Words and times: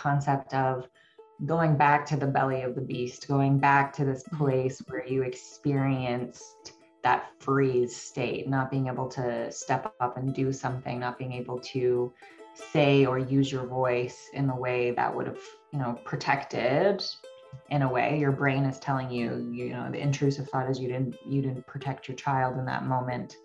concept 0.00 0.54
of 0.54 0.88
going 1.46 1.76
back 1.76 2.06
to 2.06 2.16
the 2.16 2.26
belly 2.26 2.62
of 2.62 2.74
the 2.74 2.80
beast, 2.80 3.28
going 3.28 3.58
back 3.58 3.92
to 3.94 4.04
this 4.04 4.22
mm-hmm. 4.24 4.44
place 4.44 4.82
where 4.88 5.06
you 5.06 5.22
experienced 5.22 6.72
that 7.02 7.30
freeze 7.38 7.96
state, 7.96 8.48
not 8.48 8.70
being 8.70 8.88
able 8.88 9.08
to 9.08 9.50
step 9.50 9.94
up 10.00 10.16
and 10.16 10.34
do 10.34 10.52
something, 10.52 11.00
not 11.00 11.18
being 11.18 11.32
able 11.32 11.58
to 11.58 12.12
say 12.54 13.06
or 13.06 13.18
use 13.18 13.50
your 13.50 13.66
voice 13.66 14.28
in 14.34 14.46
the 14.46 14.54
way 14.54 14.90
that 14.90 15.14
would 15.14 15.26
have, 15.26 15.40
you 15.72 15.78
know, 15.78 15.98
protected 16.04 17.02
in 17.70 17.82
a 17.82 17.88
way 17.88 18.18
your 18.18 18.32
brain 18.32 18.64
is 18.64 18.78
telling 18.78 19.10
you 19.10 19.50
you 19.52 19.70
know 19.70 19.90
the 19.90 19.98
intrusive 19.98 20.48
thought 20.48 20.70
is 20.70 20.78
you 20.78 20.88
didn't 20.88 21.16
you 21.26 21.42
didn't 21.42 21.66
protect 21.66 22.06
your 22.06 22.16
child 22.16 22.56
in 22.58 22.64
that 22.64 22.84
moment 22.84 23.36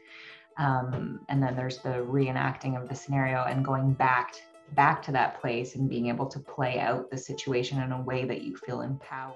um, 0.58 1.20
and 1.28 1.42
then 1.42 1.56
there's 1.56 1.80
the 1.80 1.90
reenacting 1.90 2.80
of 2.80 2.88
the 2.88 2.96
scenario 2.96 3.44
and 3.46 3.66
going 3.66 3.94
back 3.94 4.36
back 4.74 5.02
to 5.04 5.12
that 5.12 5.40
place 5.40 5.76
and 5.76 5.90
being 5.90 6.08
able 6.08 6.26
to 6.28 6.40
play 6.40 6.80
out 6.80 7.10
the 7.10 7.18
situation 7.18 7.82
in 7.82 7.92
a 7.92 8.02
way 8.02 8.26
that 8.26 8.42
you 8.42 8.56
feel 8.58 8.82
empowered. 8.82 9.36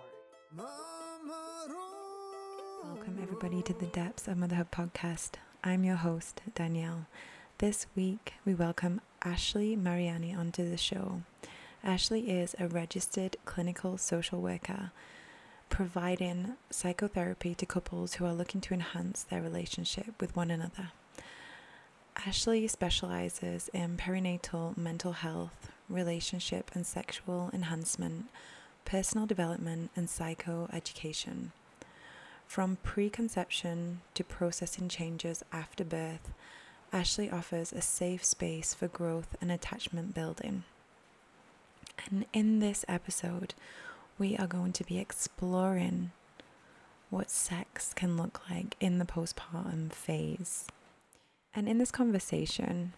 Welcome 2.83 3.19
everybody 3.21 3.61
to 3.63 3.73
the 3.73 3.85
depths 3.87 4.27
of 4.27 4.37
motherhood 4.37 4.71
podcast. 4.71 5.31
I'm 5.63 5.83
your 5.83 5.97
host 5.97 6.41
danielle. 6.55 7.07
This 7.59 7.85
week 7.95 8.33
we 8.45 8.53
welcome 8.53 9.01
ashley 9.23 9.75
mariani 9.75 10.33
onto 10.33 10.69
the 10.69 10.77
show. 10.77 11.21
Ashley 11.83 12.29
is 12.29 12.55
a 12.59 12.67
registered 12.67 13.37
clinical 13.45 13.97
social 13.97 14.41
worker 14.41 14.91
providing 15.69 16.55
psychotherapy 16.71 17.53
to 17.55 17.65
couples 17.65 18.15
who 18.15 18.25
are 18.25 18.33
looking 18.33 18.59
to 18.61 18.73
enhance 18.73 19.23
their 19.23 19.41
relationship 19.41 20.19
with 20.19 20.35
one 20.35 20.51
another 20.51 20.91
Ashley 22.25 22.67
specializes 22.67 23.69
in 23.73 23.95
perinatal 23.95 24.75
mental 24.75 25.13
health, 25.13 25.71
relationship 25.87 26.69
and 26.73 26.85
sexual 26.85 27.49
enhancement, 27.53 28.25
personal 28.83 29.25
development, 29.25 29.89
and 29.95 30.07
psychoeducation. 30.07 31.51
From 32.45 32.77
preconception 32.83 34.01
to 34.15 34.23
processing 34.25 34.89
changes 34.89 35.43
after 35.53 35.85
birth, 35.85 36.31
Ashley 36.91 37.29
offers 37.29 37.71
a 37.71 37.81
safe 37.81 38.25
space 38.25 38.73
for 38.73 38.89
growth 38.89 39.37
and 39.39 39.49
attachment 39.49 40.13
building. 40.13 40.65
And 42.05 42.25
in 42.33 42.59
this 42.59 42.83
episode, 42.89 43.53
we 44.17 44.35
are 44.35 44.47
going 44.47 44.73
to 44.73 44.83
be 44.83 44.99
exploring 44.99 46.11
what 47.09 47.29
sex 47.31 47.93
can 47.93 48.17
look 48.17 48.41
like 48.49 48.75
in 48.81 48.99
the 48.99 49.05
postpartum 49.05 49.93
phase. 49.93 50.65
And 51.55 51.67
in 51.67 51.77
this 51.77 51.91
conversation, 51.91 52.93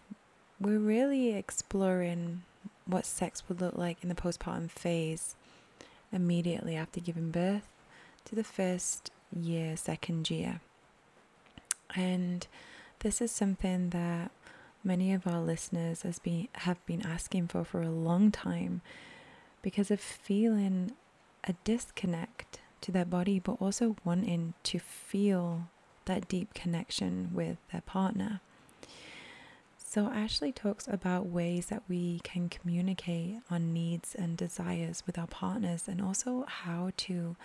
we're 0.60 0.78
really 0.78 1.34
exploring 1.34 2.42
what 2.86 3.06
sex 3.06 3.42
would 3.48 3.60
look 3.60 3.76
like 3.76 3.98
in 4.02 4.08
the 4.08 4.14
postpartum 4.14 4.70
phase 4.70 5.34
immediately 6.12 6.76
after 6.76 7.00
giving 7.00 7.30
birth 7.30 7.72
to 8.26 8.34
the 8.34 8.44
first 8.44 9.10
year, 9.34 9.76
second 9.76 10.30
year. 10.30 10.60
And 11.94 12.46
this 13.00 13.20
is 13.20 13.30
something 13.30 13.90
that 13.90 14.30
many 14.84 15.12
of 15.12 15.26
our 15.26 15.40
listeners 15.40 16.02
has 16.02 16.18
been 16.18 16.48
have 16.54 16.84
been 16.86 17.04
asking 17.06 17.48
for 17.48 17.64
for 17.64 17.82
a 17.82 17.90
long 17.90 18.30
time 18.30 18.80
because 19.62 19.90
of 19.90 20.00
feeling 20.00 20.92
a 21.44 21.54
disconnect 21.64 22.60
to 22.80 22.90
their 22.90 23.04
body 23.04 23.38
but 23.38 23.56
also 23.60 23.96
wanting 24.04 24.54
to 24.64 24.78
feel 24.78 25.68
that 26.06 26.28
deep 26.28 26.54
connection 26.54 27.30
with 27.32 27.58
their 27.70 27.82
partner. 27.82 28.40
So, 29.76 30.06
Ashley 30.06 30.52
talks 30.52 30.88
about 30.88 31.26
ways 31.26 31.66
that 31.66 31.82
we 31.86 32.20
can 32.24 32.48
communicate 32.48 33.36
our 33.50 33.58
needs 33.58 34.14
and 34.14 34.38
desires 34.38 35.02
with 35.06 35.18
our 35.18 35.26
partners, 35.26 35.86
and 35.86 36.00
also 36.00 36.44
how 36.48 36.92
to 36.96 37.36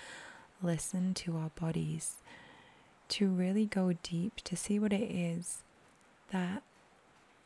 listen 0.62 1.14
to 1.14 1.36
our 1.36 1.52
bodies 1.60 2.16
to 3.10 3.30
really 3.30 3.66
go 3.66 3.94
deep 4.04 4.38
to 4.44 4.56
see 4.56 4.80
what 4.80 4.94
it 4.94 5.12
is 5.12 5.64
that 6.32 6.64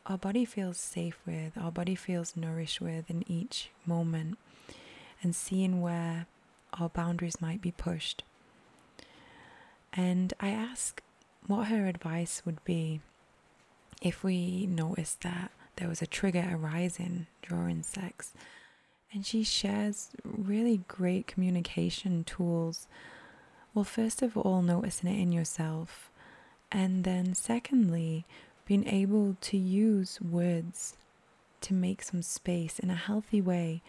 our 0.06 0.18
body 0.18 0.44
feels 0.44 0.78
safe 0.78 1.18
with, 1.26 1.56
our 1.56 1.70
body 1.70 1.94
feels 1.94 2.36
nourished 2.36 2.80
with 2.80 3.08
in 3.08 3.24
each 3.30 3.70
moment, 3.86 4.38
and 5.22 5.34
seeing 5.34 5.80
where 5.80 6.26
our 6.78 6.88
boundaries 6.88 7.40
might 7.40 7.60
be 7.60 7.70
pushed. 7.70 8.24
And 9.92 10.32
I 10.40 10.50
ask 10.50 11.02
what 11.46 11.68
her 11.68 11.86
advice 11.86 12.42
would 12.44 12.64
be 12.64 13.00
if 14.00 14.24
we 14.24 14.66
noticed 14.66 15.22
that 15.22 15.50
there 15.76 15.88
was 15.88 16.02
a 16.02 16.06
trigger 16.06 16.48
arising 16.52 17.26
during 17.46 17.82
sex. 17.82 18.32
And 19.12 19.26
she 19.26 19.42
shares 19.44 20.10
really 20.24 20.82
great 20.88 21.26
communication 21.26 22.24
tools. 22.24 22.88
Well, 23.74 23.84
first 23.84 24.22
of 24.22 24.36
all, 24.36 24.62
noticing 24.62 25.10
it 25.10 25.20
in 25.20 25.32
yourself. 25.32 26.10
And 26.70 27.04
then, 27.04 27.34
secondly, 27.34 28.24
being 28.64 28.86
able 28.88 29.36
to 29.42 29.56
use 29.58 30.20
words 30.20 30.96
to 31.60 31.74
make 31.74 32.02
some 32.02 32.22
space 32.22 32.78
in 32.78 32.90
a 32.90 32.94
healthy 32.94 33.40
way, 33.40 33.82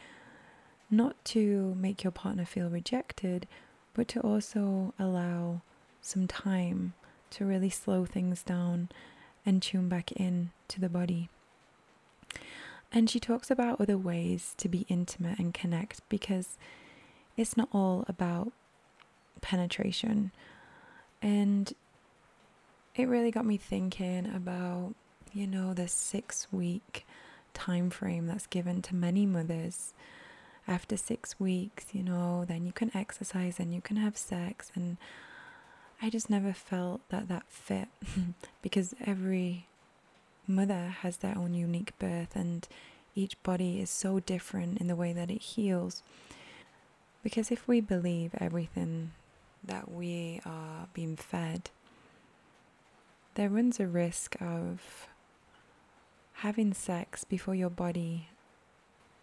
not 0.91 1.23
to 1.25 1.75
make 1.79 2.03
your 2.03 2.11
partner 2.11 2.45
feel 2.45 2.69
rejected, 2.69 3.47
but 3.93 4.07
to 4.09 4.19
also 4.19 4.93
allow 4.99 5.61
some 6.03 6.27
time 6.27 6.93
to 7.31 7.45
really 7.45 7.69
slow 7.69 8.05
things 8.05 8.43
down 8.43 8.89
and 9.45 9.61
tune 9.61 9.89
back 9.89 10.11
in 10.11 10.51
to 10.67 10.79
the 10.79 10.89
body. 10.89 11.29
And 12.91 13.09
she 13.09 13.19
talks 13.19 13.49
about 13.49 13.81
other 13.81 13.97
ways 13.97 14.53
to 14.57 14.69
be 14.69 14.85
intimate 14.87 15.39
and 15.39 15.53
connect 15.53 16.07
because 16.09 16.57
it's 17.35 17.57
not 17.57 17.69
all 17.73 18.05
about 18.07 18.51
penetration. 19.41 20.31
And 21.21 21.73
it 22.95 23.07
really 23.07 23.31
got 23.31 23.45
me 23.45 23.57
thinking 23.57 24.27
about, 24.27 24.93
you 25.33 25.47
know, 25.47 25.73
the 25.73 25.87
six 25.87 26.47
week 26.51 27.07
time 27.53 27.89
frame 27.89 28.27
that's 28.27 28.45
given 28.45 28.81
to 28.83 28.95
many 28.95 29.25
mothers. 29.25 29.93
After 30.67 30.95
six 30.95 31.39
weeks, 31.39 31.87
you 31.93 32.03
know, 32.03 32.45
then 32.45 32.65
you 32.65 32.71
can 32.71 32.95
exercise 32.95 33.59
and 33.59 33.73
you 33.73 33.81
can 33.81 33.97
have 33.97 34.17
sex 34.17 34.71
and 34.75 34.97
I 36.03 36.09
just 36.09 36.29
never 36.29 36.51
felt 36.51 36.99
that 37.07 37.29
that 37.29 37.45
fit 37.47 37.87
because 38.61 38.93
every 39.05 39.67
mother 40.45 40.93
has 40.99 41.17
their 41.17 41.37
own 41.37 41.53
unique 41.53 41.97
birth 41.97 42.35
and 42.35 42.67
each 43.15 43.41
body 43.41 43.79
is 43.79 43.89
so 43.89 44.19
different 44.19 44.81
in 44.81 44.87
the 44.87 44.97
way 44.97 45.13
that 45.13 45.31
it 45.31 45.41
heals. 45.41 46.03
Because 47.23 47.51
if 47.51 47.69
we 47.69 47.79
believe 47.79 48.35
everything 48.37 49.11
that 49.63 49.89
we 49.89 50.41
are 50.45 50.87
being 50.93 51.15
fed, 51.15 51.69
there 53.35 53.47
runs 53.47 53.79
a 53.79 53.87
risk 53.87 54.35
of 54.41 55.07
having 56.33 56.73
sex 56.73 57.23
before 57.23 57.55
your 57.55 57.69
body 57.69 58.27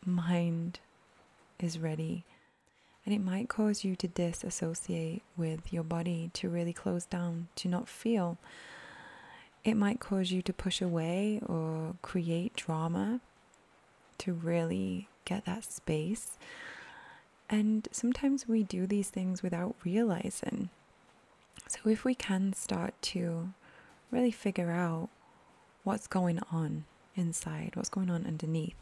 mind 0.07 0.81
is 1.59 1.79
ready 1.79 2.25
and 3.05 3.15
it 3.15 3.21
might 3.21 3.49
cause 3.49 3.85
you 3.85 3.97
to 3.97 4.09
disassociate 4.09 5.23
with 5.37 5.73
your 5.73 5.83
body, 5.83 6.31
to 6.35 6.49
really 6.49 6.73
close 6.73 7.05
down, 7.05 7.49
to 7.57 7.69
not 7.69 7.89
feel. 7.89 8.39
It 9.65 9.75
might 9.75 10.01
cause 10.01 10.31
you 10.31 10.43
to 10.43 10.53
push 10.53 10.81
away 10.81 11.41
or 11.47 11.95
create 12.03 12.55
drama 12.57 13.21
to 14.19 14.33
really 14.33 15.09
get 15.25 15.47
that 15.47 15.65
space. 15.65 16.39
And 17.49 17.89
sometimes 17.91 18.47
we 18.47 18.63
do 18.63 18.87
these 18.87 19.09
things 19.09 19.43
without 19.43 19.75
realizing. 19.85 20.71
So, 21.67 21.89
if 21.89 22.05
we 22.05 22.15
can 22.15 22.53
start 22.53 22.95
to 23.03 23.53
really 24.11 24.31
figure 24.31 24.71
out 24.71 25.09
what's 25.85 26.07
going 26.07 26.41
on 26.53 26.85
inside, 27.17 27.73
what's 27.75 27.89
going 27.89 28.11
on 28.11 28.27
underneath, 28.27 28.77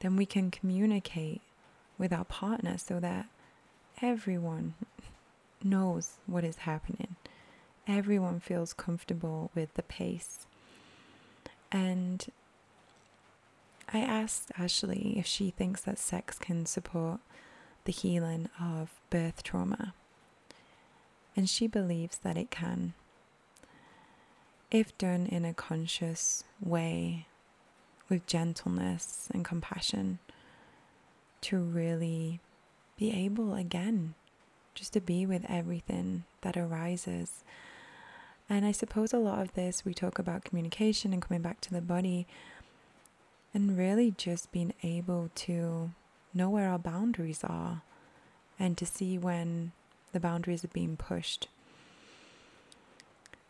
then 0.00 0.16
we 0.16 0.26
can 0.26 0.50
communicate 0.50 1.42
with 1.98 2.12
our 2.12 2.24
partner 2.24 2.78
so 2.78 3.00
that 3.00 3.26
everyone 4.02 4.74
knows 5.62 6.16
what 6.26 6.44
is 6.44 6.58
happening. 6.58 7.16
Everyone 7.86 8.40
feels 8.40 8.72
comfortable 8.72 9.50
with 9.54 9.74
the 9.74 9.82
pace. 9.82 10.46
And 11.70 12.26
I 13.92 14.00
asked 14.00 14.50
Ashley 14.58 15.14
if 15.18 15.26
she 15.26 15.50
thinks 15.50 15.82
that 15.82 15.98
sex 15.98 16.38
can 16.38 16.66
support 16.66 17.20
the 17.84 17.92
healing 17.92 18.48
of 18.60 18.90
birth 19.10 19.42
trauma. 19.42 19.94
And 21.36 21.48
she 21.48 21.66
believes 21.66 22.18
that 22.18 22.36
it 22.36 22.50
can. 22.50 22.94
If 24.70 24.96
done 24.98 25.26
in 25.26 25.44
a 25.44 25.54
conscious 25.54 26.42
way, 26.60 27.26
with 28.08 28.26
gentleness 28.26 29.28
and 29.32 29.44
compassion, 29.44 30.18
to 31.46 31.58
really 31.58 32.40
be 32.98 33.12
able 33.12 33.54
again 33.54 34.14
just 34.74 34.92
to 34.92 35.00
be 35.00 35.24
with 35.24 35.44
everything 35.48 36.24
that 36.42 36.56
arises. 36.56 37.44
And 38.50 38.66
I 38.66 38.72
suppose 38.72 39.12
a 39.12 39.18
lot 39.18 39.40
of 39.40 39.54
this 39.54 39.84
we 39.84 39.94
talk 39.94 40.18
about 40.18 40.44
communication 40.44 41.12
and 41.12 41.22
coming 41.22 41.42
back 41.42 41.60
to 41.62 41.72
the 41.72 41.80
body 41.80 42.26
and 43.54 43.78
really 43.78 44.10
just 44.10 44.50
being 44.50 44.74
able 44.82 45.30
to 45.36 45.92
know 46.34 46.50
where 46.50 46.68
our 46.68 46.78
boundaries 46.78 47.44
are 47.44 47.82
and 48.58 48.76
to 48.76 48.84
see 48.84 49.16
when 49.16 49.70
the 50.12 50.20
boundaries 50.20 50.64
are 50.64 50.68
being 50.68 50.96
pushed. 50.96 51.46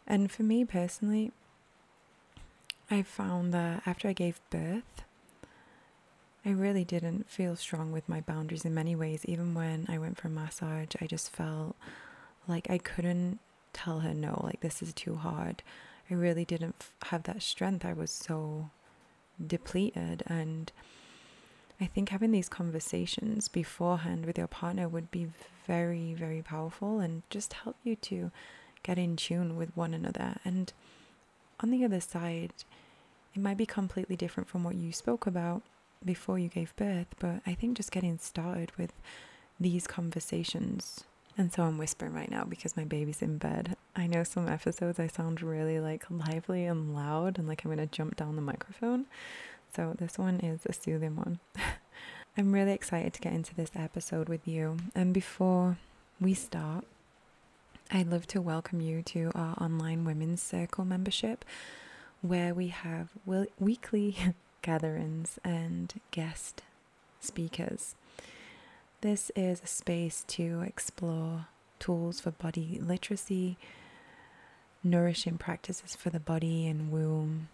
And 0.07 0.31
for 0.31 0.43
me 0.43 0.67
personally, 0.67 1.33
I 2.91 3.03
found 3.03 3.55
that 3.55 3.83
after 3.87 4.07
I 4.07 4.13
gave 4.13 4.39
birth, 4.51 5.06
I 6.47 6.51
really 6.51 6.85
didn't 6.85 7.29
feel 7.29 7.57
strong 7.57 7.91
with 7.91 8.09
my 8.09 8.21
boundaries 8.21 8.65
in 8.65 8.73
many 8.73 8.95
ways. 8.95 9.25
Even 9.25 9.53
when 9.53 9.85
I 9.89 9.99
went 9.99 10.17
for 10.17 10.29
massage, 10.29 10.91
I 11.01 11.09
just 11.09 11.33
felt 11.33 11.75
like 12.47 12.71
I 12.71 12.79
couldn't 12.79 13.41
tell 13.73 13.99
her 13.99 14.15
no, 14.15 14.41
like 14.45 14.61
this 14.61 14.81
is 14.81 14.93
too 14.93 15.17
hard. 15.17 15.65
I 16.09 16.15
really 16.15 16.45
didn't 16.45 16.87
have 17.07 17.25
that 17.25 17.43
strength. 17.43 17.85
I 17.85 17.95
was 17.95 18.13
so 18.13 18.71
depleted. 19.45 20.23
And 20.29 20.71
I 21.81 21.87
think 21.87 22.11
having 22.11 22.31
these 22.31 22.49
conversations 22.49 23.49
beforehand 23.49 24.25
with 24.25 24.39
your 24.39 24.47
partner 24.47 24.89
would 24.89 25.11
be 25.11 25.33
very, 25.67 26.15
very 26.15 26.43
powerful 26.43 27.01
and 27.01 27.25
just 27.29 27.55
help 27.55 27.75
you 27.83 27.97
to 27.97 28.31
get 28.85 28.99
in 28.99 29.17
tune 29.17 29.57
with 29.57 29.77
one 29.77 29.93
another. 29.93 30.37
And 30.45 30.73
on 31.59 31.73
the 31.73 31.85
other 31.85 32.01
side, 32.01 32.53
it 33.35 33.43
might 33.43 33.57
be 33.57 33.67
completely 33.67 34.15
different 34.15 34.49
from 34.49 34.63
what 34.63 34.77
you 34.77 34.93
spoke 34.93 35.27
about 35.27 35.63
before 36.05 36.39
you 36.39 36.49
gave 36.49 36.75
birth, 36.77 37.09
but 37.19 37.41
I 37.47 37.55
think 37.55 37.77
just 37.77 37.91
getting 37.91 38.19
started 38.19 38.73
with 38.79 38.93
these 39.59 39.87
conversations. 39.87 41.05
And 41.39 41.53
so 41.53 41.65
I'm 41.65 41.79
whispering 41.79 42.15
right 42.15 42.31
now 42.31 42.45
because 42.45 42.77
my 42.77 42.85
baby's 42.85 43.23
in 43.23 43.39
bed. 43.39 43.77
I 43.95 44.07
know 44.07 44.25
some 44.25 44.49
episodes 44.49 44.99
I 44.99 45.07
sound 45.07 45.43
really 45.43 45.81
like 45.81 46.05
lively 46.11 46.65
and 46.65 46.95
loud 46.95 47.39
and 47.39 47.47
like 47.47 47.65
I'm 47.65 47.75
going 47.75 47.87
to 47.87 47.95
jump 47.95 48.17
down 48.17 48.37
the 48.37 48.43
microphone. 48.43 49.07
So 49.75 49.95
this 49.99 50.19
one 50.19 50.41
is 50.41 50.61
a 50.67 50.73
soothing 50.73 51.17
one. 51.17 51.39
I'm 52.39 52.53
really 52.53 52.73
excited 52.73 53.13
to 53.15 53.21
get 53.21 53.33
into 53.33 53.55
this 53.55 53.71
episode 53.75 54.29
with 54.29 54.47
you. 54.47 54.79
And 54.95 55.13
before 55.13 55.79
we 56.21 56.35
start, 56.35 56.85
I'd 57.91 58.11
love 58.11 58.27
to 58.29 58.41
welcome 58.41 58.81
you 58.81 59.03
to 59.03 59.31
our 59.35 59.55
online 59.61 60.05
women's 60.05 60.43
circle 60.43 60.85
membership 60.85 61.45
where 62.21 62.53
we 62.53 62.69
have 62.69 63.09
weekly 63.59 64.17
gatherings 64.63 65.39
and 65.45 66.01
guest 66.11 66.63
speakers. 67.21 67.95
This 69.01 69.31
is 69.37 69.61
a 69.63 69.67
space 69.67 70.25
to 70.29 70.63
explore 70.67 71.47
tools 71.79 72.21
for 72.21 72.31
body 72.31 72.81
literacy, 72.83 73.57
nourishing 74.83 75.39
practices 75.39 75.95
for 75.95 76.11
the 76.11 76.21
body 76.21 76.67
and 76.67 76.91
womb, 76.91 77.49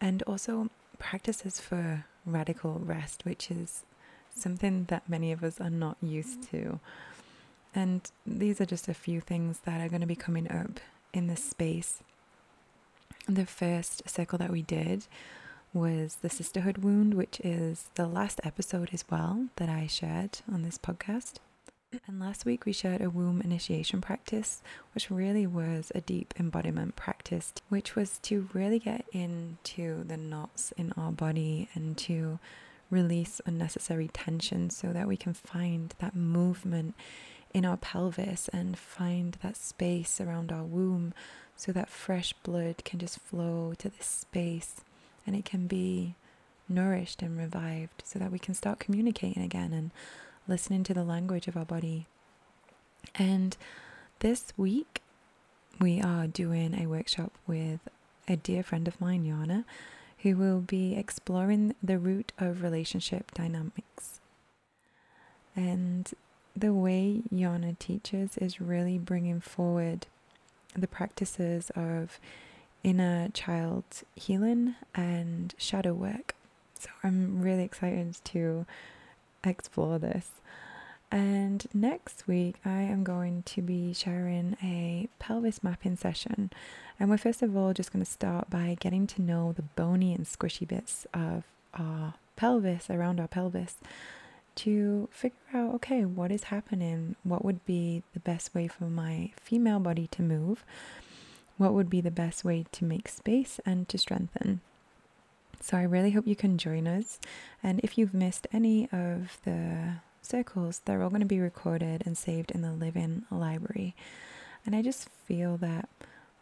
and 0.00 0.22
also 0.22 0.70
practices 0.98 1.60
for 1.60 2.06
radical 2.24 2.80
rest, 2.82 3.24
which 3.24 3.50
is 3.50 3.84
something 4.34 4.84
that 4.88 5.08
many 5.08 5.32
of 5.32 5.42
us 5.42 5.60
are 5.60 5.70
not 5.70 5.96
used 6.02 6.42
mm-hmm. 6.42 6.56
to. 6.56 6.80
And 7.74 8.10
these 8.26 8.60
are 8.60 8.66
just 8.66 8.88
a 8.88 8.94
few 8.94 9.20
things 9.20 9.60
that 9.64 9.80
are 9.80 9.88
going 9.88 10.00
to 10.00 10.06
be 10.06 10.16
coming 10.16 10.50
up 10.50 10.80
in 11.12 11.26
this 11.26 11.44
space. 11.44 12.02
The 13.28 13.46
first 13.46 14.08
circle 14.08 14.38
that 14.38 14.50
we 14.50 14.62
did 14.62 15.06
was 15.72 16.16
the 16.16 16.30
sisterhood 16.30 16.78
wound, 16.78 17.14
which 17.14 17.40
is 17.40 17.90
the 17.94 18.06
last 18.06 18.40
episode 18.44 18.90
as 18.92 19.04
well 19.10 19.46
that 19.56 19.68
I 19.68 19.86
shared 19.86 20.38
on 20.50 20.62
this 20.62 20.78
podcast. 20.78 21.34
And 22.06 22.20
last 22.20 22.44
week 22.44 22.64
we 22.64 22.72
shared 22.72 23.00
a 23.00 23.10
womb 23.10 23.40
initiation 23.40 24.00
practice, 24.00 24.62
which 24.94 25.10
really 25.10 25.46
was 25.46 25.92
a 25.94 26.00
deep 26.00 26.34
embodiment 26.38 26.96
practice, 26.96 27.52
which 27.68 27.94
was 27.94 28.18
to 28.24 28.48
really 28.52 28.78
get 28.78 29.04
into 29.12 30.04
the 30.04 30.16
knots 30.16 30.72
in 30.76 30.92
our 30.96 31.12
body 31.12 31.68
and 31.74 31.96
to 31.98 32.38
release 32.90 33.40
unnecessary 33.46 34.08
tension 34.08 34.70
so 34.70 34.92
that 34.92 35.08
we 35.08 35.16
can 35.16 35.32
find 35.32 35.94
that 35.98 36.14
movement 36.14 36.94
in 37.54 37.64
our 37.64 37.76
pelvis 37.76 38.48
and 38.48 38.76
find 38.78 39.38
that 39.42 39.56
space 39.56 40.20
around 40.20 40.52
our 40.52 40.64
womb 40.64 41.14
so 41.56 41.72
that 41.72 41.88
fresh 41.88 42.32
blood 42.42 42.84
can 42.84 42.98
just 42.98 43.18
flow 43.18 43.72
to 43.78 43.88
this 43.88 44.06
space 44.06 44.76
and 45.26 45.34
it 45.34 45.44
can 45.44 45.66
be 45.66 46.14
nourished 46.68 47.22
and 47.22 47.38
revived 47.38 48.02
so 48.04 48.18
that 48.18 48.32
we 48.32 48.38
can 48.38 48.54
start 48.54 48.78
communicating 48.78 49.42
again 49.42 49.72
and 49.72 49.90
listening 50.48 50.84
to 50.84 50.94
the 50.94 51.04
language 51.04 51.48
of 51.48 51.56
our 51.56 51.64
body. 51.64 52.06
And 53.14 53.56
this 54.20 54.52
week, 54.56 55.02
we 55.80 56.00
are 56.00 56.26
doing 56.26 56.74
a 56.74 56.86
workshop 56.86 57.32
with 57.46 57.80
a 58.28 58.36
dear 58.36 58.62
friend 58.62 58.88
of 58.88 59.00
mine, 59.00 59.24
Yana, 59.24 59.64
who 60.18 60.36
will 60.36 60.60
be 60.60 60.96
exploring 60.96 61.74
the 61.82 61.98
root 61.98 62.32
of 62.38 62.62
relationship 62.62 63.32
dynamics. 63.34 64.20
And 65.54 66.10
the 66.56 66.72
way 66.72 67.22
Yana 67.32 67.78
teaches 67.78 68.36
is 68.38 68.60
really 68.60 68.98
bringing 68.98 69.40
forward 69.40 70.06
the 70.74 70.88
practices 70.88 71.70
of 71.76 72.18
inner 72.86 73.28
child 73.34 73.84
healing 74.14 74.76
and 74.94 75.52
shadow 75.58 75.92
work. 75.92 76.36
So 76.78 76.88
I'm 77.02 77.42
really 77.42 77.64
excited 77.64 78.16
to 78.26 78.64
explore 79.42 79.98
this. 79.98 80.30
And 81.10 81.66
next 81.74 82.28
week, 82.28 82.56
I 82.64 82.82
am 82.82 83.02
going 83.02 83.42
to 83.46 83.62
be 83.62 83.92
sharing 83.92 84.56
a 84.62 85.08
pelvis 85.18 85.64
mapping 85.64 85.96
session. 85.96 86.50
And 86.98 87.10
we're 87.10 87.18
first 87.18 87.42
of 87.42 87.56
all 87.56 87.72
just 87.72 87.92
going 87.92 88.04
to 88.04 88.10
start 88.10 88.50
by 88.50 88.76
getting 88.78 89.08
to 89.08 89.22
know 89.22 89.52
the 89.52 89.62
bony 89.62 90.14
and 90.14 90.24
squishy 90.24 90.66
bits 90.66 91.08
of 91.12 91.42
our 91.74 92.14
pelvis, 92.36 92.88
around 92.88 93.18
our 93.18 93.28
pelvis, 93.28 93.76
to 94.56 95.08
figure 95.10 95.36
out 95.52 95.74
okay, 95.74 96.04
what 96.04 96.30
is 96.30 96.44
happening? 96.44 97.16
What 97.24 97.44
would 97.44 97.66
be 97.66 98.04
the 98.14 98.20
best 98.20 98.54
way 98.54 98.68
for 98.68 98.84
my 98.84 99.32
female 99.36 99.80
body 99.80 100.06
to 100.12 100.22
move? 100.22 100.64
What 101.56 101.72
would 101.72 101.90
be 101.90 102.00
the 102.00 102.10
best 102.10 102.44
way 102.44 102.66
to 102.72 102.84
make 102.84 103.08
space 103.08 103.60
and 103.64 103.88
to 103.88 103.98
strengthen. 103.98 104.60
So 105.60 105.76
I 105.76 105.82
really 105.82 106.10
hope 106.10 106.26
you 106.26 106.36
can 106.36 106.58
join 106.58 106.86
us. 106.86 107.18
And 107.62 107.80
if 107.80 107.96
you've 107.96 108.14
missed 108.14 108.46
any 108.52 108.84
of 108.92 109.38
the 109.44 109.94
circles, 110.22 110.82
they're 110.84 111.02
all 111.02 111.10
going 111.10 111.20
to 111.20 111.26
be 111.26 111.40
recorded 111.40 112.02
and 112.04 112.16
saved 112.16 112.50
in 112.50 112.62
the 112.62 112.72
Living 112.72 113.24
Library. 113.30 113.94
And 114.64 114.76
I 114.76 114.82
just 114.82 115.08
feel 115.26 115.56
that 115.58 115.88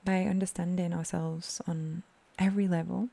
by 0.04 0.24
understanding 0.24 0.92
ourselves 0.92 1.60
on 1.66 2.02
every 2.38 2.66
level, 2.66 3.08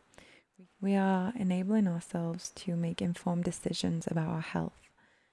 we 0.82 0.96
are 0.96 1.32
enabling 1.38 1.88
ourselves 1.88 2.52
to 2.56 2.76
make 2.76 3.02
informed 3.02 3.44
decisions 3.44 4.08
about 4.08 4.28
our 4.28 4.42
health 4.42 4.81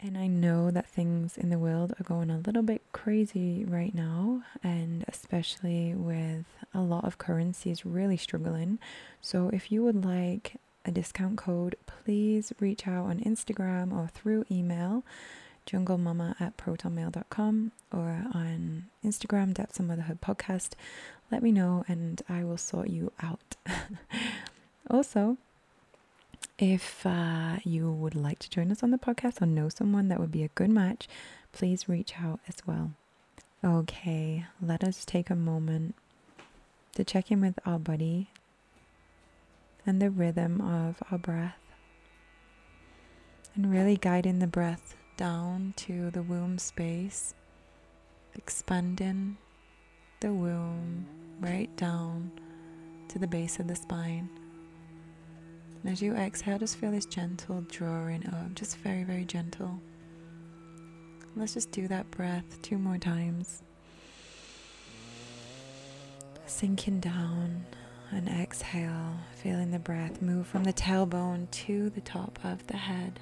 and 0.00 0.16
I 0.16 0.26
know 0.28 0.70
that 0.70 0.86
things 0.86 1.36
in 1.36 1.50
the 1.50 1.58
world 1.58 1.92
are 1.98 2.04
going 2.04 2.30
a 2.30 2.38
little 2.38 2.62
bit 2.62 2.82
crazy 2.92 3.64
right 3.64 3.94
now, 3.94 4.42
and 4.62 5.04
especially 5.08 5.94
with 5.94 6.46
a 6.72 6.80
lot 6.80 7.04
of 7.04 7.18
currencies 7.18 7.84
really 7.84 8.16
struggling. 8.16 8.78
So, 9.20 9.50
if 9.52 9.72
you 9.72 9.82
would 9.82 10.04
like 10.04 10.56
a 10.84 10.90
discount 10.90 11.36
code, 11.36 11.76
please 11.86 12.52
reach 12.60 12.86
out 12.86 13.06
on 13.06 13.20
Instagram 13.20 13.92
or 13.92 14.08
through 14.08 14.44
email 14.50 15.04
junglemama 15.66 16.40
at 16.40 16.56
protonmail.com 16.56 17.72
or 17.92 18.24
on 18.32 18.86
Instagram, 19.04 19.52
Depths 19.52 19.78
of 19.78 19.86
Motherhood 19.86 20.20
Podcast. 20.20 20.72
Let 21.30 21.42
me 21.42 21.52
know 21.52 21.84
and 21.88 22.22
I 22.28 22.44
will 22.44 22.56
sort 22.56 22.88
you 22.88 23.12
out. 23.22 23.56
also, 24.90 25.36
if 26.58 27.06
uh, 27.06 27.58
you 27.64 27.90
would 27.90 28.16
like 28.16 28.40
to 28.40 28.50
join 28.50 28.72
us 28.72 28.82
on 28.82 28.90
the 28.90 28.98
podcast 28.98 29.40
or 29.40 29.46
know 29.46 29.68
someone 29.68 30.08
that 30.08 30.18
would 30.18 30.32
be 30.32 30.42
a 30.42 30.48
good 30.48 30.70
match, 30.70 31.08
please 31.52 31.88
reach 31.88 32.14
out 32.20 32.40
as 32.48 32.56
well. 32.66 32.92
Okay, 33.64 34.46
let 34.60 34.82
us 34.82 35.04
take 35.04 35.30
a 35.30 35.36
moment 35.36 35.94
to 36.94 37.04
check 37.04 37.30
in 37.30 37.40
with 37.40 37.58
our 37.64 37.78
body 37.78 38.30
and 39.86 40.02
the 40.02 40.10
rhythm 40.10 40.60
of 40.60 40.96
our 41.10 41.18
breath. 41.18 41.58
And 43.54 43.70
really 43.70 43.96
guiding 43.96 44.40
the 44.40 44.46
breath 44.46 44.96
down 45.16 45.74
to 45.76 46.10
the 46.10 46.22
womb 46.22 46.58
space, 46.58 47.34
expanding 48.34 49.36
the 50.20 50.32
womb 50.32 51.06
right 51.40 51.74
down 51.76 52.32
to 53.08 53.18
the 53.18 53.26
base 53.26 53.58
of 53.58 53.68
the 53.68 53.76
spine. 53.76 54.28
And 55.82 55.92
as 55.92 56.02
you 56.02 56.14
exhale, 56.14 56.58
just 56.58 56.76
feel 56.76 56.90
this 56.90 57.06
gentle 57.06 57.60
drawing 57.68 58.26
up, 58.26 58.54
just 58.54 58.78
very, 58.78 59.04
very 59.04 59.24
gentle. 59.24 59.80
Let's 61.36 61.54
just 61.54 61.70
do 61.70 61.86
that 61.86 62.10
breath 62.10 62.60
two 62.62 62.78
more 62.78 62.98
times. 62.98 63.62
Sinking 66.46 66.98
down 66.98 67.64
and 68.10 68.28
exhale, 68.28 69.14
feeling 69.36 69.70
the 69.70 69.78
breath 69.78 70.20
move 70.20 70.48
from 70.48 70.64
the 70.64 70.72
tailbone 70.72 71.48
to 71.50 71.90
the 71.90 72.00
top 72.00 72.38
of 72.42 72.66
the 72.66 72.76
head. 72.76 73.20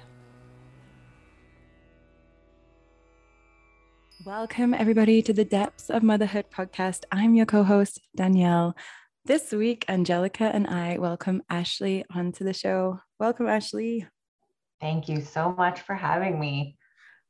Welcome, 4.25 4.73
everybody, 4.73 5.21
to 5.21 5.31
the 5.31 5.45
Depths 5.45 5.91
of 5.91 6.01
Motherhood 6.01 6.45
podcast. 6.51 7.03
I'm 7.11 7.35
your 7.35 7.45
co 7.45 7.63
host, 7.63 8.01
Danielle. 8.15 8.75
This 9.27 9.51
week, 9.51 9.83
Angelica 9.89 10.45
and 10.45 10.67
I 10.67 10.97
welcome 10.99 11.41
Ashley 11.49 12.05
onto 12.15 12.45
the 12.45 12.53
show. 12.53 13.01
Welcome, 13.19 13.49
Ashley. 13.49 14.07
Thank 14.79 15.09
you 15.09 15.19
so 15.19 15.51
much 15.51 15.81
for 15.81 15.95
having 15.95 16.39
me. 16.39 16.77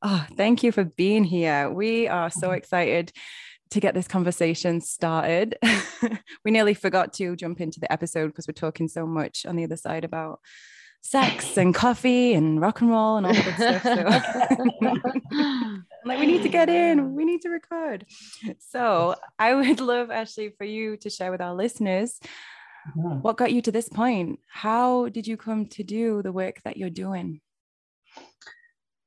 Oh, 0.03 0.23
thank 0.35 0.61
you 0.61 0.71
for 0.71 0.83
being 0.83 1.23
here. 1.23 1.71
We 1.71 2.07
are 2.07 2.29
so 2.29 2.51
excited 2.59 3.11
to 3.71 3.79
get 3.79 3.95
this 3.95 4.07
conversation 4.07 4.79
started. 4.79 5.57
we 6.45 6.51
nearly 6.51 6.75
forgot 6.75 7.13
to 7.13 7.35
jump 7.35 7.61
into 7.61 7.79
the 7.79 7.91
episode 7.91 8.27
because 8.27 8.47
we're 8.47 8.53
talking 8.53 8.87
so 8.87 9.07
much 9.07 9.47
on 9.47 9.55
the 9.55 9.63
other 9.63 9.75
side 9.75 10.05
about 10.05 10.39
sex 11.01 11.57
and 11.57 11.73
coffee 11.73 12.33
and 12.33 12.61
rock 12.61 12.81
and 12.81 12.91
roll 12.91 13.17
and 13.17 13.25
all 13.25 13.33
that 13.33 13.45
good 13.45 13.55
stuff. 13.55 13.83
So 15.31 15.77
like, 16.07 16.19
we 16.19 16.25
need 16.25 16.43
to 16.43 16.49
get 16.49 16.69
in, 16.69 17.13
we 17.15 17.25
need 17.25 17.41
to 17.41 17.49
record. 17.49 18.05
So 18.59 19.15
I 19.37 19.53
would 19.53 19.79
love, 19.93 20.11
Ashley, 20.11 20.53
for 20.57 20.63
you 20.63 20.97
to 20.97 21.09
share 21.09 21.31
with 21.31 21.41
our 21.41 21.53
listeners 21.53 22.19
mm-hmm. 22.97 23.21
what 23.21 23.37
got 23.37 23.51
you 23.51 23.61
to 23.63 23.71
this 23.71 23.89
point. 23.89 24.39
How 24.47 25.09
did 25.09 25.27
you 25.27 25.37
come 25.37 25.67
to 25.67 25.83
do 25.83 26.21
the 26.21 26.31
work 26.31 26.61
that 26.63 26.77
you're 26.77 26.89
doing? 26.89 27.41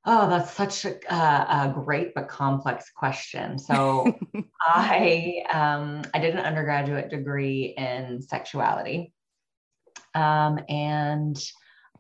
Oh, 0.07 0.31
that's 0.31 0.53
such 0.53 0.87
a, 0.87 1.15
a, 1.15 1.73
great 1.75 2.15
but 2.15 2.27
complex 2.27 2.91
question. 2.97 3.59
So, 3.59 4.19
I 4.63 5.43
um, 5.53 6.03
I 6.15 6.21
did 6.21 6.35
an 6.35 6.41
undergraduate 6.41 7.11
degree 7.11 7.75
in 7.77 8.23
sexuality, 8.23 9.13
um, 10.15 10.59
and 10.71 11.37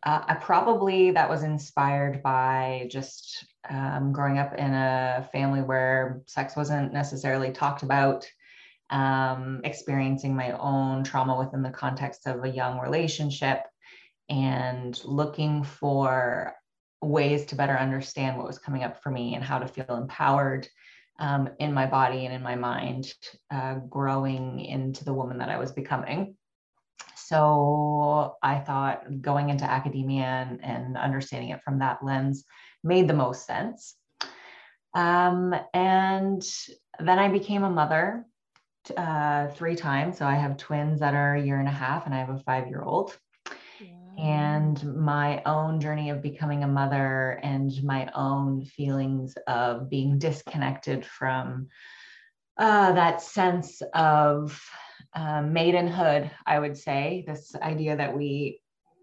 uh, 0.02 0.22
I 0.26 0.34
probably 0.34 1.10
that 1.10 1.28
was 1.28 1.42
inspired 1.42 2.22
by 2.22 2.88
just 2.90 3.44
um, 3.68 4.12
growing 4.12 4.38
up 4.38 4.54
in 4.54 4.72
a 4.72 5.28
family 5.32 5.62
where 5.62 6.22
sex 6.26 6.56
wasn't 6.56 6.92
necessarily 6.92 7.52
talked 7.52 7.82
about, 7.82 8.26
um, 8.90 9.60
experiencing 9.64 10.34
my 10.34 10.52
own 10.52 11.04
trauma 11.04 11.38
within 11.38 11.62
the 11.62 11.70
context 11.70 12.26
of 12.26 12.44
a 12.44 12.48
young 12.48 12.80
relationship, 12.80 13.64
and 14.28 15.00
looking 15.04 15.62
for 15.62 16.54
ways 17.02 17.46
to 17.46 17.54
better 17.54 17.78
understand 17.78 18.36
what 18.36 18.46
was 18.46 18.58
coming 18.58 18.84
up 18.84 19.02
for 19.02 19.10
me 19.10 19.34
and 19.34 19.44
how 19.44 19.58
to 19.58 19.66
feel 19.66 19.96
empowered 19.96 20.68
um, 21.18 21.50
in 21.58 21.72
my 21.72 21.86
body 21.86 22.24
and 22.24 22.34
in 22.34 22.42
my 22.42 22.56
mind, 22.56 23.12
uh, 23.50 23.74
growing 23.74 24.60
into 24.60 25.04
the 25.04 25.14
woman 25.14 25.38
that 25.38 25.50
I 25.50 25.58
was 25.58 25.72
becoming. 25.72 26.34
So 27.30 28.34
I 28.42 28.58
thought 28.58 29.22
going 29.22 29.50
into 29.50 29.64
academia 29.64 30.24
and, 30.24 30.64
and 30.64 30.96
understanding 30.96 31.50
it 31.50 31.62
from 31.62 31.78
that 31.78 32.04
lens 32.04 32.44
made 32.82 33.06
the 33.06 33.14
most 33.14 33.46
sense. 33.46 33.94
Um, 34.94 35.54
and 35.72 36.42
then 36.98 37.20
I 37.20 37.28
became 37.28 37.62
a 37.62 37.70
mother 37.70 38.26
uh, 38.96 39.46
three 39.50 39.76
times. 39.76 40.18
So 40.18 40.26
I 40.26 40.34
have 40.34 40.56
twins 40.56 40.98
that 40.98 41.14
are 41.14 41.36
a 41.36 41.40
year 41.40 41.60
and 41.60 41.68
a 41.68 41.70
half, 41.70 42.06
and 42.06 42.14
I 42.16 42.18
have 42.18 42.30
a 42.30 42.40
five 42.40 42.66
year 42.66 42.82
old. 42.82 43.16
And 44.18 44.96
my 44.96 45.40
own 45.46 45.78
journey 45.80 46.10
of 46.10 46.22
becoming 46.22 46.64
a 46.64 46.68
mother 46.68 47.38
and 47.44 47.70
my 47.84 48.10
own 48.12 48.64
feelings 48.64 49.36
of 49.46 49.88
being 49.88 50.18
disconnected 50.18 51.06
from 51.06 51.68
uh, 52.58 52.90
that 52.92 53.22
sense 53.22 53.82
of 53.94 54.60
um, 55.14 55.52
maidenhood, 55.52 56.30
I 56.46 56.58
would 56.58 56.76
say, 56.76 57.24
this 57.26 57.54
idea 57.56 57.96
that 57.96 58.16
we 58.16 58.60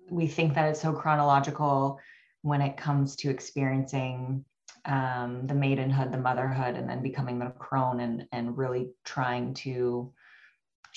we 0.10 0.28
think 0.28 0.56
that 0.56 0.70
it's 0.70 0.82
so 0.82 0.94
chronological 0.94 2.00
when 2.42 2.62
it 2.62 2.78
comes 2.78 3.18
to 3.18 3.30
experiencing 3.30 4.46
um, 4.86 5.46
the 5.48 5.54
maidenhood, 5.54 6.14
the 6.14 6.18
motherhood, 6.18 6.76
and 6.76 6.90
then 6.90 7.04
becoming 7.04 7.40
the 7.40 7.50
crone 7.50 8.00
and 8.00 8.26
and 8.32 8.58
really 8.58 8.90
trying 9.04 9.54
to 9.56 10.14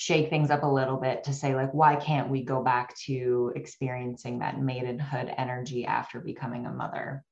shake 0.01 0.31
things 0.31 0.49
up 0.49 0.63
a 0.63 0.67
little 0.67 0.97
bit 0.97 1.23
to 1.23 1.31
say 1.31 1.53
like 1.53 1.71
why 1.75 1.95
can't 1.95 2.27
we 2.27 2.43
go 2.43 2.63
back 2.63 2.97
to 2.97 3.51
experiencing 3.55 4.39
that 4.39 4.59
maidenhood 4.59 5.31
energy 5.37 5.85
after 5.85 6.19
becoming 6.19 6.65
a 6.65 6.71
mother 6.71 7.23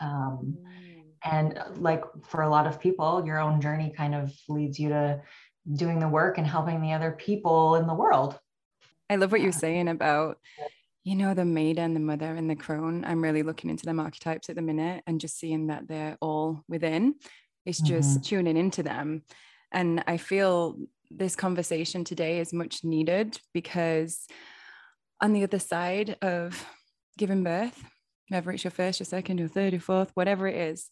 um, 0.00 0.56
mm. 0.58 1.02
and 1.24 1.62
like 1.76 2.02
for 2.26 2.40
a 2.40 2.48
lot 2.48 2.66
of 2.66 2.80
people 2.80 3.22
your 3.26 3.38
own 3.38 3.60
journey 3.60 3.92
kind 3.94 4.14
of 4.14 4.32
leads 4.48 4.78
you 4.78 4.88
to 4.88 5.20
doing 5.72 5.98
the 5.98 6.08
work 6.08 6.38
and 6.38 6.46
helping 6.46 6.80
the 6.80 6.92
other 6.92 7.12
people 7.12 7.76
in 7.76 7.86
the 7.86 7.94
world. 7.94 8.38
I 9.08 9.16
love 9.16 9.32
what 9.32 9.40
you're 9.40 9.52
saying 9.52 9.88
about, 9.88 10.38
you 11.04 11.16
know, 11.16 11.34
the 11.34 11.44
maiden, 11.44 11.94
the 11.94 12.00
mother, 12.00 12.34
and 12.34 12.48
the 12.48 12.56
crone. 12.56 13.04
I'm 13.04 13.22
really 13.22 13.42
looking 13.42 13.70
into 13.70 13.84
them 13.84 14.00
archetypes 14.00 14.48
at 14.48 14.56
the 14.56 14.62
minute 14.62 15.02
and 15.06 15.20
just 15.20 15.38
seeing 15.38 15.68
that 15.68 15.88
they're 15.88 16.16
all 16.20 16.62
within. 16.68 17.14
It's 17.66 17.80
just 17.80 18.10
mm-hmm. 18.10 18.22
tuning 18.22 18.56
into 18.56 18.82
them. 18.82 19.22
And 19.72 20.04
I 20.06 20.16
feel 20.16 20.76
this 21.10 21.36
conversation 21.36 22.04
today 22.04 22.40
is 22.40 22.52
much 22.52 22.84
needed 22.84 23.38
because 23.52 24.26
on 25.20 25.32
the 25.32 25.44
other 25.44 25.58
side 25.58 26.16
of 26.22 26.66
giving 27.16 27.44
birth, 27.44 27.82
whether 28.28 28.50
it's 28.50 28.64
your 28.64 28.70
first, 28.70 29.00
your 29.00 29.06
second, 29.06 29.38
your 29.38 29.48
third, 29.48 29.72
your 29.72 29.80
fourth, 29.80 30.10
whatever 30.14 30.46
it 30.46 30.56
is, 30.56 30.88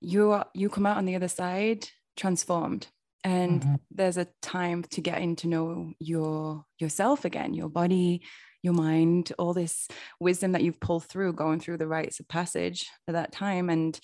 you 0.00 0.30
are, 0.32 0.46
you 0.54 0.68
come 0.68 0.86
out 0.86 0.96
on 0.96 1.04
the 1.04 1.16
other 1.16 1.28
side 1.28 1.88
transformed 2.16 2.88
and 3.24 3.62
mm-hmm. 3.62 3.74
there's 3.90 4.16
a 4.16 4.28
time 4.42 4.82
to 4.82 5.00
getting 5.00 5.36
to 5.36 5.48
know 5.48 5.92
your 5.98 6.64
yourself 6.78 7.24
again 7.24 7.54
your 7.54 7.68
body 7.68 8.22
your 8.62 8.72
mind 8.72 9.32
all 9.38 9.54
this 9.54 9.88
wisdom 10.20 10.52
that 10.52 10.62
you've 10.62 10.80
pulled 10.80 11.04
through 11.04 11.32
going 11.32 11.60
through 11.60 11.76
the 11.76 11.86
rites 11.86 12.20
of 12.20 12.28
passage 12.28 12.88
at 13.06 13.14
that 13.14 13.32
time 13.32 13.68
and 13.70 13.98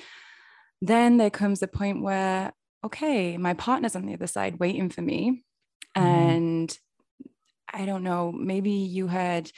then 0.80 1.16
there 1.16 1.30
comes 1.30 1.62
a 1.62 1.68
point 1.68 2.02
where 2.02 2.52
okay 2.85 3.37
my 3.37 3.54
partner's 3.54 3.97
on 3.97 4.06
the 4.06 4.14
other 4.14 4.26
side 4.26 4.59
waiting 4.59 4.90
for 4.90 5.02
me 5.02 5.42
mm-hmm. 5.97 6.06
and 6.06 6.78
i 7.73 7.85
don't 7.85 8.04
know 8.04 8.33
maybe 8.33 8.71
you 8.71 9.06
had 9.06 9.50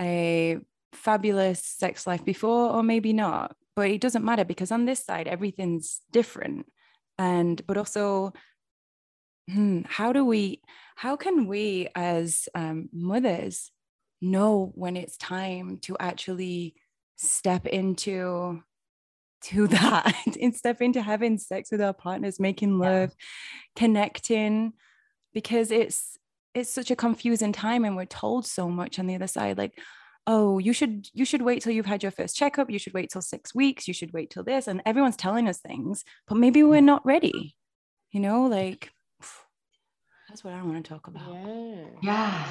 a 0.00 0.58
fabulous 0.92 1.64
sex 1.64 2.06
life 2.06 2.24
before 2.24 2.70
or 2.70 2.82
maybe 2.82 3.12
not 3.12 3.54
but 3.76 3.90
it 3.90 4.00
doesn't 4.00 4.24
matter 4.24 4.44
because 4.44 4.70
on 4.70 4.84
this 4.84 5.04
side 5.04 5.26
everything's 5.26 6.00
different 6.12 6.66
and 7.18 7.64
but 7.66 7.76
also 7.76 8.32
hmm, 9.50 9.82
how 9.86 10.12
do 10.12 10.24
we 10.24 10.60
how 10.96 11.16
can 11.16 11.46
we 11.46 11.88
as 11.94 12.48
um, 12.54 12.88
mothers 12.92 13.70
know 14.20 14.72
when 14.74 14.96
it's 14.96 15.16
time 15.16 15.78
to 15.82 15.96
actually 15.98 16.74
step 17.16 17.66
into 17.66 18.62
to 19.42 19.66
that 19.68 20.14
and 20.40 20.54
step 20.54 20.80
into 20.80 21.02
having 21.02 21.38
sex 21.38 21.70
with 21.70 21.80
our 21.80 21.92
partners 21.92 22.40
making 22.40 22.78
love 22.78 23.10
yeah. 23.10 23.26
connecting 23.76 24.72
because 25.32 25.70
it's 25.70 26.18
it's 26.54 26.70
such 26.72 26.90
a 26.90 26.96
confusing 26.96 27.52
time 27.52 27.84
and 27.84 27.96
we're 27.96 28.04
told 28.04 28.46
so 28.46 28.68
much 28.68 28.98
on 28.98 29.06
the 29.06 29.14
other 29.14 29.26
side 29.26 29.58
like 29.58 29.78
oh 30.26 30.58
you 30.58 30.72
should 30.72 31.08
you 31.12 31.24
should 31.24 31.42
wait 31.42 31.62
till 31.62 31.72
you've 31.72 31.84
had 31.84 32.02
your 32.02 32.12
first 32.12 32.36
checkup 32.36 32.70
you 32.70 32.78
should 32.78 32.94
wait 32.94 33.10
till 33.10 33.20
six 33.20 33.54
weeks 33.54 33.86
you 33.86 33.92
should 33.92 34.12
wait 34.12 34.30
till 34.30 34.44
this 34.44 34.66
and 34.66 34.80
everyone's 34.86 35.16
telling 35.16 35.48
us 35.48 35.58
things 35.58 36.04
but 36.26 36.38
maybe 36.38 36.62
we're 36.62 36.80
not 36.80 37.04
ready 37.04 37.54
you 38.12 38.20
know 38.20 38.46
like 38.46 38.90
that's 40.34 40.42
what 40.42 40.52
I 40.52 40.62
want 40.64 40.84
to 40.84 40.88
talk 40.88 41.06
about. 41.06 41.32
Yeah. 41.32 41.84
Yeah. 42.02 42.44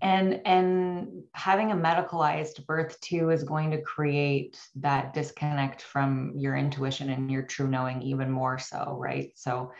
And 0.00 0.40
and 0.46 1.22
having 1.34 1.70
a 1.70 1.76
medicalized 1.76 2.64
birth 2.64 2.98
too 3.02 3.28
is 3.28 3.44
going 3.44 3.72
to 3.72 3.82
create 3.82 4.58
that 4.76 5.12
disconnect 5.12 5.82
from 5.82 6.32
your 6.34 6.56
intuition 6.56 7.10
and 7.10 7.30
your 7.30 7.42
true 7.42 7.68
knowing 7.68 8.00
even 8.00 8.30
more 8.30 8.58
so, 8.58 8.96
right? 8.98 9.32
So 9.34 9.72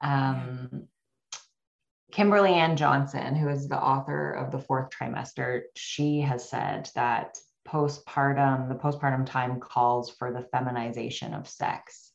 um 0.00 0.88
Kimberly 2.10 2.54
Ann 2.54 2.78
Johnson, 2.78 3.34
who 3.34 3.50
is 3.50 3.68
the 3.68 3.78
author 3.78 4.32
of 4.32 4.50
the 4.50 4.58
fourth 4.58 4.88
trimester, 4.88 5.64
she 5.76 6.22
has 6.22 6.48
said 6.48 6.88
that 6.94 7.36
postpartum, 7.68 8.70
the 8.70 8.74
postpartum 8.76 9.26
time 9.26 9.60
calls 9.60 10.08
for 10.08 10.32
the 10.32 10.48
feminization 10.50 11.34
of 11.34 11.46
sex 11.46 12.11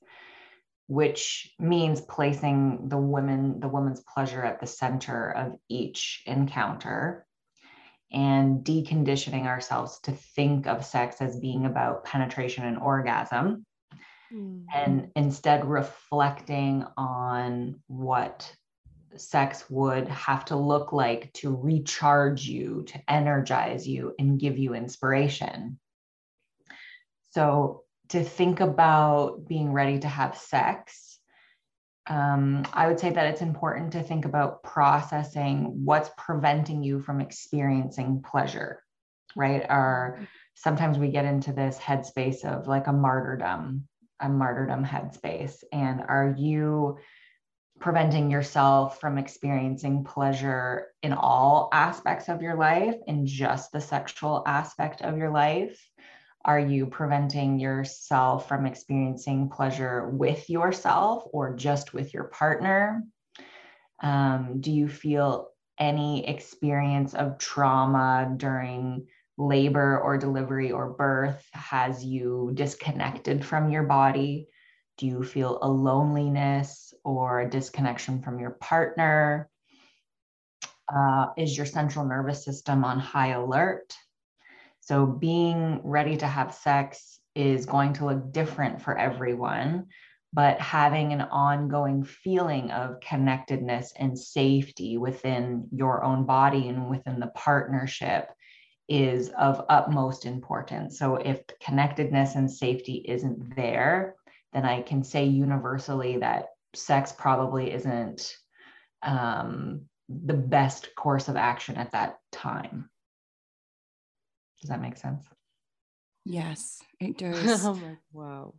which 0.87 1.53
means 1.59 1.99
placing 2.01 2.87
the 2.87 2.97
woman 2.97 3.59
the 3.59 3.67
woman's 3.67 4.01
pleasure 4.01 4.43
at 4.43 4.59
the 4.59 4.67
center 4.67 5.31
of 5.31 5.57
each 5.69 6.23
encounter 6.25 7.25
and 8.11 8.63
deconditioning 8.63 9.45
ourselves 9.45 9.99
to 9.99 10.11
think 10.11 10.65
of 10.65 10.85
sex 10.85 11.17
as 11.21 11.39
being 11.39 11.65
about 11.65 12.05
penetration 12.05 12.63
and 12.63 12.77
orgasm 12.77 13.65
mm-hmm. 14.33 14.61
and 14.73 15.11
instead 15.15 15.65
reflecting 15.65 16.85
on 16.95 17.81
what 17.87 18.49
sex 19.17 19.69
would 19.69 20.07
have 20.07 20.45
to 20.45 20.55
look 20.55 20.93
like 20.93 21.33
to 21.33 21.53
recharge 21.53 22.43
you 22.43 22.83
to 22.87 23.01
energize 23.09 23.85
you 23.85 24.13
and 24.19 24.39
give 24.39 24.57
you 24.57 24.73
inspiration 24.73 25.77
so 27.31 27.83
to 28.09 28.23
think 28.23 28.59
about 28.59 29.47
being 29.47 29.71
ready 29.71 29.99
to 29.99 30.07
have 30.07 30.37
sex, 30.37 31.19
um, 32.09 32.65
I 32.73 32.87
would 32.87 32.99
say 32.99 33.09
that 33.09 33.27
it's 33.27 33.41
important 33.41 33.91
to 33.93 34.03
think 34.03 34.25
about 34.25 34.63
processing 34.63 35.83
what's 35.83 36.09
preventing 36.17 36.83
you 36.83 37.01
from 37.01 37.19
experiencing 37.19 38.23
pleasure, 38.23 38.81
right? 39.35 39.65
Or 39.69 40.19
sometimes 40.53 40.97
we 40.97 41.09
get 41.09 41.25
into 41.25 41.51
this 41.51 41.77
headspace 41.77 42.45
of 42.45 42.67
like 42.67 42.87
a 42.87 42.93
martyrdom, 42.93 43.87
a 44.21 44.29
martyrdom 44.29 44.85
headspace. 44.85 45.63
And 45.73 46.01
are 46.01 46.33
you 46.37 46.97
preventing 47.79 48.31
yourself 48.31 48.99
from 48.99 49.17
experiencing 49.17 50.03
pleasure 50.03 50.87
in 51.03 51.13
all 51.13 51.69
aspects 51.73 52.29
of 52.29 52.41
your 52.41 52.55
life, 52.55 52.95
in 53.05 53.25
just 53.27 53.71
the 53.71 53.81
sexual 53.81 54.43
aspect 54.47 55.01
of 55.01 55.17
your 55.17 55.29
life? 55.29 55.77
Are 56.47 56.59
you 56.59 56.85
preventing 56.85 57.59
yourself 57.59 58.47
from 58.47 58.65
experiencing 58.65 59.49
pleasure 59.49 60.09
with 60.09 60.49
yourself 60.49 61.25
or 61.33 61.57
just 61.57 61.93
with 61.93 62.13
your 62.13 62.23
partner? 62.23 63.03
Um, 64.01 64.61
do 64.61 64.71
you 64.71 64.87
feel 64.87 65.49
any 65.77 66.25
experience 66.25 67.13
of 67.13 67.37
trauma 67.37 68.33
during 68.37 69.07
labor 69.37 69.99
or 69.99 70.17
delivery 70.17 70.71
or 70.71 70.93
birth 70.93 71.45
has 71.51 72.05
you 72.05 72.51
disconnected 72.53 73.43
from 73.43 73.69
your 73.69 73.83
body? 73.83 74.47
Do 74.97 75.05
you 75.05 75.23
feel 75.23 75.59
a 75.61 75.67
loneliness 75.69 76.93
or 77.03 77.41
a 77.41 77.49
disconnection 77.49 78.21
from 78.21 78.39
your 78.39 78.51
partner? 78.51 79.49
Uh, 80.87 81.27
is 81.37 81.57
your 81.57 81.65
central 81.65 82.05
nervous 82.05 82.45
system 82.45 82.85
on 82.85 82.99
high 82.99 83.33
alert? 83.33 83.93
So, 84.87 85.05
being 85.05 85.81
ready 85.83 86.15
to 86.15 86.25
have 86.25 86.53
sex 86.53 87.19
is 87.35 87.65
going 87.65 87.91
to 87.93 88.05
look 88.05 88.31
different 88.31 88.81
for 88.81 88.97
everyone, 88.97 89.87
but 90.31 90.61
having 90.61 91.11
an 91.11 91.23
ongoing 91.23 92.05
feeling 92.05 92.71
of 92.71 93.01
connectedness 93.01 93.91
and 93.97 94.17
safety 94.17 94.97
within 94.97 95.67
your 95.73 96.05
own 96.05 96.25
body 96.25 96.69
and 96.69 96.89
within 96.89 97.19
the 97.19 97.33
partnership 97.35 98.29
is 98.87 99.27
of 99.37 99.65
utmost 99.67 100.25
importance. 100.25 100.97
So, 100.97 101.17
if 101.17 101.41
connectedness 101.61 102.35
and 102.35 102.49
safety 102.49 103.03
isn't 103.09 103.57
there, 103.57 104.15
then 104.53 104.63
I 104.63 104.83
can 104.83 105.03
say 105.03 105.25
universally 105.25 106.19
that 106.19 106.45
sex 106.73 107.11
probably 107.11 107.73
isn't 107.73 108.37
um, 109.03 109.81
the 110.07 110.33
best 110.33 110.95
course 110.95 111.27
of 111.27 111.35
action 111.35 111.75
at 111.75 111.91
that 111.91 112.19
time. 112.31 112.89
Does 114.61 114.69
that 114.69 114.81
make 114.81 114.97
sense? 114.97 115.25
Yes, 116.25 116.81
it 116.99 117.17
does. 117.17 117.65
oh 117.65 117.75
my, 117.75 117.97
wow. 118.11 118.53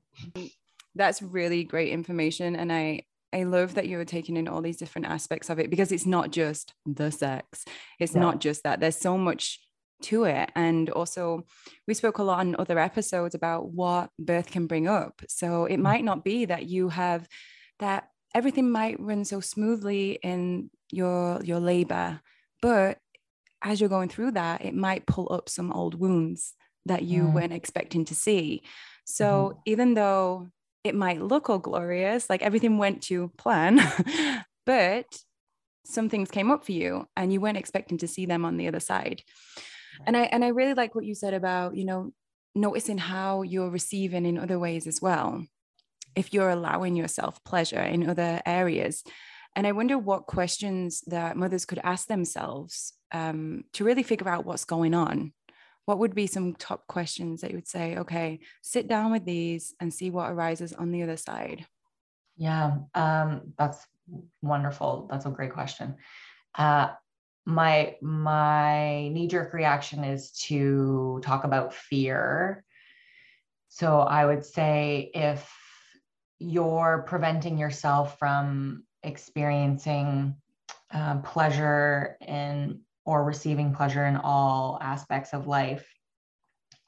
That's 0.94 1.22
really 1.22 1.64
great 1.64 1.92
information. 1.92 2.56
And 2.56 2.72
I, 2.72 3.02
I 3.32 3.44
love 3.44 3.74
that 3.74 3.88
you're 3.88 4.04
taking 4.04 4.36
in 4.36 4.48
all 4.48 4.62
these 4.62 4.78
different 4.78 5.06
aspects 5.06 5.50
of 5.50 5.58
it 5.58 5.70
because 5.70 5.92
it's 5.92 6.06
not 6.06 6.30
just 6.30 6.72
the 6.86 7.10
sex. 7.10 7.64
It's 8.00 8.14
yeah. 8.14 8.20
not 8.20 8.40
just 8.40 8.62
that. 8.62 8.80
There's 8.80 8.96
so 8.96 9.18
much 9.18 9.60
to 10.02 10.24
it. 10.24 10.50
And 10.54 10.90
also, 10.90 11.44
we 11.86 11.94
spoke 11.94 12.18
a 12.18 12.22
lot 12.22 12.46
in 12.46 12.56
other 12.58 12.78
episodes 12.78 13.34
about 13.34 13.70
what 13.70 14.10
birth 14.18 14.50
can 14.50 14.66
bring 14.66 14.88
up. 14.88 15.20
So 15.28 15.66
it 15.66 15.78
might 15.78 16.04
not 16.04 16.24
be 16.24 16.46
that 16.46 16.66
you 16.66 16.88
have 16.88 17.28
that 17.80 18.08
everything 18.34 18.70
might 18.70 19.00
run 19.00 19.24
so 19.24 19.40
smoothly 19.40 20.18
in 20.22 20.70
your 20.90 21.42
your 21.42 21.60
labor, 21.60 22.20
but 22.62 22.98
as 23.62 23.80
you're 23.80 23.88
going 23.88 24.08
through 24.08 24.32
that, 24.32 24.64
it 24.64 24.74
might 24.74 25.06
pull 25.06 25.32
up 25.32 25.48
some 25.48 25.72
old 25.72 25.94
wounds 25.94 26.54
that 26.86 27.02
you 27.02 27.24
mm. 27.24 27.32
weren't 27.32 27.52
expecting 27.52 28.04
to 28.06 28.14
see. 28.14 28.62
So 29.04 29.26
mm-hmm. 29.26 29.58
even 29.66 29.94
though 29.94 30.48
it 30.84 30.94
might 30.94 31.20
look 31.20 31.50
all 31.50 31.58
glorious, 31.58 32.30
like 32.30 32.42
everything 32.42 32.78
went 32.78 33.02
to 33.04 33.28
plan, 33.36 33.80
but 34.66 35.06
some 35.84 36.08
things 36.08 36.30
came 36.30 36.50
up 36.50 36.64
for 36.64 36.72
you 36.72 37.08
and 37.16 37.32
you 37.32 37.40
weren't 37.40 37.56
expecting 37.56 37.98
to 37.98 38.06
see 38.08 38.26
them 38.26 38.44
on 38.44 38.56
the 38.56 38.68
other 38.68 38.80
side 38.80 39.22
and 40.06 40.16
i 40.16 40.22
and 40.24 40.44
i 40.44 40.48
really 40.48 40.74
like 40.74 40.94
what 40.94 41.04
you 41.04 41.14
said 41.14 41.34
about 41.34 41.74
you 41.74 41.84
know 41.84 42.12
noticing 42.54 42.98
how 42.98 43.42
you're 43.42 43.70
receiving 43.70 44.26
in 44.26 44.38
other 44.38 44.58
ways 44.58 44.86
as 44.86 45.00
well 45.00 45.44
if 46.14 46.32
you're 46.32 46.50
allowing 46.50 46.96
yourself 46.96 47.42
pleasure 47.44 47.80
in 47.80 48.08
other 48.08 48.40
areas 48.44 49.02
and 49.58 49.66
i 49.66 49.72
wonder 49.72 49.98
what 49.98 50.26
questions 50.26 51.02
that 51.08 51.36
mothers 51.36 51.64
could 51.64 51.80
ask 51.82 52.06
themselves 52.06 52.94
um, 53.12 53.64
to 53.72 53.84
really 53.84 54.02
figure 54.02 54.28
out 54.28 54.44
what's 54.44 54.64
going 54.64 54.94
on. 54.94 55.32
What 55.86 55.98
would 56.00 56.14
be 56.14 56.26
some 56.26 56.54
top 56.54 56.86
questions 56.86 57.40
that 57.40 57.50
you 57.50 57.56
would 57.56 57.68
say 57.68 57.96
okay 57.96 58.40
sit 58.62 58.88
down 58.88 59.10
with 59.10 59.24
these 59.24 59.74
and 59.80 59.92
see 59.92 60.10
what 60.10 60.30
arises 60.30 60.72
on 60.72 60.92
the 60.92 61.02
other 61.02 61.16
side 61.16 61.66
yeah 62.36 62.76
um, 62.94 63.52
that's 63.58 63.84
wonderful. 64.42 65.08
That's 65.10 65.26
a 65.26 65.30
great 65.30 65.52
question. 65.52 65.96
Uh, 66.54 66.90
my 67.44 67.96
my 68.00 69.08
knee 69.08 69.28
jerk 69.28 69.52
reaction 69.52 70.04
is 70.04 70.32
to 70.48 71.20
talk 71.24 71.44
about 71.44 71.74
fear. 71.74 72.64
So 73.70 74.00
i 74.00 74.24
would 74.24 74.44
say 74.44 75.10
if 75.14 75.50
you're 76.38 77.04
preventing 77.08 77.58
yourself 77.58 78.18
from 78.18 78.84
experiencing 79.02 80.34
uh, 80.92 81.18
pleasure 81.18 82.16
in 82.26 82.80
or 83.04 83.24
receiving 83.24 83.74
pleasure 83.74 84.06
in 84.06 84.16
all 84.16 84.78
aspects 84.80 85.32
of 85.32 85.46
life 85.46 85.86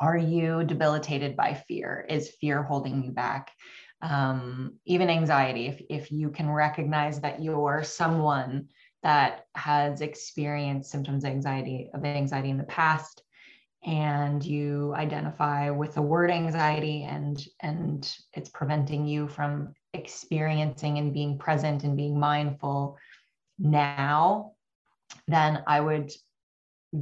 are 0.00 0.16
you 0.16 0.64
debilitated 0.64 1.36
by 1.36 1.54
fear? 1.54 2.06
Is 2.08 2.30
fear 2.40 2.62
holding 2.62 3.04
you 3.04 3.10
back? 3.10 3.52
Um, 4.00 4.78
even 4.86 5.10
anxiety 5.10 5.66
if, 5.66 5.82
if 5.90 6.10
you 6.10 6.30
can 6.30 6.48
recognize 6.48 7.20
that 7.20 7.42
you're 7.42 7.82
someone 7.84 8.68
that 9.02 9.44
has 9.54 10.00
experienced 10.00 10.90
symptoms 10.90 11.24
of 11.24 11.30
anxiety 11.30 11.90
of 11.92 12.04
anxiety 12.04 12.48
in 12.48 12.56
the 12.56 12.64
past 12.64 13.22
and 13.84 14.44
you 14.44 14.94
identify 14.94 15.70
with 15.70 15.94
the 15.94 16.02
word 16.02 16.30
anxiety 16.30 17.04
and 17.04 17.46
and 17.60 18.14
it's 18.34 18.50
preventing 18.50 19.06
you 19.06 19.26
from 19.26 19.74
experiencing 19.94 20.98
and 20.98 21.12
being 21.12 21.38
present 21.38 21.84
and 21.84 21.96
being 21.96 22.18
mindful 22.18 22.96
now 23.58 24.52
then 25.26 25.62
i 25.66 25.80
would 25.80 26.10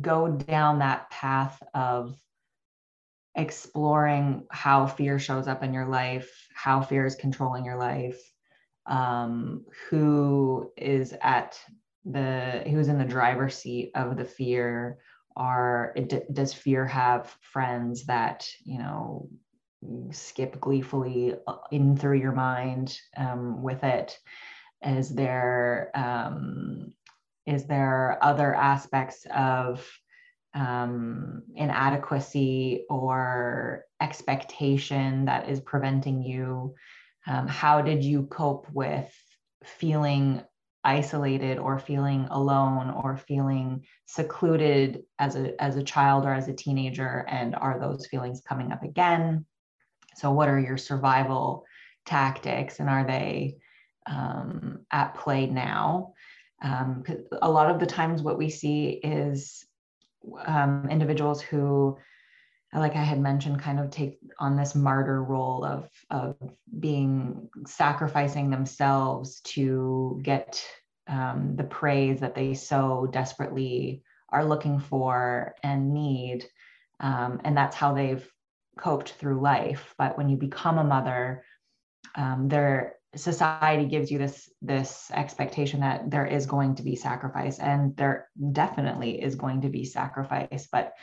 go 0.01 0.29
down 0.29 0.79
that 0.79 1.09
path 1.11 1.63
of 1.75 2.17
exploring 3.35 4.45
how 4.51 4.87
fear 4.87 5.19
shows 5.19 5.47
up 5.47 5.63
in 5.63 5.73
your 5.73 5.87
life 5.87 6.49
how 6.55 6.81
fear 6.81 7.07
is 7.07 7.15
controlling 7.15 7.65
your 7.65 7.77
life 7.77 8.19
um, 8.89 9.65
who 9.89 10.73
is 10.77 11.15
at 11.23 11.59
the 12.05 12.63
who's 12.67 12.89
in 12.89 12.99
the 12.99 13.05
driver's 13.05 13.57
seat 13.57 13.93
of 13.95 14.17
the 14.17 14.25
fear. 14.25 14.99
Are 15.37 15.93
it, 15.95 16.35
does 16.35 16.53
fear 16.53 16.85
have 16.87 17.37
friends 17.41 18.07
that 18.07 18.49
you 18.65 18.79
know 18.79 19.29
skip 20.11 20.61
gleefully 20.61 21.35
uh, 21.47 21.57
in 21.71 21.97
through 21.97 22.19
your 22.19 22.33
mind 22.33 22.99
um, 23.17 23.63
with 23.63 23.85
it. 23.85 24.19
Is 24.83 25.15
there 25.15 25.91
um, 25.95 26.93
is 27.47 27.67
there 27.67 28.19
other 28.23 28.55
aspects 28.55 29.27
of 29.35 29.89
um, 30.55 31.43
inadequacy 31.55 32.85
or 32.91 33.85
expectation 34.01 35.25
that 35.27 35.49
is 35.49 35.61
preventing 35.61 36.23
you? 36.23 36.75
Um, 37.27 37.47
how 37.47 37.83
did 37.83 38.05
you 38.05 38.25
cope 38.25 38.67
with 38.73 39.13
feeling 39.65 40.43
isolated 40.85 41.59
or 41.59 41.79
feeling 41.79 42.29
alone 42.31 42.91
or 42.91 43.17
feeling 43.17 43.85
secluded 44.07 45.03
as 45.19 45.35
a 45.35 45.61
as 45.61 45.77
a 45.77 45.83
child 45.83 46.25
or 46.25 46.33
as 46.33 46.49
a 46.49 46.55
teenager? 46.55 47.27
And 47.29 47.55
are 47.55 47.79
those 47.81 48.07
feelings 48.07 48.43
coming 48.47 48.73
up 48.73 48.83
again 48.83 49.45
so 50.19 50.31
what 50.31 50.49
are 50.49 50.61
your 50.61 50.77
survival 50.77 51.65
tactics 52.07 52.81
and 52.81 52.89
are 52.89 53.07
they 53.07 53.57
um, 54.07 54.81
at 54.91 55.15
play 55.15 55.47
now 55.47 56.13
um, 56.63 57.05
a 57.43 57.51
lot 57.51 57.71
of 57.71 57.79
the 57.79 57.87
times 57.87 58.23
what 58.23 58.39
we 58.39 58.51
see 58.51 59.01
is 59.03 59.65
um, 60.47 60.89
individuals 60.91 61.41
who 61.41 61.97
like 62.75 62.97
I 62.97 63.03
had 63.03 63.21
mentioned, 63.21 63.61
kind 63.61 63.81
of 63.81 63.91
take 63.91 64.19
on 64.39 64.57
this 64.57 64.75
martyr 64.75 65.23
role 65.23 65.65
of, 65.65 65.89
of 66.11 66.37
being 66.79 67.49
sacrificing 67.67 68.51
themselves 68.51 69.41
to 69.41 70.21
get 70.23 70.63
um, 71.07 71.55
the 71.57 71.65
praise 71.65 72.21
that 72.21 72.35
they 72.35 72.53
so 72.53 73.09
desperately 73.11 74.03
are 74.29 74.45
looking 74.45 74.79
for 74.79 75.55
and 75.63 75.95
need. 75.95 76.45
Um, 77.01 77.41
and 77.45 77.57
that's 77.57 77.77
how 77.77 77.95
they've 77.95 78.27
coped 78.79 79.13
through 79.13 79.41
life. 79.41 79.95
But 79.99 80.17
when 80.17 80.29
you 80.29 80.37
become 80.37 80.79
a 80.79 80.85
mother, 80.85 81.45
um, 82.15 82.49
society 83.17 83.87
gives 83.87 84.11
you 84.11 84.19
this 84.19 84.51
this 84.63 85.11
expectation 85.15 85.81
that 85.81 86.11
there 86.11 86.27
is 86.27 86.47
going 86.47 86.77
to 86.77 86.83
be 86.83 86.97
sacrifice, 86.97 87.59
and 87.59 87.97
there 87.97 88.29
definitely 88.53 89.23
is 89.23 89.35
going 89.35 89.63
to 89.63 89.69
be 89.69 89.85
sacrifice. 89.85 90.69
But 90.71 90.95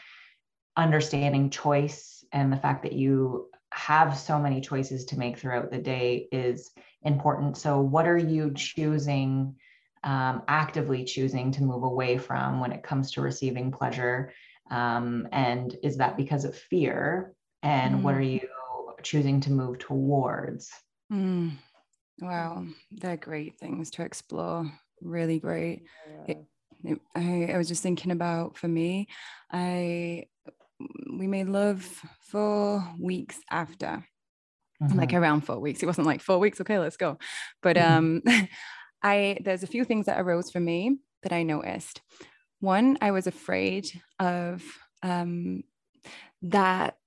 understanding 0.77 1.49
choice 1.49 2.23
and 2.31 2.51
the 2.51 2.57
fact 2.57 2.83
that 2.83 2.93
you 2.93 3.49
have 3.71 4.17
so 4.17 4.39
many 4.39 4.61
choices 4.61 5.05
to 5.05 5.19
make 5.19 5.37
throughout 5.37 5.71
the 5.71 5.77
day 5.77 6.27
is 6.31 6.71
important. 7.01 7.57
So, 7.57 7.81
what 7.81 8.07
are 8.07 8.17
you 8.17 8.53
choosing, 8.53 9.55
um, 10.03 10.43
actively 10.47 11.03
choosing 11.03 11.51
to 11.53 11.63
move 11.63 11.83
away 11.83 12.17
from 12.17 12.59
when 12.59 12.71
it 12.71 12.83
comes 12.83 13.11
to 13.11 13.21
receiving 13.21 13.71
pleasure? 13.71 14.33
Um, 14.71 15.27
and 15.31 15.75
is 15.83 15.97
that 15.97 16.17
because 16.17 16.45
of 16.45 16.55
fear? 16.55 17.33
And 17.65 17.95
mm. 17.95 18.01
what 18.03 18.13
are 18.13 18.21
you 18.21 18.47
choosing 19.01 19.41
to 19.41 19.51
move 19.51 19.79
towards? 19.79 20.71
Mm. 21.11 21.53
Wow, 22.21 22.65
they're 22.91 23.17
great 23.17 23.59
things 23.59 23.91
to 23.91 24.03
explore. 24.03 24.71
Really 25.01 25.39
great. 25.39 25.83
Yeah. 26.07 26.35
It, 26.35 26.45
it, 26.83 27.01
I, 27.15 27.53
I 27.53 27.57
was 27.57 27.67
just 27.67 27.83
thinking 27.83 28.11
about 28.11 28.57
for 28.57 28.67
me, 28.67 29.07
I 29.51 30.25
we 31.11 31.27
made 31.27 31.47
love 31.47 31.83
for 32.21 32.87
weeks 32.99 33.39
after 33.49 34.05
mm-hmm. 34.81 34.97
like 34.97 35.13
around 35.13 35.41
four 35.41 35.59
weeks 35.59 35.81
it 35.81 35.85
wasn't 35.85 36.05
like 36.05 36.21
four 36.21 36.37
weeks 36.37 36.59
okay 36.59 36.79
let's 36.79 36.97
go 36.97 37.17
but 37.61 37.77
mm-hmm. 37.77 38.29
um 38.29 38.47
i 39.03 39.37
there's 39.43 39.63
a 39.63 39.67
few 39.67 39.85
things 39.85 40.07
that 40.07 40.19
arose 40.19 40.51
for 40.51 40.59
me 40.59 40.97
that 41.23 41.31
i 41.31 41.43
noticed 41.43 42.01
one 42.59 42.97
i 43.01 43.11
was 43.11 43.25
afraid 43.25 43.89
of 44.19 44.63
um 45.01 45.63
that 46.41 46.97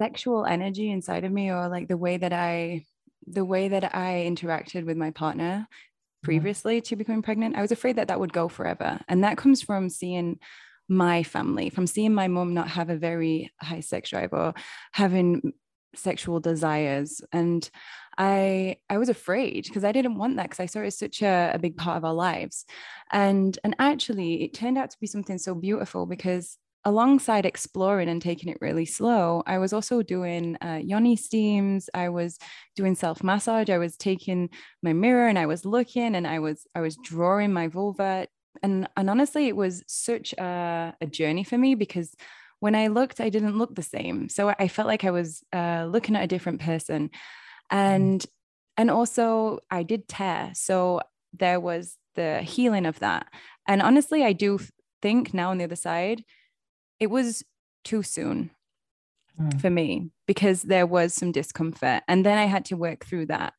sexual 0.00 0.44
energy 0.46 0.90
inside 0.90 1.24
of 1.24 1.32
me 1.32 1.50
or 1.50 1.68
like 1.68 1.88
the 1.88 1.96
way 1.96 2.16
that 2.16 2.32
i 2.32 2.84
the 3.26 3.44
way 3.44 3.68
that 3.68 3.94
i 3.94 4.24
interacted 4.26 4.84
with 4.86 4.96
my 4.96 5.10
partner 5.10 5.66
mm-hmm. 5.66 6.24
previously 6.24 6.80
to 6.80 6.96
becoming 6.96 7.22
pregnant 7.22 7.56
i 7.56 7.62
was 7.62 7.72
afraid 7.72 7.96
that 7.96 8.08
that 8.08 8.20
would 8.20 8.32
go 8.32 8.48
forever 8.48 8.98
and 9.08 9.24
that 9.24 9.36
comes 9.36 9.62
from 9.62 9.88
seeing 9.88 10.38
my 10.90 11.22
family, 11.22 11.70
from 11.70 11.86
seeing 11.86 12.12
my 12.12 12.26
mom 12.26 12.52
not 12.52 12.68
have 12.68 12.90
a 12.90 12.96
very 12.96 13.52
high 13.62 13.80
sex 13.80 14.10
drive 14.10 14.32
or 14.32 14.52
having 14.92 15.52
sexual 15.94 16.40
desires. 16.40 17.22
And 17.32 17.68
I 18.18 18.76
I 18.90 18.98
was 18.98 19.08
afraid 19.08 19.64
because 19.64 19.84
I 19.84 19.92
didn't 19.92 20.18
want 20.18 20.36
that 20.36 20.50
because 20.50 20.60
I 20.60 20.66
saw 20.66 20.80
it 20.80 20.88
as 20.88 20.98
such 20.98 21.22
a, 21.22 21.52
a 21.54 21.58
big 21.60 21.76
part 21.76 21.96
of 21.96 22.04
our 22.04 22.12
lives. 22.12 22.66
And 23.12 23.56
and 23.62 23.76
actually 23.78 24.42
it 24.42 24.52
turned 24.52 24.76
out 24.76 24.90
to 24.90 25.00
be 25.00 25.06
something 25.06 25.38
so 25.38 25.54
beautiful 25.54 26.06
because 26.06 26.58
alongside 26.84 27.44
exploring 27.44 28.08
and 28.08 28.22
taking 28.22 28.50
it 28.50 28.58
really 28.60 28.86
slow, 28.86 29.42
I 29.46 29.58
was 29.58 29.72
also 29.72 30.02
doing 30.02 30.56
uh, 30.62 30.80
yoni 30.82 31.16
steams. 31.16 31.90
I 31.92 32.08
was 32.08 32.38
doing 32.76 32.94
self 32.94 33.22
massage. 33.22 33.70
I 33.70 33.78
was 33.78 33.96
taking 33.96 34.50
my 34.82 34.92
mirror 34.92 35.28
and 35.28 35.38
I 35.38 35.46
was 35.46 35.64
looking 35.64 36.14
and 36.14 36.26
I 36.26 36.38
was 36.38 36.66
I 36.74 36.80
was 36.80 36.96
drawing 36.96 37.52
my 37.52 37.68
vulva 37.68 38.26
and 38.62 38.88
and 38.96 39.10
honestly 39.10 39.46
it 39.48 39.56
was 39.56 39.82
such 39.86 40.32
a, 40.34 40.94
a, 41.00 41.06
journey 41.06 41.44
for 41.44 41.56
me 41.56 41.74
because 41.74 42.14
when 42.60 42.74
i 42.74 42.88
looked 42.88 43.20
i 43.20 43.28
didn't 43.28 43.58
look 43.58 43.74
the 43.74 43.82
same 43.82 44.28
so 44.28 44.52
i 44.58 44.68
felt 44.68 44.88
like 44.88 45.04
i 45.04 45.10
was 45.10 45.42
uh, 45.52 45.86
looking 45.88 46.16
at 46.16 46.24
a 46.24 46.28
different 46.28 46.60
person 46.60 47.08
mm-hmm. 47.08 47.76
and 47.76 48.26
and 48.76 48.90
also 48.90 49.60
i 49.70 49.82
did 49.82 50.08
tear 50.08 50.50
so 50.54 51.00
there 51.32 51.60
was 51.60 51.96
the 52.16 52.42
healing 52.42 52.86
of 52.86 52.98
that 52.98 53.26
and 53.68 53.80
honestly 53.80 54.24
i 54.24 54.32
do 54.32 54.58
think 55.00 55.32
now 55.32 55.50
on 55.50 55.58
the 55.58 55.64
other 55.64 55.76
side 55.76 56.24
it 57.00 57.10
was 57.10 57.42
too 57.82 58.02
soon 58.02 58.50
mm. 59.40 59.60
for 59.60 59.70
me 59.70 60.10
because 60.26 60.62
there 60.62 60.86
was 60.86 61.14
some 61.14 61.32
discomfort 61.32 62.02
and 62.06 62.24
then 62.24 62.38
i 62.38 62.44
had 62.44 62.64
to 62.66 62.76
work 62.76 63.04
through 63.04 63.26
that. 63.26 63.54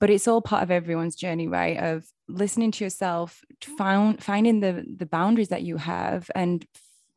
But 0.00 0.08
it's 0.08 0.26
all 0.26 0.40
part 0.40 0.62
of 0.62 0.70
everyone's 0.70 1.14
journey 1.14 1.46
right? 1.46 1.76
Of 1.76 2.06
listening 2.26 2.70
to 2.72 2.84
yourself 2.84 3.42
found 3.76 4.22
finding 4.22 4.60
the 4.60 4.84
the 4.96 5.06
boundaries 5.06 5.48
that 5.48 5.62
you 5.62 5.76
have 5.76 6.30
and 6.34 6.66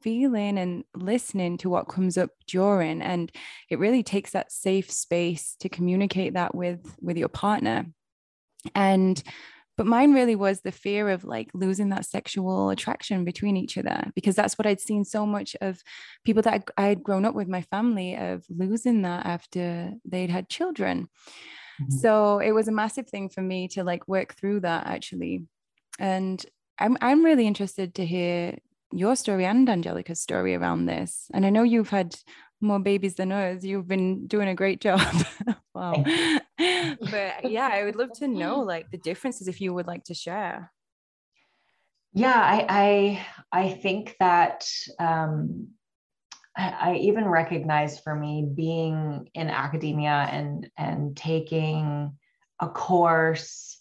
feeling 0.01 0.57
and 0.57 0.83
listening 0.93 1.57
to 1.59 1.69
what 1.69 1.87
comes 1.87 2.17
up 2.17 2.31
during. 2.45 3.01
And 3.01 3.31
it 3.69 3.79
really 3.79 4.03
takes 4.03 4.31
that 4.31 4.51
safe 4.51 4.91
space 4.91 5.55
to 5.61 5.69
communicate 5.69 6.33
that 6.33 6.53
with 6.53 6.95
with 7.01 7.17
your 7.17 7.29
partner. 7.29 7.85
And 8.75 9.21
but 9.75 9.85
mine 9.85 10.13
really 10.13 10.35
was 10.35 10.61
the 10.61 10.71
fear 10.71 11.09
of 11.09 11.23
like 11.23 11.49
losing 11.53 11.89
that 11.89 12.05
sexual 12.05 12.69
attraction 12.69 13.25
between 13.25 13.57
each 13.57 13.77
other 13.77 14.11
because 14.15 14.35
that's 14.35 14.57
what 14.57 14.67
I'd 14.67 14.81
seen 14.81 15.03
so 15.03 15.25
much 15.25 15.55
of 15.61 15.81
people 16.23 16.41
that 16.43 16.69
i 16.77 16.83
had 16.83 17.03
grown 17.03 17.25
up 17.25 17.35
with 17.35 17.47
my 17.47 17.61
family 17.61 18.15
of 18.15 18.45
losing 18.49 19.01
that 19.01 19.25
after 19.25 19.93
they'd 20.05 20.29
had 20.29 20.49
children. 20.49 21.09
Mm-hmm. 21.81 21.97
So 21.97 22.39
it 22.39 22.51
was 22.51 22.67
a 22.67 22.71
massive 22.71 23.07
thing 23.07 23.29
for 23.29 23.41
me 23.41 23.67
to 23.69 23.83
like 23.83 24.07
work 24.07 24.35
through 24.35 24.61
that 24.61 24.85
actually. 24.87 25.47
And 25.99 26.43
I'm 26.79 26.97
I'm 27.01 27.23
really 27.23 27.47
interested 27.47 27.95
to 27.95 28.05
hear 28.05 28.57
your 28.91 29.15
story 29.15 29.45
and 29.45 29.67
Angelica's 29.69 30.21
story 30.21 30.55
around 30.55 30.85
this. 30.85 31.27
And 31.33 31.45
I 31.45 31.49
know 31.49 31.63
you've 31.63 31.89
had 31.89 32.15
more 32.63 32.79
babies 32.79 33.15
than 33.15 33.31
us. 33.31 33.63
You've 33.63 33.87
been 33.87 34.27
doing 34.27 34.47
a 34.47 34.55
great 34.55 34.81
job. 34.81 35.01
wow. 35.75 36.03
but 36.57 37.51
yeah, 37.51 37.69
I 37.71 37.83
would 37.83 37.95
love 37.95 38.13
to 38.13 38.27
know 38.27 38.61
like 38.61 38.89
the 38.89 38.97
differences 38.97 39.47
if 39.47 39.61
you 39.61 39.73
would 39.73 39.87
like 39.87 40.05
to 40.05 40.13
share. 40.13 40.71
Yeah, 42.13 42.33
I 42.35 43.25
I, 43.51 43.63
I 43.65 43.69
think 43.73 44.15
that 44.19 44.67
um, 44.99 45.69
I 46.55 46.99
even 47.01 47.25
recognize 47.25 47.99
for 47.99 48.15
me 48.15 48.47
being 48.55 49.29
in 49.33 49.49
academia 49.49 50.27
and 50.31 50.69
and 50.77 51.17
taking 51.17 52.15
a 52.59 52.69
course 52.69 53.79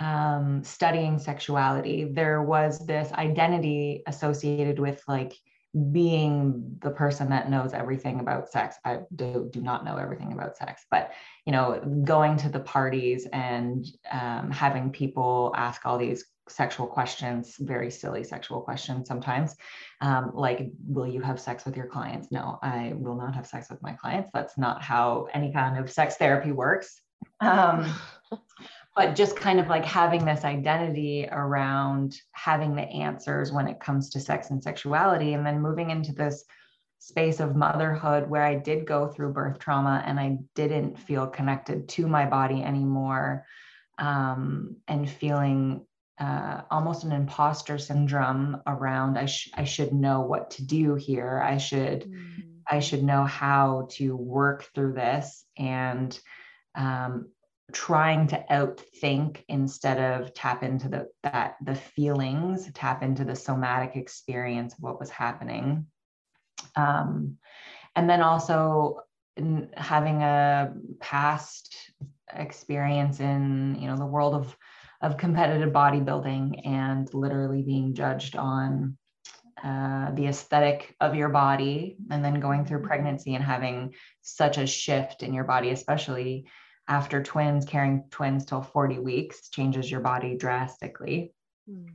um, 0.00 0.64
studying 0.64 1.18
sexuality, 1.18 2.10
there 2.12 2.42
was 2.42 2.84
this 2.86 3.12
identity 3.12 4.02
associated 4.06 4.78
with 4.78 5.02
like 5.06 5.34
being 5.90 6.76
the 6.82 6.90
person 6.90 7.30
that 7.30 7.48
knows 7.48 7.72
everything 7.72 8.20
about 8.20 8.50
sex. 8.50 8.76
I 8.84 9.00
do, 9.14 9.48
do 9.50 9.60
not 9.60 9.84
know 9.84 9.96
everything 9.96 10.32
about 10.32 10.56
sex, 10.56 10.84
but 10.90 11.12
you 11.46 11.52
know, 11.52 11.80
going 12.04 12.36
to 12.38 12.48
the 12.48 12.60
parties 12.60 13.26
and 13.32 13.86
um, 14.10 14.50
having 14.50 14.90
people 14.90 15.52
ask 15.56 15.86
all 15.86 15.96
these 15.96 16.24
sexual 16.48 16.86
questions, 16.86 17.56
very 17.58 17.90
silly 17.90 18.24
sexual 18.24 18.60
questions 18.60 19.08
sometimes, 19.08 19.56
um, 20.00 20.32
like, 20.34 20.70
will 20.86 21.06
you 21.06 21.20
have 21.20 21.40
sex 21.40 21.64
with 21.64 21.76
your 21.76 21.86
clients? 21.86 22.30
No, 22.30 22.58
I 22.62 22.92
will 22.96 23.16
not 23.16 23.34
have 23.34 23.46
sex 23.46 23.70
with 23.70 23.82
my 23.82 23.92
clients. 23.92 24.30
That's 24.34 24.58
not 24.58 24.82
how 24.82 25.28
any 25.32 25.52
kind 25.52 25.78
of 25.78 25.90
sex 25.90 26.16
therapy 26.16 26.52
works. 26.52 27.00
Um, 27.40 27.92
but 28.94 29.14
just 29.14 29.36
kind 29.36 29.58
of 29.58 29.68
like 29.68 29.84
having 29.84 30.24
this 30.24 30.44
identity 30.44 31.28
around 31.30 32.20
having 32.32 32.74
the 32.74 32.82
answers 32.82 33.50
when 33.50 33.66
it 33.66 33.80
comes 33.80 34.10
to 34.10 34.20
sex 34.20 34.50
and 34.50 34.62
sexuality, 34.62 35.32
and 35.34 35.46
then 35.46 35.62
moving 35.62 35.90
into 35.90 36.12
this 36.12 36.44
space 36.98 37.40
of 37.40 37.56
motherhood 37.56 38.28
where 38.30 38.44
I 38.44 38.54
did 38.54 38.86
go 38.86 39.08
through 39.08 39.32
birth 39.32 39.58
trauma 39.58 40.02
and 40.06 40.20
I 40.20 40.38
didn't 40.54 40.98
feel 40.98 41.26
connected 41.26 41.88
to 41.90 42.06
my 42.06 42.26
body 42.26 42.62
anymore. 42.62 43.44
Um, 43.98 44.76
and 44.88 45.08
feeling 45.08 45.84
uh, 46.22 46.62
almost 46.70 47.04
an 47.04 47.12
imposter 47.12 47.78
syndrome 47.78 48.62
around 48.66 49.18
I, 49.18 49.26
sh- 49.26 49.50
I 49.54 49.64
should 49.64 49.92
know 49.92 50.20
what 50.20 50.52
to 50.52 50.64
do 50.64 50.94
here 50.94 51.42
i 51.44 51.56
should 51.56 52.04
mm. 52.04 52.42
i 52.70 52.80
should 52.80 53.02
know 53.02 53.24
how 53.24 53.88
to 53.92 54.14
work 54.14 54.68
through 54.74 54.92
this 54.92 55.44
and 55.56 56.18
um, 56.74 57.28
trying 57.72 58.26
to 58.28 58.44
outthink 58.50 59.44
instead 59.48 59.98
of 59.98 60.32
tap 60.34 60.62
into 60.62 60.88
the 60.88 61.08
that 61.22 61.56
the 61.64 61.74
feelings 61.74 62.70
tap 62.72 63.02
into 63.02 63.24
the 63.24 63.36
somatic 63.36 63.96
experience 63.96 64.74
of 64.74 64.80
what 64.80 65.00
was 65.00 65.10
happening 65.10 65.86
um, 66.76 67.36
and 67.96 68.08
then 68.08 68.22
also 68.22 69.00
having 69.76 70.22
a 70.22 70.72
past 71.00 71.92
experience 72.34 73.20
in 73.20 73.76
you 73.80 73.86
know 73.86 73.96
the 73.96 74.06
world 74.06 74.34
of 74.34 74.56
of 75.00 75.16
competitive 75.16 75.72
bodybuilding 75.72 76.66
and 76.66 77.12
literally 77.12 77.62
being 77.62 77.94
judged 77.94 78.36
on 78.36 78.96
uh, 79.62 80.10
the 80.12 80.26
aesthetic 80.26 80.94
of 81.00 81.14
your 81.14 81.28
body 81.28 81.96
and 82.10 82.24
then 82.24 82.40
going 82.40 82.64
through 82.64 82.78
mm-hmm. 82.78 82.88
pregnancy 82.88 83.34
and 83.34 83.44
having 83.44 83.92
such 84.20 84.58
a 84.58 84.66
shift 84.66 85.22
in 85.22 85.32
your 85.32 85.44
body 85.44 85.70
especially 85.70 86.46
after 86.88 87.22
twins 87.22 87.64
carrying 87.64 88.04
twins 88.10 88.44
till 88.44 88.62
40 88.62 88.98
weeks 88.98 89.48
changes 89.48 89.90
your 89.90 90.00
body 90.00 90.36
drastically 90.36 91.32
mm. 91.68 91.86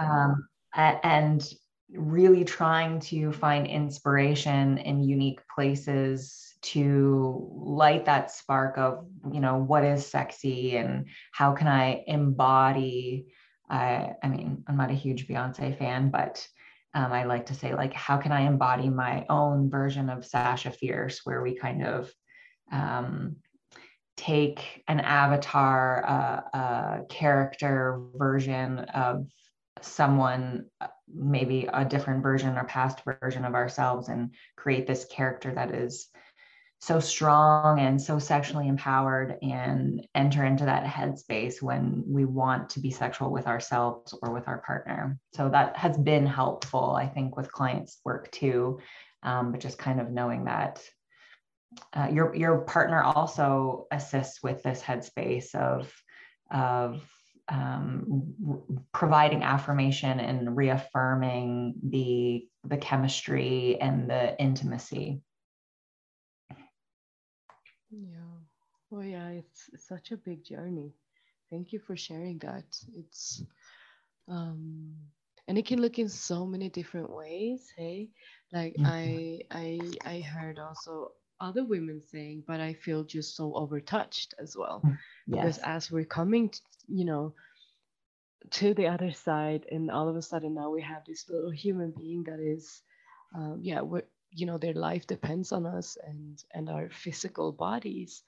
um, 0.00 0.48
and 0.74 1.46
really 1.92 2.44
trying 2.44 2.98
to 2.98 3.32
find 3.32 3.66
inspiration 3.66 4.78
in 4.78 5.02
unique 5.02 5.40
places 5.54 6.54
to 6.62 7.46
light 7.52 8.06
that 8.06 8.30
spark 8.30 8.78
of 8.78 9.06
you 9.32 9.40
know 9.40 9.56
what 9.58 9.84
is 9.84 10.06
sexy 10.06 10.76
and 10.76 11.06
how 11.32 11.52
can 11.52 11.68
i 11.68 12.02
embody 12.06 13.26
uh, 13.70 14.08
i 14.22 14.28
mean 14.28 14.64
i'm 14.66 14.76
not 14.76 14.90
a 14.90 14.94
huge 14.94 15.28
beyonce 15.28 15.76
fan 15.78 16.10
but 16.10 16.46
um, 16.94 17.12
i 17.12 17.24
like 17.24 17.46
to 17.46 17.54
say 17.54 17.74
like 17.74 17.92
how 17.92 18.16
can 18.16 18.32
i 18.32 18.40
embody 18.40 18.88
my 18.88 19.26
own 19.28 19.68
version 19.70 20.08
of 20.08 20.24
sasha 20.24 20.70
fierce 20.70 21.20
where 21.24 21.42
we 21.42 21.54
kind 21.54 21.84
of 21.84 22.10
um, 22.72 23.36
take 24.16 24.82
an 24.88 25.00
avatar 25.00 26.04
uh, 26.06 26.58
a 26.58 27.04
character 27.08 28.00
version 28.14 28.78
of 28.78 29.26
someone 29.82 30.66
uh, 30.80 30.86
maybe 31.12 31.68
a 31.72 31.84
different 31.84 32.22
version 32.22 32.56
or 32.56 32.64
past 32.64 33.00
version 33.22 33.44
of 33.44 33.54
ourselves 33.54 34.08
and 34.08 34.34
create 34.56 34.86
this 34.86 35.04
character 35.06 35.52
that 35.54 35.74
is 35.74 36.08
so 36.84 37.00
strong 37.00 37.80
and 37.80 38.00
so 38.00 38.18
sexually 38.18 38.68
empowered 38.68 39.38
and 39.40 40.06
enter 40.14 40.44
into 40.44 40.66
that 40.66 40.84
headspace 40.84 41.62
when 41.62 42.04
we 42.06 42.26
want 42.26 42.68
to 42.68 42.78
be 42.78 42.90
sexual 42.90 43.30
with 43.30 43.46
ourselves 43.46 44.14
or 44.20 44.34
with 44.34 44.46
our 44.48 44.58
partner. 44.58 45.18
So 45.32 45.48
that 45.48 45.78
has 45.78 45.96
been 45.96 46.26
helpful, 46.26 46.94
I 46.94 47.06
think, 47.06 47.38
with 47.38 47.50
clients' 47.50 48.00
work 48.04 48.30
too. 48.32 48.80
Um, 49.22 49.50
but 49.50 49.62
just 49.62 49.78
kind 49.78 49.98
of 49.98 50.10
knowing 50.10 50.44
that 50.44 50.82
uh, 51.92 52.08
your 52.12 52.34
your 52.34 52.58
partner 52.58 53.02
also 53.02 53.86
assists 53.90 54.42
with 54.42 54.62
this 54.62 54.82
headspace 54.82 55.54
of 55.54 55.92
of 56.50 57.02
um, 57.48 58.34
providing 58.92 59.42
affirmation 59.42 60.18
and 60.20 60.56
reaffirming 60.56 61.74
the 61.82 62.46
the 62.64 62.76
chemistry 62.76 63.78
and 63.80 64.08
the 64.08 64.38
intimacy. 64.40 65.20
Yeah. 67.90 68.32
Well 68.90 69.04
yeah 69.04 69.28
it's 69.28 69.70
such 69.86 70.12
a 70.12 70.16
big 70.16 70.44
journey. 70.44 70.94
Thank 71.50 71.72
you 71.72 71.78
for 71.78 71.96
sharing 71.96 72.38
that. 72.38 72.64
It's 72.94 73.42
um 74.28 74.94
and 75.46 75.58
it 75.58 75.66
can 75.66 75.80
look 75.80 75.98
in 75.98 76.08
so 76.08 76.46
many 76.46 76.70
different 76.70 77.10
ways 77.10 77.70
hey? 77.76 78.08
Like 78.52 78.74
mm-hmm. 78.74 78.86
i 78.86 79.40
i 79.50 79.80
i 80.06 80.20
heard 80.20 80.58
also 80.58 81.12
other 81.40 81.64
women 81.64 82.00
saying 82.00 82.42
but 82.46 82.60
i 82.60 82.72
feel 82.72 83.04
just 83.04 83.36
so 83.36 83.52
overtouched 83.52 84.34
as 84.38 84.56
well. 84.56 84.82
Mm, 84.84 84.98
yes. 85.26 85.36
because 85.36 85.58
as 85.58 85.90
we're 85.90 86.04
coming 86.04 86.48
to, 86.50 86.60
you 86.88 87.04
know 87.04 87.34
to 88.50 88.74
the 88.74 88.86
other 88.86 89.12
side 89.12 89.66
and 89.70 89.90
all 89.90 90.08
of 90.08 90.16
a 90.16 90.22
sudden 90.22 90.54
now 90.54 90.70
we 90.70 90.82
have 90.82 91.04
this 91.06 91.28
little 91.30 91.50
human 91.50 91.92
being 91.96 92.24
that 92.24 92.40
is 92.40 92.82
um, 93.34 93.58
yeah 93.62 93.80
we're 93.80 94.02
you 94.30 94.46
know 94.46 94.58
their 94.58 94.74
life 94.74 95.06
depends 95.06 95.52
on 95.52 95.66
us 95.66 95.96
and 96.06 96.42
and 96.52 96.68
our 96.68 96.88
physical 96.90 97.52
bodies. 97.52 98.22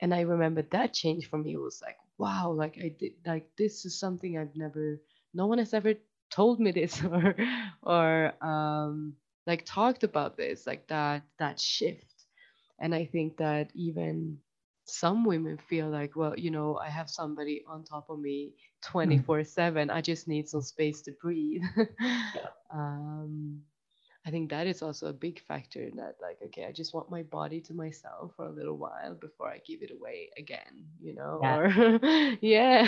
And 0.00 0.14
i 0.14 0.20
remember 0.20 0.62
that 0.62 0.92
change 0.92 1.28
for 1.28 1.38
me 1.38 1.54
it 1.54 1.60
was 1.60 1.80
like 1.82 1.96
wow 2.18 2.50
like 2.50 2.78
i 2.82 2.88
did 2.88 3.12
like 3.26 3.48
this 3.56 3.84
is 3.86 3.98
something 3.98 4.36
i've 4.38 4.54
never 4.54 5.00
no 5.34 5.46
one 5.46 5.58
has 5.58 5.72
ever 5.72 5.94
told 6.30 6.60
me 6.60 6.70
this 6.70 7.02
or 7.10 7.34
or 7.82 8.32
um 8.44 9.14
like 9.46 9.64
talked 9.64 10.04
about 10.04 10.36
this 10.36 10.66
like 10.66 10.86
that 10.88 11.22
that 11.38 11.58
shift 11.58 12.05
and 12.80 12.94
i 12.94 13.04
think 13.04 13.36
that 13.36 13.70
even 13.74 14.38
some 14.86 15.24
women 15.24 15.58
feel 15.68 15.88
like 15.88 16.14
well 16.14 16.34
you 16.36 16.50
know 16.50 16.78
i 16.78 16.88
have 16.88 17.10
somebody 17.10 17.64
on 17.68 17.82
top 17.82 18.08
of 18.08 18.20
me 18.20 18.52
24 18.82 19.42
7 19.44 19.90
i 19.90 20.00
just 20.00 20.28
need 20.28 20.48
some 20.48 20.62
space 20.62 21.02
to 21.02 21.12
breathe 21.20 21.62
yeah. 21.76 22.46
um 22.72 23.60
i 24.24 24.30
think 24.30 24.48
that 24.48 24.68
is 24.68 24.82
also 24.82 25.08
a 25.08 25.12
big 25.12 25.40
factor 25.40 25.82
in 25.82 25.96
that 25.96 26.14
like 26.22 26.38
okay 26.44 26.66
i 26.66 26.72
just 26.72 26.94
want 26.94 27.10
my 27.10 27.24
body 27.24 27.60
to 27.60 27.74
myself 27.74 28.32
for 28.36 28.46
a 28.46 28.52
little 28.52 28.76
while 28.76 29.14
before 29.20 29.48
i 29.48 29.60
give 29.66 29.82
it 29.82 29.90
away 29.90 30.30
again 30.38 30.86
you 31.00 31.14
know 31.14 31.40
yeah. 31.42 31.56
or 31.56 32.38
yeah 32.40 32.84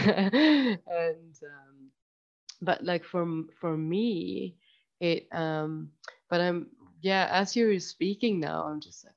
and 0.87 1.35
um 1.43 1.91
but 2.63 2.85
like 2.85 3.05
for 3.05 3.27
for 3.61 3.77
me 3.77 4.55
it 5.01 5.27
um 5.33 5.91
but 6.31 6.41
i'm 6.41 6.69
yeah 7.03 7.29
as 7.31 7.57
you're 7.57 7.79
speaking 7.81 8.39
now 8.39 8.65
i'm 8.65 8.81
just 8.81 9.05
like 9.05 9.15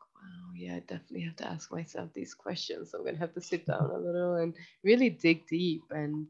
yeah 0.62 0.76
i 0.76 0.80
definitely 0.80 1.22
have 1.22 1.38
to 1.38 1.48
ask 1.48 1.72
myself 1.72 2.10
these 2.14 2.34
questions 2.36 2.92
So 2.92 3.00
i'm 3.00 3.06
gonna 3.06 3.18
have 3.18 3.34
to 3.34 3.42
sit 3.42 3.66
down 3.66 3.90
a 3.92 3.98
little 3.98 4.36
and 4.36 4.54
really 4.84 5.10
dig 5.10 5.48
deep 5.48 5.84
and 5.92 6.28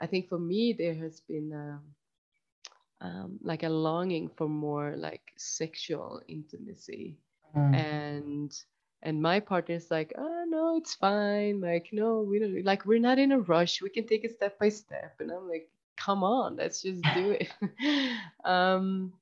i 0.00 0.06
think 0.06 0.28
for 0.28 0.38
me 0.38 0.74
there 0.78 0.94
has 0.94 1.20
been 1.20 1.52
um, 1.52 1.80
um, 3.00 3.38
like 3.42 3.62
a 3.62 3.68
longing 3.68 4.28
for 4.36 4.48
more 4.48 4.94
like 4.96 5.32
sexual 5.36 6.22
intimacy. 6.28 7.18
Mm. 7.56 7.74
and 7.74 8.52
and 9.02 9.22
my 9.22 9.40
partner's 9.40 9.90
like 9.90 10.12
oh 10.18 10.44
no 10.48 10.76
it's 10.76 10.94
fine. 10.94 11.60
Like 11.60 11.88
no 11.92 12.22
we 12.22 12.38
don't 12.40 12.64
like 12.64 12.84
we're 12.86 12.98
not 13.00 13.18
in 13.18 13.32
a 13.32 13.40
rush. 13.40 13.82
We 13.82 13.90
can 13.90 14.06
take 14.06 14.24
it 14.24 14.32
step 14.32 14.58
by 14.58 14.70
step. 14.70 15.14
And 15.20 15.30
i'm 15.30 15.48
like 15.48 15.68
come 15.96 16.24
on 16.24 16.56
let's 16.56 16.82
just 16.82 17.02
do 17.14 17.36
it. 17.38 17.48
Um 18.44 19.12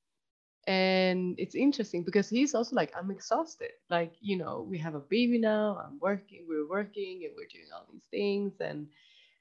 and 0.66 1.34
it's 1.38 1.56
interesting 1.56 2.04
because 2.04 2.28
he's 2.28 2.54
also 2.54 2.76
like 2.76 2.92
i'm 2.96 3.10
exhausted. 3.10 3.70
Like 3.90 4.14
you 4.20 4.36
know 4.36 4.66
we 4.68 4.78
have 4.78 4.94
a 4.94 5.00
baby 5.00 5.38
now 5.38 5.80
i'm 5.84 5.98
working 6.00 6.46
we're 6.48 6.68
working 6.68 7.22
and 7.24 7.32
we're 7.36 7.50
doing 7.52 7.68
all 7.74 7.86
these 7.92 8.06
things 8.10 8.60
and 8.60 8.86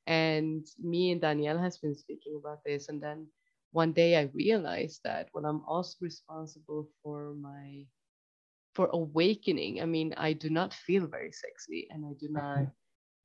and 0.07 0.65
me 0.81 1.11
and 1.11 1.21
danielle 1.21 1.59
has 1.59 1.77
been 1.77 1.95
speaking 1.95 2.39
about 2.39 2.63
this 2.65 2.89
and 2.89 3.01
then 3.01 3.27
one 3.71 3.91
day 3.91 4.17
i 4.17 4.29
realized 4.33 5.01
that 5.03 5.29
when 5.31 5.45
i'm 5.45 5.61
also 5.67 5.95
responsible 6.01 6.89
for 7.03 7.35
my 7.39 7.85
for 8.73 8.89
awakening 8.93 9.79
i 9.79 9.85
mean 9.85 10.13
i 10.17 10.33
do 10.33 10.49
not 10.49 10.73
feel 10.73 11.05
very 11.05 11.31
sexy 11.31 11.87
and 11.91 12.03
i 12.03 12.13
do 12.19 12.27
mm-hmm. 12.27 12.63
not 12.63 12.67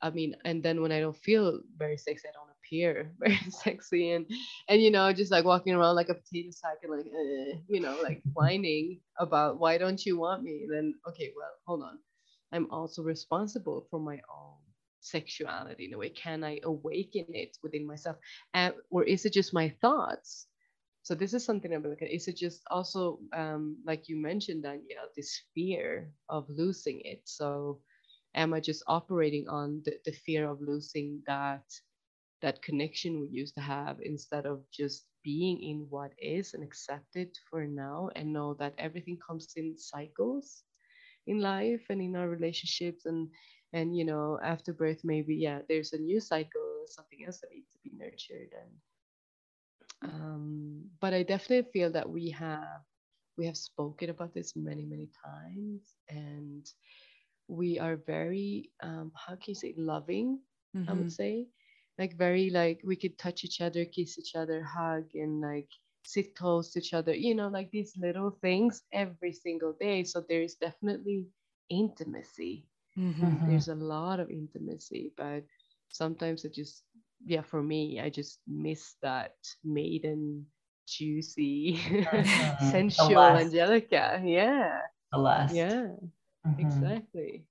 i 0.03 0.11
mean 0.11 0.37
and 0.45 0.63
then 0.63 0.83
when 0.83 0.93
i 0.93 1.01
don't 1.01 1.17
feel 1.17 1.61
very 1.79 1.97
sexy 1.97 2.29
i 2.29 2.33
don't 2.33 2.56
appear 2.67 3.13
very 3.21 3.39
sexy 3.51 4.11
and 4.13 4.27
and 4.69 4.83
you 4.83 4.91
know 4.91 5.13
just 5.13 5.33
like 5.33 5.45
walking 5.45 5.75
around 5.75 5.97
like 5.97 6.09
a 6.11 6.15
potato 6.15 6.51
sack 6.51 6.79
and 6.83 6.93
like 6.93 7.07
uh, 7.07 7.59
you 7.69 7.81
know 7.81 7.99
like 8.03 8.23
whining 8.35 9.01
about 9.19 9.59
why 9.61 9.79
don't 9.79 10.05
you 10.07 10.19
want 10.19 10.43
me? 10.43 10.67
Then 10.71 10.95
okay 11.09 11.33
well 11.37 11.53
hold 11.67 11.83
on. 11.83 11.99
I'm 12.53 12.71
also 12.71 13.03
responsible 13.03 13.87
for 13.91 14.01
my 14.01 14.21
own 14.33 14.59
sexuality 15.01 15.87
in 15.87 15.95
a 15.95 15.99
way. 15.99 16.11
Can 16.11 16.45
i 16.45 16.61
awaken 16.65 17.27
it 17.35 17.57
within 17.63 17.87
myself? 17.87 18.17
And 18.55 18.75
or 18.91 19.05
is 19.05 19.25
it 19.27 19.33
just 19.33 19.55
my 19.55 19.71
thoughts? 19.81 20.47
So 21.03 21.15
this 21.15 21.35
is 21.35 21.45
something 21.45 21.73
i'm 21.75 21.83
looking 21.83 22.09
at. 22.09 22.15
Is 22.15 22.29
it 22.29 22.37
just 22.37 22.63
also 22.71 23.21
um, 23.35 23.79
like 23.87 24.09
you 24.09 24.17
mentioned 24.21 24.65
danielle 24.65 25.11
this 25.17 25.43
fear 25.55 26.13
of 26.29 26.47
losing 26.49 27.01
it? 27.05 27.23
So 27.25 27.81
am 28.35 28.53
i 28.55 28.61
just 28.61 28.83
operating 28.87 29.49
on 29.49 29.83
the, 29.85 29.99
the 30.05 30.13
fear 30.13 30.49
of 30.49 30.61
losing 30.61 31.23
that 31.27 31.65
that 32.43 32.63
connection 32.63 33.21
we 33.21 33.29
used 33.29 33.55
to 33.55 33.61
have 33.61 33.97
instead 34.03 34.47
of 34.47 34.63
just 34.71 35.07
being 35.25 35.63
in 35.63 35.87
what 35.91 36.13
is 36.19 36.55
and 36.55 36.63
accept 36.63 37.17
it 37.17 37.37
for 37.51 37.67
now 37.67 38.09
and 38.17 38.33
know 38.33 38.55
that 38.55 38.75
everything 38.79 39.19
comes 39.27 39.49
in 39.57 39.77
cycles 39.77 40.65
in 41.27 41.41
life 41.41 41.83
and 41.91 42.01
in 42.01 42.17
our 42.17 42.29
relationships 42.29 43.07
and 43.07 43.29
and 43.73 43.97
you 43.97 44.05
know 44.05 44.39
after 44.43 44.73
birth 44.73 45.01
maybe 45.05 45.35
yeah 45.35 45.61
there's 45.69 45.93
a 45.93 45.99
new 45.99 46.21
cycle 46.21 46.85
something 46.87 47.25
else 47.27 47.41
that 47.41 47.51
needs 47.53 47.69
to 47.73 47.79
be 47.83 47.91
nurtured 47.97 48.51
and 50.03 50.13
um 50.13 50.85
but 51.01 51.13
i 51.13 51.23
definitely 51.23 51.69
feel 51.73 51.91
that 51.91 52.09
we 52.09 52.31
have 52.31 52.83
we 53.37 53.47
have 53.47 53.57
spoken 53.57 54.11
about 54.11 54.33
this 54.35 54.55
many 54.57 54.85
many 54.85 55.09
times 55.25 55.97
and 56.09 56.67
we 57.49 57.79
are 57.79 57.97
very 58.07 58.71
um 58.83 59.11
how 59.15 59.35
can 59.35 59.45
you 59.49 59.55
say 59.55 59.75
loving 59.77 60.39
mm-hmm. 60.77 60.89
i 60.89 60.93
would 60.93 61.07
mm-hmm. 61.07 61.09
say 61.09 61.47
like 61.99 62.17
very 62.17 62.51
like 62.51 62.81
we 62.85 62.97
could 62.97 63.19
touch 63.19 63.45
each 63.45 63.61
other, 63.61 63.85
kiss 63.85 64.19
each 64.19 64.35
other, 64.35 64.63
hug, 64.63 65.05
and 65.15 65.41
like 65.41 65.69
sit 66.05 66.35
close 66.35 66.73
to 66.73 66.79
each 66.79 66.95
other. 66.95 67.15
You 67.15 67.35
know, 67.35 67.49
like 67.49 67.71
these 67.71 67.95
little 67.97 68.31
things 68.43 68.83
every 68.93 69.33
single 69.33 69.75
day. 69.81 70.05
So 70.05 70.23
there 70.29 70.43
is 70.43 70.55
definitely 70.55 71.27
intimacy. 71.71 72.67
Mm-hmm. 72.99 73.51
There's 73.51 73.69
a 73.69 73.75
lot 73.75 74.21
of 74.21 74.31
intimacy, 74.31 75.13
but 75.17 75.45
sometimes 75.91 76.45
it 76.45 76.55
just 76.55 76.83
yeah 77.25 77.43
for 77.43 77.63
me 77.63 78.01
I 78.01 78.11
just 78.11 78.41
miss 78.47 78.97
that 79.03 79.35
maiden 79.65 80.45
juicy 80.87 81.79
mm-hmm. 81.79 82.71
sensual 82.71 83.19
angelica 83.19 84.21
yeah 84.25 84.81
Celeste. 85.13 85.55
yeah 85.55 85.87
mm-hmm. 86.47 86.61
exactly 86.61 87.45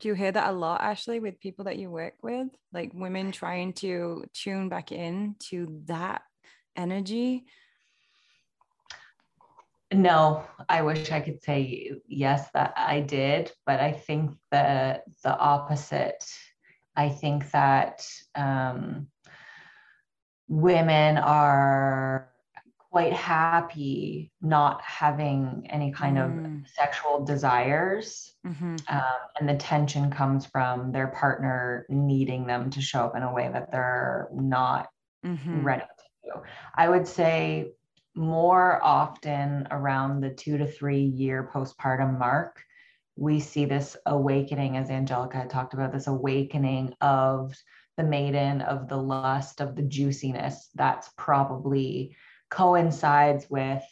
do 0.00 0.08
you 0.08 0.14
hear 0.14 0.32
that 0.32 0.48
a 0.48 0.52
lot, 0.52 0.80
Ashley, 0.80 1.20
with 1.20 1.40
people 1.40 1.66
that 1.66 1.78
you 1.78 1.90
work 1.90 2.14
with? 2.22 2.48
Like 2.72 2.90
women 2.94 3.32
trying 3.32 3.74
to 3.74 4.24
tune 4.32 4.68
back 4.68 4.92
in 4.92 5.36
to 5.50 5.82
that 5.84 6.22
energy? 6.74 7.44
No, 9.92 10.44
I 10.68 10.82
wish 10.82 11.10
I 11.10 11.20
could 11.20 11.42
say 11.42 11.92
yes 12.06 12.48
that 12.54 12.74
I 12.76 13.00
did, 13.00 13.52
but 13.66 13.80
I 13.80 13.92
think 13.92 14.32
the 14.50 15.02
the 15.22 15.36
opposite. 15.36 16.24
I 16.96 17.08
think 17.08 17.50
that 17.52 18.06
um, 18.34 19.08
women 20.48 21.18
are 21.18 22.29
quite 22.90 23.12
happy 23.12 24.32
not 24.42 24.82
having 24.82 25.66
any 25.70 25.92
kind 25.92 26.16
mm. 26.16 26.62
of 26.62 26.68
sexual 26.70 27.24
desires. 27.24 28.34
Mm-hmm. 28.44 28.76
Um, 28.88 29.20
and 29.38 29.48
the 29.48 29.54
tension 29.54 30.10
comes 30.10 30.46
from 30.46 30.90
their 30.90 31.08
partner 31.08 31.86
needing 31.88 32.46
them 32.46 32.70
to 32.70 32.80
show 32.80 33.06
up 33.06 33.16
in 33.16 33.22
a 33.22 33.32
way 33.32 33.48
that 33.52 33.70
they're 33.70 34.28
not 34.32 34.88
mm-hmm. 35.24 35.62
ready 35.62 35.82
to 35.82 36.30
do. 36.32 36.42
I 36.74 36.88
would 36.88 37.06
say 37.06 37.72
more 38.16 38.82
often 38.82 39.68
around 39.70 40.20
the 40.20 40.30
two 40.30 40.58
to 40.58 40.66
three 40.66 41.04
year 41.04 41.48
postpartum 41.54 42.18
mark, 42.18 42.60
we 43.16 43.38
see 43.38 43.66
this 43.66 43.96
awakening, 44.06 44.76
as 44.76 44.90
Angelica 44.90 45.36
had 45.36 45.50
talked 45.50 45.74
about, 45.74 45.92
this 45.92 46.08
awakening 46.08 46.94
of 47.00 47.54
the 47.96 48.02
maiden, 48.02 48.62
of 48.62 48.88
the 48.88 48.96
lust, 48.96 49.60
of 49.60 49.76
the 49.76 49.82
juiciness. 49.82 50.70
That's 50.74 51.10
probably 51.16 52.16
coincides 52.50 53.46
with 53.48 53.82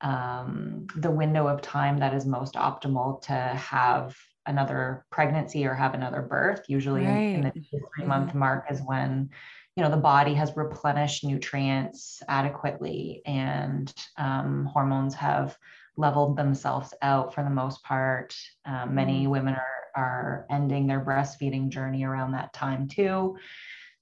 um, 0.00 0.86
the 0.96 1.10
window 1.10 1.46
of 1.46 1.62
time 1.62 1.98
that 1.98 2.14
is 2.14 2.26
most 2.26 2.54
optimal 2.54 3.22
to 3.22 3.32
have 3.32 4.16
another 4.46 5.06
pregnancy 5.10 5.66
or 5.66 5.74
have 5.74 5.94
another 5.94 6.20
birth. 6.20 6.64
Usually 6.68 7.06
right. 7.06 7.14
in, 7.14 7.36
in, 7.36 7.42
the 7.42 7.50
three 7.52 7.80
mm-hmm. 8.00 8.08
month 8.08 8.34
mark 8.34 8.66
is 8.70 8.82
when 8.82 9.30
you 9.76 9.82
know 9.82 9.90
the 9.90 9.96
body 9.96 10.34
has 10.34 10.56
replenished 10.56 11.24
nutrients 11.24 12.22
adequately 12.28 13.22
and 13.26 13.92
um, 14.16 14.66
hormones 14.66 15.14
have 15.14 15.56
leveled 15.96 16.36
themselves 16.36 16.92
out 17.02 17.34
for 17.34 17.42
the 17.42 17.50
most 17.50 17.82
part. 17.82 18.36
Um, 18.66 18.94
many 18.94 19.26
mm. 19.26 19.30
women 19.30 19.54
are 19.54 19.74
are 19.94 20.46
ending 20.50 20.86
their 20.86 21.00
breastfeeding 21.00 21.68
journey 21.68 22.04
around 22.04 22.32
that 22.32 22.52
time 22.52 22.88
too. 22.88 23.36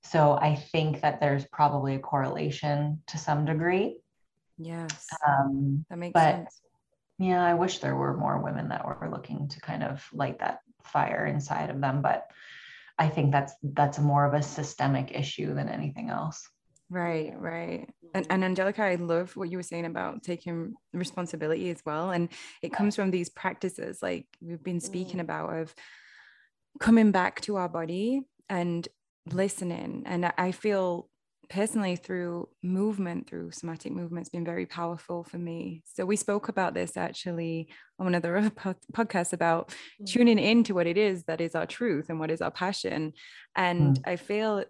So 0.04 0.32
I 0.40 0.56
think 0.56 1.00
that 1.02 1.20
there's 1.20 1.46
probably 1.46 1.94
a 1.94 2.00
correlation 2.00 3.02
to 3.08 3.18
some 3.18 3.44
degree. 3.44 3.98
Yes. 4.58 5.06
Um, 5.26 5.84
that 5.90 5.98
makes 5.98 6.12
but 6.12 6.36
sense. 6.36 6.60
yeah, 7.18 7.44
I 7.44 7.54
wish 7.54 7.78
there 7.78 7.96
were 7.96 8.16
more 8.16 8.42
women 8.42 8.68
that 8.68 8.84
were 8.84 9.08
looking 9.10 9.48
to 9.48 9.60
kind 9.60 9.82
of 9.82 10.06
light 10.12 10.40
that 10.40 10.60
fire 10.84 11.26
inside 11.26 11.70
of 11.70 11.80
them. 11.80 12.02
But 12.02 12.30
I 12.98 13.08
think 13.08 13.32
that's 13.32 13.54
that's 13.62 13.98
more 13.98 14.24
of 14.26 14.34
a 14.34 14.42
systemic 14.42 15.12
issue 15.12 15.54
than 15.54 15.68
anything 15.68 16.10
else. 16.10 16.46
Right, 16.90 17.32
right. 17.38 17.88
And, 18.12 18.26
and 18.28 18.44
Angelica, 18.44 18.82
I 18.82 18.96
love 18.96 19.34
what 19.34 19.50
you 19.50 19.56
were 19.56 19.62
saying 19.62 19.86
about 19.86 20.22
taking 20.22 20.74
responsibility 20.92 21.70
as 21.70 21.80
well. 21.86 22.10
And 22.10 22.28
it 22.60 22.70
comes 22.70 22.94
from 22.96 23.10
these 23.10 23.30
practices 23.30 24.02
like 24.02 24.26
we've 24.42 24.62
been 24.62 24.80
speaking 24.80 25.16
Mm. 25.16 25.22
about 25.22 25.56
of 25.56 25.74
coming 26.80 27.10
back 27.10 27.40
to 27.42 27.56
our 27.56 27.68
body 27.68 28.20
and 28.50 28.86
listening. 29.30 30.02
And 30.06 30.32
I- 30.36 30.52
feel 30.52 31.08
personally 31.48 31.96
through 31.96 32.48
movement, 32.62 33.28
through 33.28 33.50
somatic 33.50 33.92
movement, 33.92 34.22
it's 34.22 34.30
been 34.30 34.44
very 34.44 34.64
powerful 34.64 35.22
for 35.22 35.38
me. 35.38 35.82
So 35.84 36.06
we 36.06 36.16
spoke 36.16 36.48
about 36.48 36.72
this 36.72 36.96
actually 36.96 37.68
on 37.98 38.06
one 38.06 38.14
of 38.14 38.22
the 38.22 38.36
other 38.36 38.50
podcasts 38.92 39.32
about 39.32 39.74
Mm. 40.00 40.06
tuning 40.06 40.38
into 40.38 40.74
what 40.74 40.86
it 40.86 40.96
is 40.96 41.24
that 41.24 41.40
is 41.40 41.54
our 41.54 41.66
truth 41.66 42.08
and 42.08 42.18
what 42.18 42.30
is 42.30 42.40
our 42.40 42.50
passion. 42.50 43.12
And 43.54 44.00
I 44.06 44.16
feel 44.16 44.64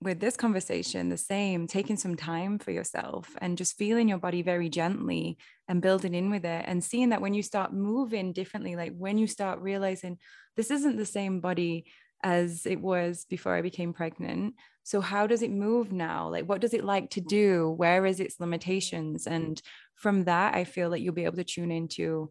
with 0.00 0.20
this 0.20 0.36
conversation 0.36 1.08
the 1.08 1.16
same 1.16 1.66
taking 1.66 1.96
some 1.96 2.14
time 2.16 2.58
for 2.58 2.70
yourself 2.70 3.34
and 3.40 3.56
just 3.56 3.78
feeling 3.78 4.08
your 4.08 4.18
body 4.18 4.42
very 4.42 4.68
gently 4.68 5.38
and 5.68 5.80
building 5.80 6.14
in 6.14 6.28
with 6.30 6.44
it 6.44 6.64
and 6.68 6.84
seeing 6.84 7.08
that 7.10 7.22
when 7.22 7.32
you 7.32 7.42
start 7.42 7.72
moving 7.72 8.32
differently 8.32 8.76
like 8.76 8.92
when 8.98 9.16
you 9.16 9.26
start 9.26 9.60
realizing 9.60 10.18
this 10.56 10.70
isn't 10.70 10.98
the 10.98 11.06
same 11.06 11.40
body 11.40 11.86
as 12.24 12.66
it 12.66 12.80
was 12.80 13.26
before 13.28 13.54
I 13.54 13.62
became 13.62 13.92
pregnant. 13.92 14.54
So 14.82 15.00
how 15.00 15.26
does 15.26 15.42
it 15.42 15.50
move 15.50 15.92
now? 15.92 16.28
Like 16.28 16.48
what 16.48 16.60
does 16.60 16.74
it 16.74 16.84
like 16.84 17.10
to 17.10 17.20
do? 17.20 17.70
Where 17.70 18.04
is 18.06 18.18
its 18.18 18.40
limitations? 18.40 19.26
And 19.26 19.60
from 19.94 20.24
that 20.24 20.54
I 20.54 20.64
feel 20.64 20.90
that 20.90 21.00
you'll 21.00 21.14
be 21.14 21.24
able 21.24 21.36
to 21.36 21.44
tune 21.44 21.70
into 21.70 22.30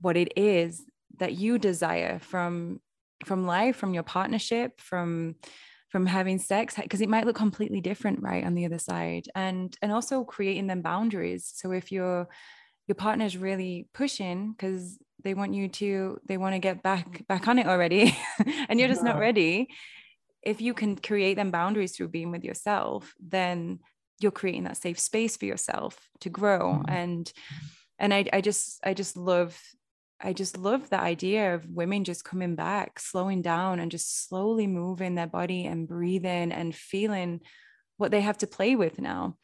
what 0.00 0.16
it 0.16 0.32
is 0.36 0.84
that 1.18 1.34
you 1.34 1.58
desire 1.58 2.18
from 2.18 2.80
from 3.24 3.46
life 3.46 3.76
from 3.76 3.94
your 3.94 4.02
partnership 4.02 4.80
from 4.80 5.36
from 5.88 6.06
having 6.06 6.38
sex 6.38 6.74
because 6.74 7.02
it 7.02 7.08
might 7.08 7.26
look 7.26 7.36
completely 7.36 7.80
different 7.80 8.22
right 8.22 8.44
on 8.44 8.54
the 8.54 8.64
other 8.64 8.78
side. 8.78 9.26
And 9.34 9.76
and 9.82 9.92
also 9.92 10.24
creating 10.24 10.66
them 10.66 10.82
boundaries. 10.82 11.52
So 11.54 11.70
if 11.70 11.92
your 11.92 12.28
your 12.88 12.94
partner's 12.96 13.36
really 13.36 13.88
pushing 13.94 14.52
because 14.52 14.98
they 15.22 15.34
want 15.34 15.54
you 15.54 15.68
to 15.68 16.20
they 16.26 16.36
want 16.36 16.54
to 16.54 16.58
get 16.58 16.82
back 16.82 17.26
back 17.28 17.48
on 17.48 17.58
it 17.58 17.66
already 17.66 18.16
and 18.68 18.78
you're 18.78 18.88
just 18.88 19.02
not 19.02 19.18
ready 19.18 19.68
if 20.42 20.60
you 20.60 20.74
can 20.74 20.96
create 20.96 21.34
them 21.34 21.50
boundaries 21.50 21.96
through 21.96 22.08
being 22.08 22.30
with 22.30 22.44
yourself 22.44 23.14
then 23.20 23.78
you're 24.20 24.32
creating 24.32 24.64
that 24.64 24.76
safe 24.76 24.98
space 24.98 25.36
for 25.36 25.46
yourself 25.46 26.08
to 26.20 26.30
grow 26.30 26.80
Mhm. 26.80 26.84
and 26.88 27.32
and 27.98 28.14
I, 28.14 28.24
I 28.32 28.40
just 28.40 28.80
i 28.84 28.94
just 28.94 29.16
love 29.16 29.58
I 30.24 30.32
just 30.32 30.56
love 30.56 30.88
the 30.88 31.00
idea 31.00 31.54
of 31.54 31.66
women 31.68 32.04
just 32.04 32.24
coming 32.24 32.54
back, 32.54 33.00
slowing 33.00 33.42
down 33.42 33.80
and 33.80 33.90
just 33.90 34.28
slowly 34.28 34.68
moving 34.68 35.16
their 35.16 35.26
body 35.26 35.66
and 35.66 35.88
breathing 35.88 36.52
and 36.52 36.72
feeling 36.72 37.40
what 37.96 38.12
they 38.12 38.20
have 38.20 38.38
to 38.38 38.46
play 38.46 38.76
with 38.76 39.00
now. 39.00 39.36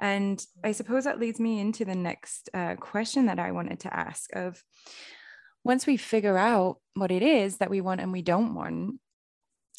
And 0.00 0.44
I 0.64 0.72
suppose 0.72 1.04
that 1.04 1.20
leads 1.20 1.38
me 1.38 1.60
into 1.60 1.84
the 1.84 1.94
next 1.94 2.48
uh, 2.54 2.76
question 2.76 3.26
that 3.26 3.38
I 3.38 3.52
wanted 3.52 3.80
to 3.80 3.94
ask 3.94 4.34
of 4.34 4.62
once 5.64 5.86
we 5.86 5.96
figure 5.96 6.38
out 6.38 6.80
what 6.94 7.10
it 7.10 7.22
is 7.22 7.58
that 7.58 7.70
we 7.70 7.80
want 7.80 8.00
and 8.00 8.12
we 8.12 8.22
don't 8.22 8.54
want, 8.54 9.00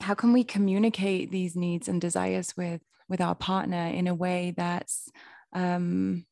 how 0.01 0.13
can 0.15 0.33
we 0.33 0.43
communicate 0.43 1.31
these 1.31 1.55
needs 1.55 1.87
and 1.87 2.01
desires 2.01 2.55
with 2.57 2.81
with 3.09 3.21
our 3.21 3.35
partner 3.35 3.87
in 3.87 4.07
a 4.07 4.15
way 4.15 4.53
that's 4.57 5.09
um, 5.53 6.25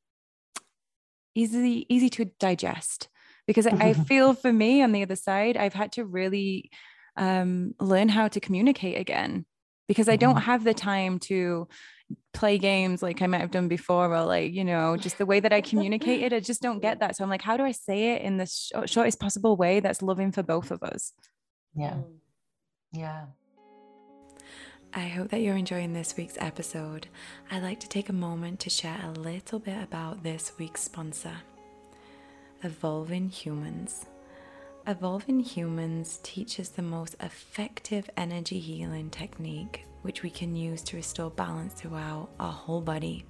easy 1.35 1.85
easy 1.89 2.09
to 2.09 2.25
digest? 2.39 3.09
because 3.47 3.65
I 3.67 3.73
I 3.79 3.93
feel 3.93 4.33
for 4.33 4.53
me 4.53 4.81
on 4.83 4.91
the 4.91 5.01
other 5.03 5.15
side, 5.15 5.57
I've 5.57 5.73
had 5.73 5.91
to 5.93 6.05
really 6.05 6.69
um, 7.17 7.73
learn 7.79 8.07
how 8.09 8.27
to 8.29 8.39
communicate 8.39 8.97
again 8.99 9.45
because 9.87 10.07
I 10.07 10.15
don't 10.15 10.37
Mhm. 10.37 10.43
have 10.43 10.63
the 10.63 10.73
time 10.73 11.19
to 11.31 11.67
play 12.33 12.57
games 12.57 13.01
like 13.01 13.21
I 13.21 13.27
might 13.27 13.41
have 13.41 13.51
done 13.51 13.67
before, 13.67 14.13
or 14.13 14.25
like, 14.25 14.53
you 14.53 14.63
know, 14.63 14.97
just 14.97 15.17
the 15.17 15.25
way 15.25 15.39
that 15.39 15.53
I 15.53 15.61
communicated, 15.61 16.33
I 16.33 16.39
just 16.39 16.61
don't 16.61 16.81
get 16.81 16.99
that. 16.99 17.15
So 17.15 17.23
I'm 17.23 17.29
like, 17.29 17.41
how 17.41 17.57
do 17.57 17.63
I 17.63 17.71
say 17.71 18.15
it 18.15 18.21
in 18.21 18.37
the 18.37 18.45
sh- 18.45 18.71
shortest 18.85 19.19
possible 19.19 19.55
way 19.55 19.79
that's 19.79 20.01
loving 20.01 20.31
for 20.31 20.43
both 20.43 20.71
of 20.71 20.81
us? 20.83 21.13
Yeah. 21.75 21.93
Mm. 21.93 22.03
Yeah. 22.93 23.25
I 24.93 25.07
hope 25.07 25.29
that 25.29 25.41
you're 25.41 25.55
enjoying 25.55 25.93
this 25.93 26.17
week's 26.17 26.37
episode. 26.37 27.07
I'd 27.49 27.63
like 27.63 27.79
to 27.79 27.87
take 27.87 28.09
a 28.09 28.13
moment 28.13 28.59
to 28.61 28.69
share 28.69 28.99
a 29.03 29.11
little 29.11 29.59
bit 29.59 29.81
about 29.81 30.23
this 30.23 30.51
week's 30.57 30.81
sponsor 30.81 31.37
Evolving 32.63 33.29
Humans. 33.29 34.05
Evolving 34.85 35.39
Humans 35.39 36.19
teaches 36.23 36.69
the 36.69 36.81
most 36.81 37.15
effective 37.21 38.09
energy 38.17 38.59
healing 38.59 39.09
technique 39.09 39.85
which 40.01 40.23
we 40.23 40.29
can 40.29 40.55
use 40.55 40.81
to 40.83 40.95
restore 40.95 41.29
balance 41.29 41.73
throughout 41.73 42.29
our 42.39 42.51
whole 42.51 42.81
body. 42.81 43.25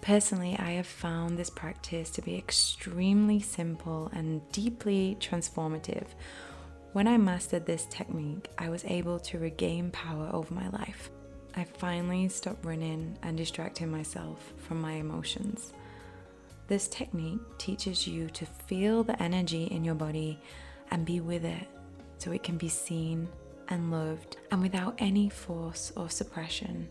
Personally, 0.00 0.56
I 0.58 0.72
have 0.72 0.86
found 0.86 1.36
this 1.36 1.50
practice 1.50 2.10
to 2.10 2.22
be 2.22 2.36
extremely 2.36 3.40
simple 3.40 4.10
and 4.12 4.40
deeply 4.52 5.16
transformative. 5.20 6.06
When 6.92 7.08
I 7.08 7.16
mastered 7.16 7.66
this 7.66 7.86
technique, 7.90 8.48
I 8.56 8.68
was 8.68 8.84
able 8.84 9.18
to 9.20 9.38
regain 9.38 9.90
power 9.90 10.30
over 10.32 10.52
my 10.54 10.68
life. 10.68 11.10
I 11.56 11.64
finally 11.64 12.28
stopped 12.28 12.64
running 12.64 13.18
and 13.22 13.36
distracting 13.36 13.90
myself 13.90 14.52
from 14.58 14.80
my 14.80 14.92
emotions. 14.92 15.72
This 16.68 16.86
technique 16.86 17.40
teaches 17.58 18.06
you 18.06 18.28
to 18.30 18.46
feel 18.46 19.02
the 19.02 19.20
energy 19.22 19.64
in 19.64 19.84
your 19.84 19.94
body 19.94 20.38
and 20.90 21.04
be 21.04 21.20
with 21.20 21.44
it 21.44 21.66
so 22.18 22.30
it 22.30 22.42
can 22.42 22.58
be 22.58 22.68
seen 22.68 23.28
and 23.68 23.90
loved 23.90 24.36
and 24.50 24.62
without 24.62 24.94
any 24.98 25.28
force 25.28 25.92
or 25.96 26.08
suppression. 26.10 26.88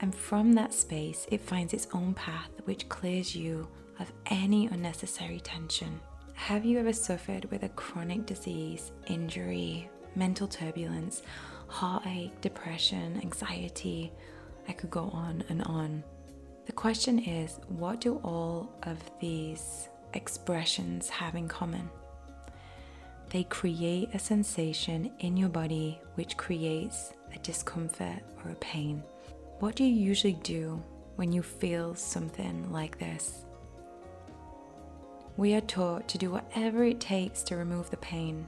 And 0.00 0.14
from 0.14 0.52
that 0.54 0.74
space, 0.74 1.26
it 1.30 1.40
finds 1.40 1.72
its 1.72 1.88
own 1.92 2.14
path 2.14 2.50
which 2.64 2.88
clears 2.88 3.34
you 3.34 3.66
of 3.98 4.12
any 4.26 4.66
unnecessary 4.66 5.40
tension. 5.40 6.00
Have 6.34 6.64
you 6.64 6.78
ever 6.78 6.92
suffered 6.92 7.46
with 7.46 7.62
a 7.62 7.70
chronic 7.70 8.26
disease, 8.26 8.92
injury, 9.06 9.88
mental 10.14 10.46
turbulence, 10.46 11.22
heartache, 11.66 12.40
depression, 12.42 13.18
anxiety? 13.22 14.12
I 14.68 14.72
could 14.72 14.90
go 14.90 15.10
on 15.12 15.44
and 15.48 15.62
on. 15.62 16.04
The 16.66 16.72
question 16.72 17.18
is 17.18 17.58
what 17.68 18.00
do 18.00 18.16
all 18.22 18.70
of 18.82 18.98
these 19.20 19.88
expressions 20.12 21.08
have 21.08 21.36
in 21.36 21.48
common? 21.48 21.88
They 23.30 23.44
create 23.44 24.10
a 24.14 24.18
sensation 24.18 25.10
in 25.18 25.36
your 25.36 25.48
body 25.48 26.00
which 26.14 26.36
creates 26.36 27.12
a 27.34 27.38
discomfort 27.40 28.22
or 28.44 28.52
a 28.52 28.56
pain. 28.56 29.02
What 29.58 29.74
do 29.74 29.84
you 29.84 29.92
usually 29.92 30.34
do 30.34 30.82
when 31.16 31.32
you 31.32 31.42
feel 31.42 31.94
something 31.94 32.70
like 32.70 32.98
this? 32.98 33.44
We 35.36 35.54
are 35.54 35.60
taught 35.62 36.08
to 36.08 36.18
do 36.18 36.30
whatever 36.30 36.84
it 36.84 37.00
takes 37.00 37.42
to 37.44 37.56
remove 37.56 37.90
the 37.90 37.96
pain. 37.98 38.46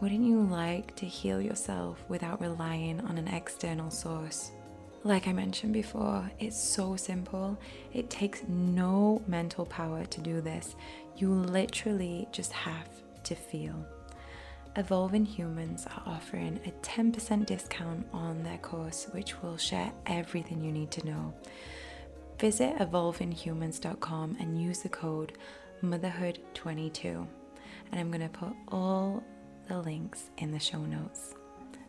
Wouldn't 0.00 0.24
you 0.24 0.40
like 0.40 0.94
to 0.96 1.06
heal 1.06 1.40
yourself 1.40 2.04
without 2.08 2.40
relying 2.40 3.00
on 3.00 3.16
an 3.16 3.28
external 3.28 3.90
source? 3.90 4.52
Like 5.04 5.26
I 5.26 5.32
mentioned 5.32 5.72
before, 5.72 6.30
it's 6.38 6.58
so 6.58 6.96
simple. 6.96 7.58
It 7.92 8.10
takes 8.10 8.42
no 8.48 9.22
mental 9.26 9.66
power 9.66 10.04
to 10.04 10.20
do 10.20 10.40
this. 10.40 10.76
You 11.16 11.32
literally 11.32 12.28
just 12.32 12.52
have 12.52 12.88
to 13.24 13.34
feel. 13.34 13.84
Evolving 14.76 15.24
Humans 15.24 15.86
are 15.86 16.02
offering 16.06 16.58
a 16.66 16.70
10% 16.84 17.46
discount 17.46 18.06
on 18.12 18.42
their 18.42 18.58
course, 18.58 19.06
which 19.12 19.40
will 19.40 19.56
share 19.56 19.92
everything 20.06 20.62
you 20.62 20.72
need 20.72 20.90
to 20.92 21.06
know. 21.06 21.32
Visit 22.40 22.76
evolvinghumans.com 22.78 24.36
and 24.40 24.60
use 24.60 24.80
the 24.80 24.88
code 24.88 25.38
motherhood22. 25.82 27.26
And 27.92 28.00
I'm 28.00 28.10
going 28.10 28.28
to 28.28 28.28
put 28.28 28.52
all 28.68 29.22
the 29.68 29.78
links 29.78 30.30
in 30.38 30.50
the 30.50 30.58
show 30.58 30.80
notes. 30.80 31.34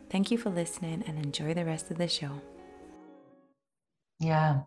Thank 0.08 0.30
you 0.30 0.38
for 0.38 0.50
listening 0.50 1.02
and 1.06 1.18
enjoy 1.18 1.54
the 1.54 1.64
rest 1.64 1.90
of 1.90 1.98
the 1.98 2.06
show. 2.06 2.40
Yeah. 4.20 4.60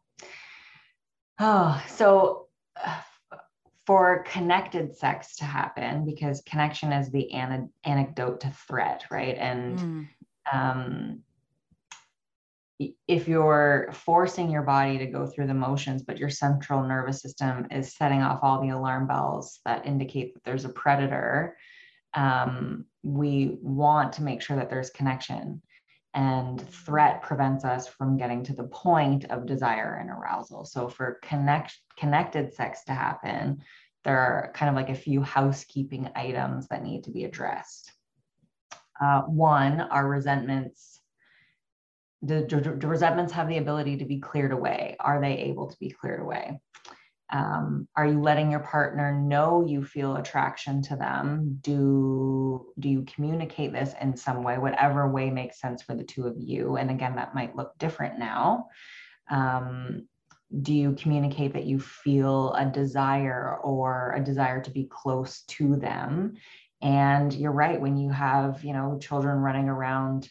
Oh, 1.39 1.81
so 1.87 2.47
uh, 2.83 2.99
for 3.89 4.23
connected 4.27 4.95
sex 4.95 5.35
to 5.35 5.43
happen, 5.43 6.05
because 6.05 6.43
connection 6.45 6.91
is 6.91 7.09
the 7.09 7.31
ana- 7.31 7.67
anecdote 7.85 8.39
to 8.39 8.47
threat, 8.67 9.03
right? 9.09 9.35
And 9.35 9.79
Mm, 9.79 10.07
um, 10.53 11.19
if 13.07 13.27
you're 13.27 13.89
forcing 13.91 14.51
your 14.51 14.61
body 14.61 14.99
to 14.99 15.07
go 15.07 15.25
through 15.25 15.47
the 15.47 15.55
motions, 15.55 16.03
but 16.03 16.19
your 16.19 16.29
central 16.29 16.83
nervous 16.83 17.19
system 17.19 17.65
is 17.71 17.95
setting 17.95 18.21
off 18.21 18.41
all 18.43 18.61
the 18.61 18.69
alarm 18.69 19.07
bells 19.07 19.59
that 19.65 19.87
indicate 19.87 20.35
that 20.35 20.43
there's 20.43 20.65
a 20.65 20.69
predator, 20.69 21.57
um, 22.13 22.85
we 23.01 23.57
want 23.63 24.13
to 24.13 24.23
make 24.23 24.43
sure 24.43 24.57
that 24.57 24.69
there's 24.69 24.91
connection. 24.91 25.63
And 26.13 26.67
threat 26.69 27.21
prevents 27.21 27.63
us 27.63 27.87
from 27.87 28.17
getting 28.17 28.43
to 28.43 28.53
the 28.53 28.63
point 28.63 29.25
of 29.25 29.45
desire 29.45 29.99
and 30.01 30.09
arousal. 30.09 30.65
So 30.65 30.87
for 30.87 31.19
connect 31.21 31.77
connected 31.97 32.53
sex 32.53 32.83
to 32.85 32.93
happen 32.93 33.61
there 34.03 34.17
are 34.17 34.51
kind 34.53 34.69
of 34.69 34.75
like 34.75 34.89
a 34.89 34.95
few 34.95 35.21
housekeeping 35.21 36.09
items 36.15 36.67
that 36.67 36.83
need 36.83 37.03
to 37.03 37.11
be 37.11 37.25
addressed. 37.25 37.91
Uh, 38.99 39.21
one 39.23 39.81
are 39.81 40.07
resentments 40.07 41.01
do 42.25 42.45
resentments 42.83 43.31
have 43.31 43.47
the 43.47 43.59
ability 43.59 43.97
to 43.97 44.05
be 44.05 44.19
cleared 44.19 44.51
away. 44.51 44.97
Are 44.99 45.21
they 45.21 45.37
able 45.37 45.69
to 45.69 45.77
be 45.79 45.89
cleared 45.89 46.19
away 46.19 46.59
um, 47.31 47.87
are 47.95 48.07
you 48.07 48.21
letting 48.21 48.49
your 48.49 48.61
partner 48.61 49.13
know 49.13 49.63
you 49.65 49.83
feel 49.83 50.15
attraction 50.15 50.81
to 50.83 50.95
them? 50.95 51.59
Do 51.61 52.65
do 52.79 52.89
you 52.89 53.03
communicate 53.03 53.71
this 53.71 53.93
in 54.01 54.17
some 54.17 54.43
way 54.43 54.57
whatever 54.57 55.07
way 55.07 55.29
makes 55.29 55.59
sense 55.59 55.83
for 55.83 55.95
the 55.95 56.03
two 56.03 56.25
of 56.25 56.35
you? 56.39 56.77
And 56.77 56.89
again 56.89 57.15
that 57.15 57.35
might 57.35 57.55
look 57.55 57.77
different 57.77 58.17
now. 58.17 58.67
Um, 59.29 60.07
do 60.61 60.73
you 60.73 60.93
communicate 60.93 61.53
that 61.53 61.65
you 61.65 61.79
feel 61.79 62.53
a 62.53 62.65
desire 62.65 63.57
or 63.57 64.15
a 64.17 64.23
desire 64.23 64.61
to 64.63 64.71
be 64.71 64.85
close 64.85 65.43
to 65.49 65.75
them? 65.75 66.33
And 66.81 67.31
you're 67.31 67.51
right 67.51 67.79
when 67.79 67.97
you 67.97 68.09
have 68.09 68.63
you 68.63 68.73
know 68.73 68.97
children 68.99 69.37
running 69.37 69.69
around 69.69 70.27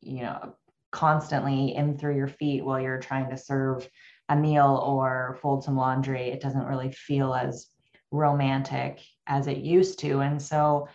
you 0.00 0.22
know 0.22 0.56
constantly 0.90 1.76
in 1.76 1.96
through 1.96 2.16
your 2.16 2.26
feet 2.26 2.64
while 2.64 2.80
you're 2.80 2.98
trying 2.98 3.30
to 3.30 3.36
serve 3.36 3.88
a 4.30 4.36
meal 4.36 4.82
or 4.86 5.38
fold 5.42 5.64
some 5.64 5.76
laundry, 5.76 6.30
it 6.30 6.40
doesn't 6.40 6.64
really 6.64 6.92
feel 6.92 7.34
as 7.34 7.68
romantic 8.10 9.00
as 9.26 9.48
it 9.48 9.58
used 9.58 9.98
to. 9.98 10.20
And 10.20 10.40
so 10.40 10.88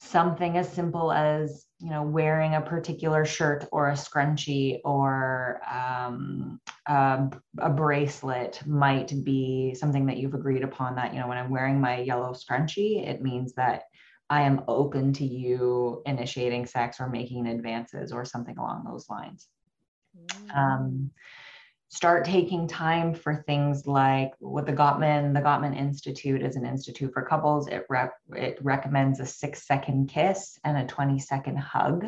something 0.00 0.56
as 0.56 0.72
simple 0.72 1.12
as 1.12 1.66
you 1.78 1.90
know 1.90 2.02
wearing 2.02 2.54
a 2.54 2.60
particular 2.60 3.26
shirt 3.26 3.68
or 3.70 3.90
a 3.90 3.94
scrunchie 3.94 4.80
or 4.82 5.60
um, 5.70 6.58
a, 6.86 7.28
a, 7.58 7.68
bracelet 7.68 8.62
might 8.66 9.12
be 9.24 9.74
something 9.74 10.06
that 10.06 10.16
you've 10.16 10.32
agreed 10.32 10.64
upon 10.64 10.94
that 10.94 11.12
you 11.12 11.20
know 11.20 11.28
when 11.28 11.36
i'm 11.36 11.50
wearing 11.50 11.78
my 11.78 12.00
yellow 12.00 12.32
scrunchie 12.32 13.06
it 13.06 13.20
means 13.20 13.52
that 13.54 13.82
i 14.30 14.40
am 14.40 14.62
open 14.68 15.12
to 15.12 15.26
you 15.26 16.00
initiating 16.06 16.64
sex 16.64 16.98
or 16.98 17.08
making 17.08 17.46
advances 17.46 18.10
or 18.10 18.24
something 18.24 18.56
along 18.56 18.84
those 18.84 19.06
lines 19.10 19.48
mm. 20.16 20.56
um, 20.56 21.10
start 21.90 22.24
taking 22.24 22.68
time 22.68 23.12
for 23.12 23.42
things 23.46 23.84
like 23.86 24.32
what 24.38 24.64
the 24.64 24.72
Gottman, 24.72 25.34
the 25.34 25.40
Gottman 25.40 25.76
Institute 25.76 26.40
is 26.40 26.54
an 26.54 26.64
institute 26.64 27.12
for 27.12 27.22
couples. 27.22 27.66
It, 27.66 27.84
it 28.36 28.58
recommends 28.62 29.18
a 29.18 29.26
six 29.26 29.66
second 29.66 30.08
kiss 30.08 30.56
and 30.64 30.78
a 30.78 30.86
20 30.86 31.18
second 31.18 31.58
hug. 31.58 32.06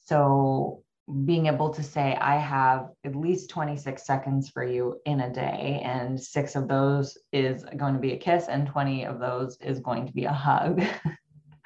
So 0.00 0.82
being 1.24 1.46
able 1.46 1.70
to 1.74 1.82
say, 1.84 2.16
I 2.20 2.38
have 2.38 2.88
at 3.04 3.14
least 3.14 3.50
26 3.50 4.04
seconds 4.04 4.48
for 4.48 4.64
you 4.64 5.00
in 5.06 5.20
a 5.20 5.32
day, 5.32 5.80
and 5.84 6.20
six 6.20 6.56
of 6.56 6.66
those 6.66 7.16
is 7.32 7.64
going 7.76 7.94
to 7.94 8.00
be 8.00 8.14
a 8.14 8.18
kiss, 8.18 8.48
and 8.48 8.66
20 8.66 9.04
of 9.04 9.20
those 9.20 9.56
is 9.60 9.78
going 9.78 10.06
to 10.08 10.12
be 10.12 10.24
a 10.24 10.32
hug. 10.32 10.82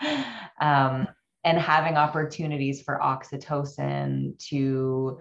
um, 0.61 1.09
and 1.45 1.59
having 1.59 1.97
opportunities 1.97 2.83
for 2.83 3.01
oxytocin 3.03 4.39
to 4.51 5.19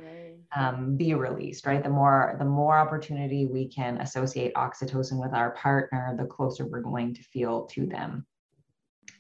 um, 0.56 0.96
be 0.98 1.14
released 1.14 1.66
right? 1.66 1.84
The 1.84 1.90
more 1.90 2.36
the 2.40 2.46
more 2.46 2.78
opportunity 2.78 3.46
we 3.46 3.68
can 3.68 4.02
associate 4.02 4.54
oxytocin 4.56 5.22
with 5.22 5.34
our 5.34 5.52
partner 5.52 6.16
the 6.18 6.26
closer 6.26 6.66
we're 6.66 6.82
going 6.82 7.14
to 7.16 7.24
feel 7.24 7.66
to 7.68 7.86
them. 7.86 8.26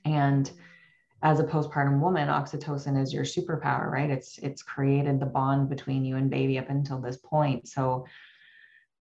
And 0.05 0.51
as 1.21 1.39
a 1.39 1.43
postpartum 1.43 1.99
woman 1.99 2.29
oxytocin 2.29 2.99
is 2.99 3.13
your 3.13 3.25
superpower 3.25 3.91
right? 3.91 4.09
It's 4.09 4.37
it's 4.39 4.63
created 4.63 5.19
the 5.19 5.25
bond 5.25 5.69
between 5.69 6.03
you 6.05 6.15
and 6.15 6.29
baby 6.29 6.57
up 6.57 6.69
until 6.69 6.99
this 6.99 7.17
point. 7.17 7.67
So 7.67 8.05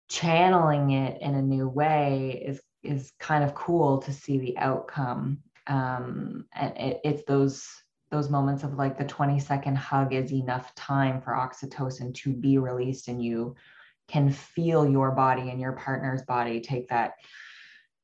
channeling 0.10 0.92
it 0.92 1.22
in 1.22 1.36
a 1.36 1.42
new 1.42 1.70
way 1.70 2.44
is 2.46 2.60
is 2.84 3.12
kind 3.20 3.44
of 3.44 3.54
cool 3.54 4.00
to 4.00 4.12
see 4.12 4.40
the 4.40 4.58
outcome. 4.58 5.40
Um, 5.68 6.46
and 6.54 6.76
it, 6.78 7.00
it's 7.04 7.24
those 7.28 7.68
those 8.12 8.30
moments 8.30 8.64
of 8.64 8.74
like 8.74 8.98
the 8.98 9.06
20 9.06 9.40
second 9.40 9.78
hug 9.78 10.14
is 10.14 10.32
enough 10.32 10.74
time 10.76 11.22
for 11.22 11.34
oxytocin 11.34 12.14
to 12.16 12.34
be 12.34 12.58
released 12.58 13.08
and 13.08 13.24
you 13.24 13.56
can 14.08 14.32
feel 14.32 14.88
your 14.88 15.12
body 15.12 15.50
and 15.50 15.62
your 15.62 15.74
partner's 15.74 16.24
body 16.24 16.60
take 16.60 16.88
that 16.90 17.14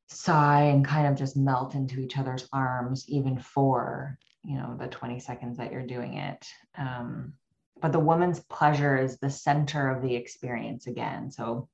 sigh 0.08 0.64
and 0.64 0.86
kind 0.86 1.08
of 1.08 1.16
just 1.16 1.36
melt 1.36 1.74
into 1.74 2.00
each 2.00 2.18
other's 2.18 2.48
arms 2.54 3.06
even 3.08 3.38
for 3.38 4.18
you 4.44 4.56
know 4.56 4.78
the 4.80 4.88
20 4.88 5.20
seconds 5.20 5.58
that 5.58 5.72
you're 5.72 5.86
doing 5.86 6.18
it 6.18 6.46
um, 6.78 7.34
but 7.82 7.92
the 7.92 8.00
woman's 8.00 8.40
pleasure 8.42 8.98
is 8.98 9.18
the 9.18 9.30
center 9.30 9.90
of 9.90 10.04
the 10.04 10.16
experience 10.16 10.86
again 10.86 11.32
so 11.32 11.68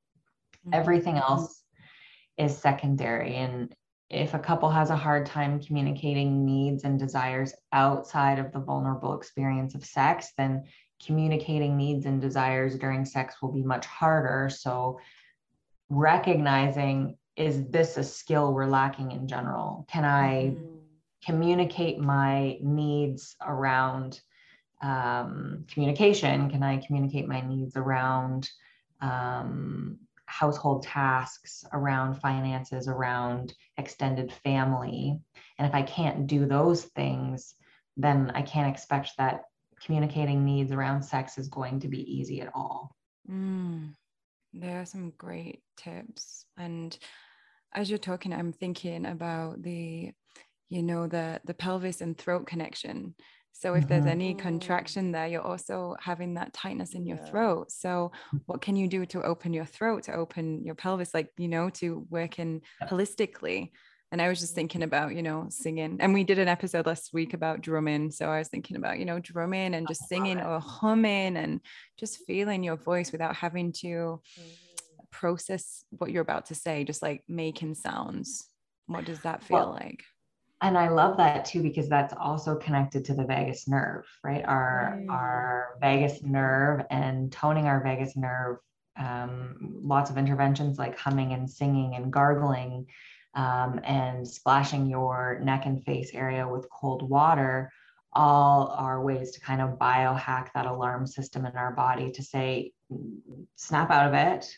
mm-hmm. 0.65 0.73
everything 0.73 1.17
else 1.17 1.63
is 2.38 2.57
secondary 2.57 3.36
and 3.36 3.75
if 4.12 4.34
a 4.34 4.39
couple 4.39 4.70
has 4.70 4.89
a 4.89 4.95
hard 4.95 5.26
time 5.26 5.62
communicating 5.62 6.45
needs 6.45 6.84
and 6.84 6.99
desires 6.99 7.53
outside 7.72 8.39
of 8.39 8.51
the 8.51 8.59
vulnerable 8.59 9.16
experience 9.16 9.74
of 9.74 9.86
sex, 9.86 10.34
then 10.38 10.66
communicating 11.03 11.78
needs 11.78 12.05
and 12.05 12.22
desires 12.22 12.78
during 12.78 13.05
sex 13.05 13.41
will 13.41 13.51
be 13.51 13.64
much 13.64 13.86
harder. 13.86 14.49
So, 14.49 14.99
recognizing 15.89 17.18
is 17.38 17.66
this 17.70 17.97
a 17.97 18.03
skill 18.03 18.53
we're 18.53 18.66
lacking 18.66 19.12
in 19.14 19.28
general? 19.28 19.86
Can 19.89 20.03
I 20.03 20.51
mm-hmm. 20.51 20.76
communicate 21.26 21.97
my 21.97 22.57
needs 22.62 23.36
around 23.41 24.20
um, 24.82 25.66
communication? 25.72 26.49
Can 26.49 26.64
I 26.64 26.78
communicate 26.78 27.28
my 27.28 27.41
needs 27.41 27.78
around 27.78 28.49
um, 28.99 29.99
household 30.32 30.84
tasks, 30.84 31.65
around 31.73 32.15
finances, 32.15 32.88
around 32.88 33.53
extended 33.77 34.32
family. 34.43 35.19
And 35.59 35.67
if 35.67 35.75
I 35.75 35.82
can't 35.82 36.25
do 36.25 36.45
those 36.45 36.86
things, 36.86 37.53
then 37.97 38.32
I 38.34 38.41
can't 38.41 38.73
expect 38.73 39.11
that 39.17 39.41
communicating 39.86 40.45
needs 40.45 40.71
around 40.71 41.03
sex 41.03 41.38
is 41.38 41.49
going 41.49 41.82
to 41.82 41.89
be 41.89 41.99
easy 41.99 42.39
at 42.39 42.51
all. 42.55 42.95
Mm, 43.29 43.93
there 44.53 44.79
are 44.79 44.86
some 44.86 45.11
great 45.17 45.61
tips. 45.75 46.45
And 46.57 46.97
as 47.73 47.89
you're 47.89 47.99
talking, 47.99 48.32
I'm 48.32 48.53
thinking 48.53 49.05
about 49.05 49.61
the, 49.61 50.11
you 50.69 50.84
know, 50.84 51.07
the 51.07 51.41
the 51.43 51.53
pelvis 51.53 51.99
and 51.99 52.17
throat 52.17 52.47
connection 52.47 53.15
so 53.53 53.73
if 53.73 53.81
mm-hmm. 53.81 53.89
there's 53.89 54.05
any 54.05 54.33
contraction 54.33 55.11
there, 55.11 55.27
you're 55.27 55.41
also 55.41 55.95
having 55.99 56.33
that 56.35 56.53
tightness 56.53 56.93
in 56.93 57.05
your 57.05 57.17
yeah. 57.17 57.25
throat. 57.25 57.71
So 57.71 58.11
what 58.45 58.61
can 58.61 58.75
you 58.75 58.87
do 58.87 59.05
to 59.07 59.21
open 59.21 59.53
your 59.53 59.65
throat, 59.65 60.03
to 60.03 60.13
open 60.13 60.63
your 60.63 60.75
pelvis, 60.75 61.13
like, 61.13 61.29
you 61.37 61.47
know, 61.47 61.69
to 61.71 62.05
work 62.09 62.39
in 62.39 62.61
holistically? 62.83 63.71
And 64.11 64.21
I 64.21 64.27
was 64.27 64.39
just 64.41 64.55
thinking 64.55 64.83
about, 64.83 65.15
you 65.15 65.21
know, 65.21 65.47
singing. 65.49 65.97
And 66.01 66.13
we 66.13 66.25
did 66.25 66.37
an 66.37 66.49
episode 66.49 66.85
last 66.85 67.13
week 67.13 67.33
about 67.33 67.61
drumming. 67.61 68.11
So 68.11 68.29
I 68.29 68.39
was 68.39 68.49
thinking 68.49 68.75
about, 68.75 68.99
you 68.99 69.05
know, 69.05 69.19
drumming 69.19 69.73
and 69.73 69.87
just 69.87 70.09
singing 70.09 70.39
or 70.41 70.59
humming 70.59 71.37
and 71.37 71.61
just 71.97 72.25
feeling 72.27 72.63
your 72.63 72.75
voice 72.75 73.11
without 73.13 73.35
having 73.35 73.71
to 73.73 73.87
mm-hmm. 73.87 75.03
process 75.11 75.85
what 75.91 76.11
you're 76.11 76.21
about 76.21 76.47
to 76.47 76.55
say, 76.55 76.83
just 76.83 77.01
like 77.01 77.23
making 77.29 77.75
sounds. 77.75 78.49
What 78.87 79.05
does 79.05 79.21
that 79.21 79.43
feel 79.43 79.59
well, 79.59 79.71
like? 79.71 80.03
And 80.62 80.78
I 80.78 80.89
love 80.89 81.18
that 81.18 81.45
too 81.45 81.64
because 81.64 81.89
that's 81.89 82.14
also 82.20 82.55
connected 82.55 83.03
to 83.05 83.14
the 83.14 83.26
vagus 83.26 83.68
nerve, 83.68 84.05
right? 84.24 84.43
Our 84.45 84.99
mm. 84.99 85.09
our 85.09 85.78
vagus 85.82 86.22
nerve 86.24 86.86
and 86.89 87.32
toning 87.32 87.66
our 87.66 87.84
vagus 87.84 88.16
nerve. 88.16 88.57
Um, 88.97 89.55
lots 89.82 90.12
of 90.12 90.18
interventions 90.18 90.78
like 90.78 90.97
humming 90.97 91.34
and 91.34 91.49
singing 91.49 91.95
and 91.95 92.12
gargling 92.12 92.88
um, 93.34 93.80
and 93.84 94.28
splashing 94.28 94.88
your 94.88 95.39
neck 95.41 95.66
and 95.66 95.84
face 95.84 96.12
area 96.14 96.47
with 96.47 96.70
cold 96.70 97.09
water 97.09 97.72
all 98.14 98.76
are 98.78 99.01
ways 99.01 99.32
to 99.32 99.39
kind 99.39 99.62
of 99.62 99.80
biohack 99.80 100.49
that 100.53 100.66
alarm 100.66 101.07
system 101.07 101.45
in 101.45 101.55
our 101.55 101.72
body 101.72 102.12
to 102.12 102.22
say 102.22 102.74
snap 103.55 103.89
out 103.89 104.07
of 104.07 104.14
it 104.14 104.53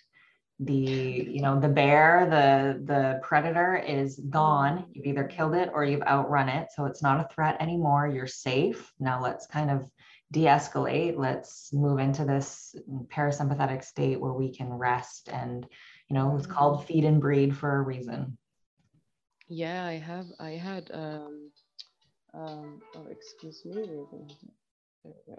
the 0.66 0.74
you 0.74 1.42
know 1.42 1.60
the 1.60 1.68
bear 1.68 2.28
the 2.30 2.84
the 2.86 3.20
predator 3.22 3.76
is 3.76 4.18
gone. 4.30 4.86
You've 4.92 5.06
either 5.06 5.26
killed 5.26 5.56
it 5.56 5.70
or 5.74 5.86
you've 5.86 6.04
outrun 6.04 6.50
it 6.50 6.70
so 6.76 6.86
it's 6.86 7.02
not 7.02 7.20
a 7.20 7.34
threat 7.34 7.58
anymore. 7.60 8.08
You're 8.08 8.28
safe. 8.28 8.92
Now 9.00 9.22
let's 9.22 9.48
kind 9.48 9.70
of 9.72 9.90
de-escalate. 10.32 11.18
Let's 11.18 11.72
move 11.74 12.00
into 12.00 12.26
this 12.26 12.76
parasympathetic 13.08 13.84
state 13.84 14.20
where 14.20 14.34
we 14.34 14.54
can 14.54 14.72
rest 14.72 15.30
and 15.32 15.66
you 16.10 16.16
know 16.16 16.36
it's 16.38 16.48
called 16.48 16.80
mm-hmm. 16.80 16.88
feed 16.88 17.06
and 17.06 17.22
breed 17.22 17.56
for 17.56 17.76
a 17.76 17.82
reason. 17.82 18.38
Yeah 19.50 19.86
i 19.86 19.94
have 19.94 20.26
i 20.40 20.52
had 20.52 20.90
um 20.94 21.52
um 22.34 22.82
oh 22.96 23.06
excuse 23.12 23.64
me 23.66 23.88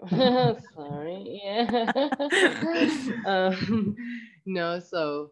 Sorry. 0.75 1.41
Yeah. 1.43 2.09
um, 3.25 3.95
no, 4.45 4.79
so 4.79 5.31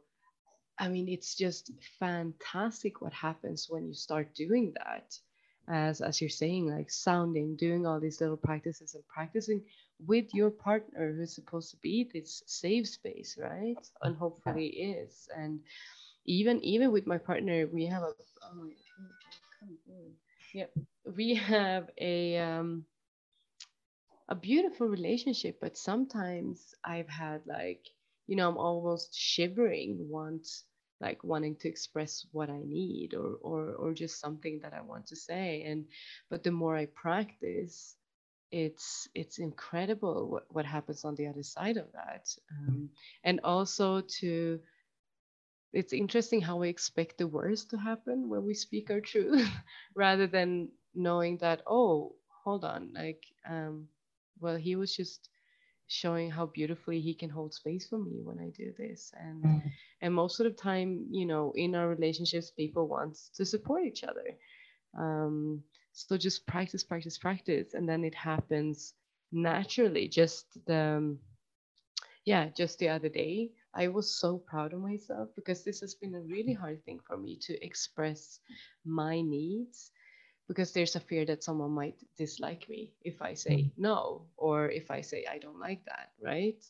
I 0.79 0.87
mean, 0.89 1.07
it's 1.09 1.35
just 1.35 1.71
fantastic 1.99 3.01
what 3.01 3.13
happens 3.13 3.67
when 3.69 3.87
you 3.87 3.93
start 3.93 4.33
doing 4.35 4.73
that. 4.77 5.13
as 5.69 6.01
as 6.01 6.19
you're 6.21 6.29
saying 6.43 6.67
like 6.67 6.89
sounding 6.91 7.55
doing 7.57 7.85
all 7.85 7.99
these 7.99 8.19
little 8.21 8.37
practices 8.37 8.95
and 8.95 9.03
practicing 9.07 9.61
with 10.07 10.27
your 10.33 10.49
partner 10.51 11.13
who's 11.13 11.35
supposed 11.35 11.71
to 11.71 11.77
be 11.83 12.09
this 12.13 12.43
safe 12.47 12.87
space 12.87 13.37
right 13.39 13.83
and 14.03 14.15
hopefully 14.17 14.67
is 14.93 15.27
and 15.37 15.59
even 16.25 16.57
even 16.63 16.91
with 16.91 17.05
my 17.07 17.17
partner 17.17 17.67
we 17.73 17.85
have 17.85 18.03
a 18.03 18.11
oh 18.43 18.69
yeah 20.53 20.65
we 21.15 21.35
have 21.35 21.89
a 21.99 22.37
um 22.37 22.85
a 24.33 24.35
beautiful 24.35 24.87
relationship 24.87 25.59
but 25.61 25.77
sometimes 25.77 26.73
i've 26.83 27.09
had 27.09 27.41
like 27.47 27.83
you 28.27 28.35
know 28.35 28.49
i'm 28.49 28.57
almost 28.57 29.13
shivering 29.15 29.97
once 30.09 30.65
like 31.01 31.23
wanting 31.23 31.55
to 31.57 31.67
express 31.67 32.25
what 32.31 32.49
I 32.49 32.61
need 32.65 33.13
or 33.13 33.35
or 33.41 33.73
or 33.73 33.93
just 33.93 34.21
something 34.21 34.59
that 34.63 34.73
I 34.73 34.81
want 34.81 35.07
to 35.07 35.17
say. 35.17 35.63
And 35.67 35.85
but 36.29 36.43
the 36.43 36.51
more 36.51 36.77
I 36.77 36.85
practice, 36.87 37.97
it's 38.51 39.09
it's 39.13 39.39
incredible 39.39 40.29
what, 40.31 40.45
what 40.49 40.65
happens 40.65 41.03
on 41.05 41.15
the 41.15 41.27
other 41.27 41.43
side 41.43 41.77
of 41.77 41.91
that. 41.93 42.25
Um, 42.57 42.89
and 43.25 43.41
also 43.43 44.01
to 44.21 44.59
it's 45.73 45.93
interesting 45.93 46.41
how 46.41 46.57
we 46.57 46.69
expect 46.69 47.17
the 47.17 47.27
worst 47.27 47.71
to 47.71 47.77
happen 47.77 48.29
when 48.29 48.45
we 48.45 48.53
speak 48.53 48.89
our 48.91 49.01
truth 49.01 49.49
rather 49.95 50.27
than 50.27 50.69
knowing 50.95 51.37
that 51.39 51.61
oh 51.67 52.15
hold 52.43 52.63
on 52.63 52.91
like 52.93 53.23
um 53.49 53.87
well 54.39 54.55
he 54.55 54.75
was 54.75 54.95
just 54.95 55.29
showing 55.87 56.31
how 56.31 56.47
beautifully 56.47 56.99
he 56.99 57.13
can 57.13 57.29
hold 57.29 57.53
space 57.53 57.87
for 57.87 57.99
me 57.99 58.21
when 58.23 58.39
I 58.39 58.49
do 58.49 58.73
this. 58.77 59.11
And 59.19 59.43
mm. 59.43 59.71
and 60.01 60.13
most 60.13 60.39
of 60.39 60.45
the 60.45 60.51
time, 60.51 61.05
you 61.11 61.25
know, 61.25 61.53
in 61.55 61.75
our 61.75 61.87
relationships, 61.87 62.51
people 62.51 62.87
want 62.87 63.17
to 63.35 63.45
support 63.45 63.83
each 63.85 64.03
other. 64.03 64.37
Um, 64.97 65.63
so 65.91 66.17
just 66.17 66.47
practice, 66.47 66.83
practice, 66.83 67.17
practice, 67.17 67.73
and 67.73 67.87
then 67.87 68.03
it 68.03 68.15
happens 68.15 68.93
naturally. 69.31 70.07
Just 70.07 70.45
the 70.65 70.97
um, 70.97 71.19
yeah, 72.25 72.49
just 72.55 72.79
the 72.79 72.89
other 72.89 73.09
day, 73.09 73.51
I 73.75 73.89
was 73.89 74.09
so 74.09 74.37
proud 74.37 74.73
of 74.73 74.79
myself 74.79 75.29
because 75.35 75.63
this 75.63 75.81
has 75.81 75.93
been 75.93 76.15
a 76.15 76.21
really 76.21 76.53
hard 76.53 76.83
thing 76.85 76.99
for 77.05 77.17
me 77.17 77.37
to 77.41 77.65
express 77.65 78.39
my 78.85 79.21
needs 79.21 79.91
because 80.47 80.71
there's 80.73 80.95
a 80.95 80.99
fear 80.99 81.25
that 81.25 81.43
someone 81.43 81.71
might 81.71 81.95
dislike 82.17 82.67
me 82.69 82.93
if 83.03 83.21
I 83.21 83.33
say 83.33 83.55
mm. 83.55 83.71
no 83.77 84.25
or 84.37 84.69
if 84.69 84.91
I 84.91 85.01
say 85.01 85.25
I 85.29 85.37
don't 85.39 85.59
like 85.59 85.83
that, 85.85 86.11
right? 86.21 86.61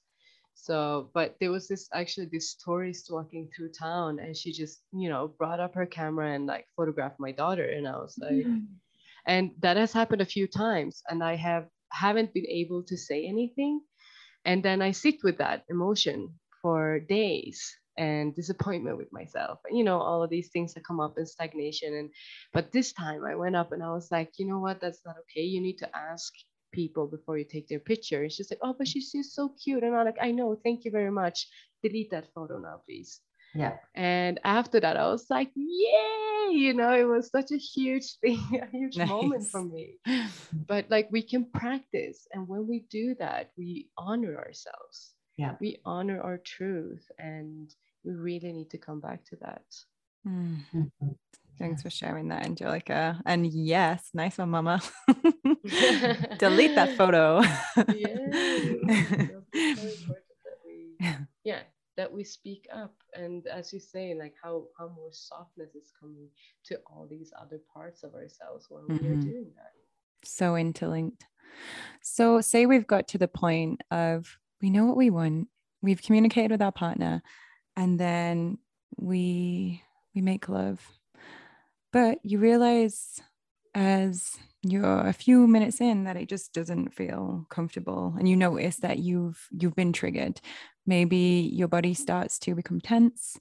So, 0.55 1.09
but 1.13 1.35
there 1.39 1.51
was 1.51 1.67
this 1.67 1.89
actually 1.93 2.27
this 2.31 2.55
tourist 2.55 3.09
walking 3.11 3.49
through 3.49 3.71
town 3.71 4.19
and 4.19 4.37
she 4.37 4.53
just, 4.53 4.83
you 4.93 5.09
know, 5.09 5.27
brought 5.27 5.59
up 5.59 5.73
her 5.73 5.85
camera 5.85 6.33
and 6.33 6.45
like 6.45 6.67
photographed 6.75 7.19
my 7.19 7.31
daughter. 7.31 7.65
And 7.65 7.87
I 7.87 7.97
was 7.97 8.15
like, 8.19 8.45
mm. 8.45 8.65
and 9.25 9.51
that 9.59 9.77
has 9.77 9.91
happened 9.91 10.21
a 10.21 10.25
few 10.25 10.47
times. 10.47 11.01
And 11.09 11.23
I 11.23 11.35
have 11.35 11.67
haven't 11.91 12.33
been 12.33 12.47
able 12.47 12.83
to 12.83 12.97
say 12.97 13.25
anything. 13.25 13.81
And 14.45 14.63
then 14.63 14.81
I 14.81 14.91
sit 14.91 15.15
with 15.23 15.37
that 15.37 15.63
emotion 15.69 16.33
for 16.61 16.99
days 16.99 17.75
and 17.97 18.35
disappointment 18.35 18.97
with 18.97 19.11
myself 19.11 19.59
you 19.69 19.83
know 19.83 19.99
all 19.99 20.23
of 20.23 20.29
these 20.29 20.49
things 20.49 20.73
that 20.73 20.85
come 20.85 20.99
up 20.99 21.17
in 21.17 21.25
stagnation 21.25 21.93
and 21.93 22.09
but 22.51 22.71
this 22.71 22.91
time 22.93 23.23
i 23.25 23.35
went 23.35 23.55
up 23.55 23.71
and 23.71 23.83
i 23.83 23.89
was 23.89 24.11
like 24.11 24.31
you 24.37 24.47
know 24.47 24.59
what? 24.59 24.81
That's 24.81 25.01
not 25.05 25.15
okay. 25.23 25.41
You 25.41 25.61
need 25.61 25.77
to 25.79 25.89
ask 25.95 26.33
people 26.71 27.07
before 27.07 27.37
you 27.37 27.45
take 27.45 27.67
their 27.67 27.79
picture. 27.79 28.23
And 28.23 28.31
she's 28.31 28.49
like 28.51 28.59
oh 28.61 28.75
but 28.77 28.87
she's 28.87 29.11
just 29.11 29.35
so 29.35 29.53
cute. 29.63 29.83
And 29.83 29.95
i'm 29.95 30.05
like 30.05 30.17
i 30.21 30.31
know. 30.31 30.59
Thank 30.63 30.85
you 30.85 30.91
very 30.91 31.11
much. 31.11 31.47
Delete 31.81 32.11
that 32.11 32.27
photo 32.33 32.57
now 32.59 32.81
please. 32.85 33.21
Yeah. 33.55 33.77
And 33.95 34.39
after 34.43 34.79
that 34.79 34.97
i 34.97 35.07
was 35.07 35.27
like 35.29 35.51
yay! 35.55 36.49
You 36.51 36.73
know 36.73 36.93
it 36.93 37.07
was 37.07 37.29
such 37.29 37.51
a 37.51 37.57
huge 37.57 38.17
thing 38.21 38.41
a 38.61 38.67
huge 38.77 38.97
nice. 38.97 39.09
moment 39.09 39.45
for 39.47 39.63
me. 39.63 39.99
But 40.67 40.89
like 40.89 41.07
we 41.11 41.21
can 41.21 41.45
practice 41.45 42.27
and 42.31 42.47
when 42.47 42.67
we 42.67 42.85
do 42.89 43.15
that 43.19 43.51
we 43.57 43.89
honor 43.97 44.37
ourselves. 44.37 45.13
Yeah. 45.37 45.55
We 45.59 45.77
honor 45.83 46.21
our 46.21 46.37
truth 46.37 47.05
and 47.17 47.73
we 48.03 48.13
really 48.13 48.51
need 48.51 48.69
to 48.71 48.77
come 48.77 48.99
back 48.99 49.23
to 49.25 49.35
that. 49.37 49.63
Mm-hmm. 50.27 50.83
thanks 51.59 51.81
for 51.81 51.89
sharing 51.89 52.29
that 52.29 52.45
angelica. 52.45 53.21
And 53.25 53.45
yes 53.45 54.09
nice 54.13 54.37
one 54.37 54.49
mama. 54.49 54.81
Delete 56.39 56.75
that 56.75 56.95
photo. 56.97 57.41
Yeah. 57.93 59.27
Yeah 61.43 61.59
that 61.97 62.11
we 62.11 62.23
speak 62.23 62.67
up. 62.73 62.93
And 63.13 63.45
as 63.47 63.71
you 63.71 63.79
say 63.79 64.15
like 64.17 64.33
how 64.41 64.65
how 64.77 64.89
more 64.89 65.11
softness 65.11 65.75
is 65.75 65.91
coming 65.99 66.27
to 66.65 66.79
all 66.87 67.07
these 67.09 67.31
other 67.39 67.59
parts 67.73 68.03
of 68.03 68.13
ourselves 68.15 68.67
when 68.69 68.83
mm-hmm. 68.83 69.05
we 69.05 69.11
are 69.11 69.15
mm-hmm. 69.15 69.29
doing 69.29 69.51
that. 69.55 69.71
So 70.27 70.55
interlinked. 70.55 71.25
So 72.01 72.41
say 72.41 72.65
we've 72.65 72.87
got 72.87 73.07
to 73.09 73.17
the 73.17 73.27
point 73.27 73.81
of 73.91 74.37
we 74.61 74.69
know 74.69 74.85
what 74.85 74.97
we 74.97 75.09
want. 75.09 75.49
We've 75.81 76.01
communicated 76.01 76.51
with 76.51 76.61
our 76.61 76.71
partner 76.71 77.21
and 77.75 77.99
then 77.99 78.57
we 78.97 79.81
we 80.15 80.21
make 80.21 80.49
love. 80.49 80.79
But 81.91 82.19
you 82.23 82.39
realize 82.39 83.19
as 83.75 84.37
you're 84.61 85.07
a 85.07 85.13
few 85.13 85.47
minutes 85.47 85.81
in 85.81 86.03
that 86.03 86.15
it 86.15 86.29
just 86.29 86.53
doesn't 86.53 86.93
feel 86.93 87.45
comfortable. 87.49 88.13
And 88.17 88.27
you 88.27 88.35
notice 88.35 88.77
that 88.77 88.99
you've 88.99 89.47
you've 89.51 89.75
been 89.75 89.93
triggered. 89.93 90.39
Maybe 90.85 91.49
your 91.53 91.67
body 91.67 91.93
starts 91.93 92.39
to 92.39 92.55
become 92.55 92.81
tense. 92.81 93.37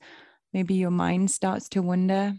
Maybe 0.53 0.75
your 0.75 0.91
mind 0.91 1.31
starts 1.31 1.69
to 1.71 1.83
wonder 1.83 2.35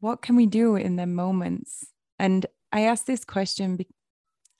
what 0.00 0.22
can 0.22 0.34
we 0.34 0.46
do 0.46 0.76
in 0.76 0.96
the 0.96 1.06
moments? 1.06 1.86
And 2.18 2.46
i 2.72 2.82
ask 2.82 3.04
this 3.04 3.24
question 3.24 3.76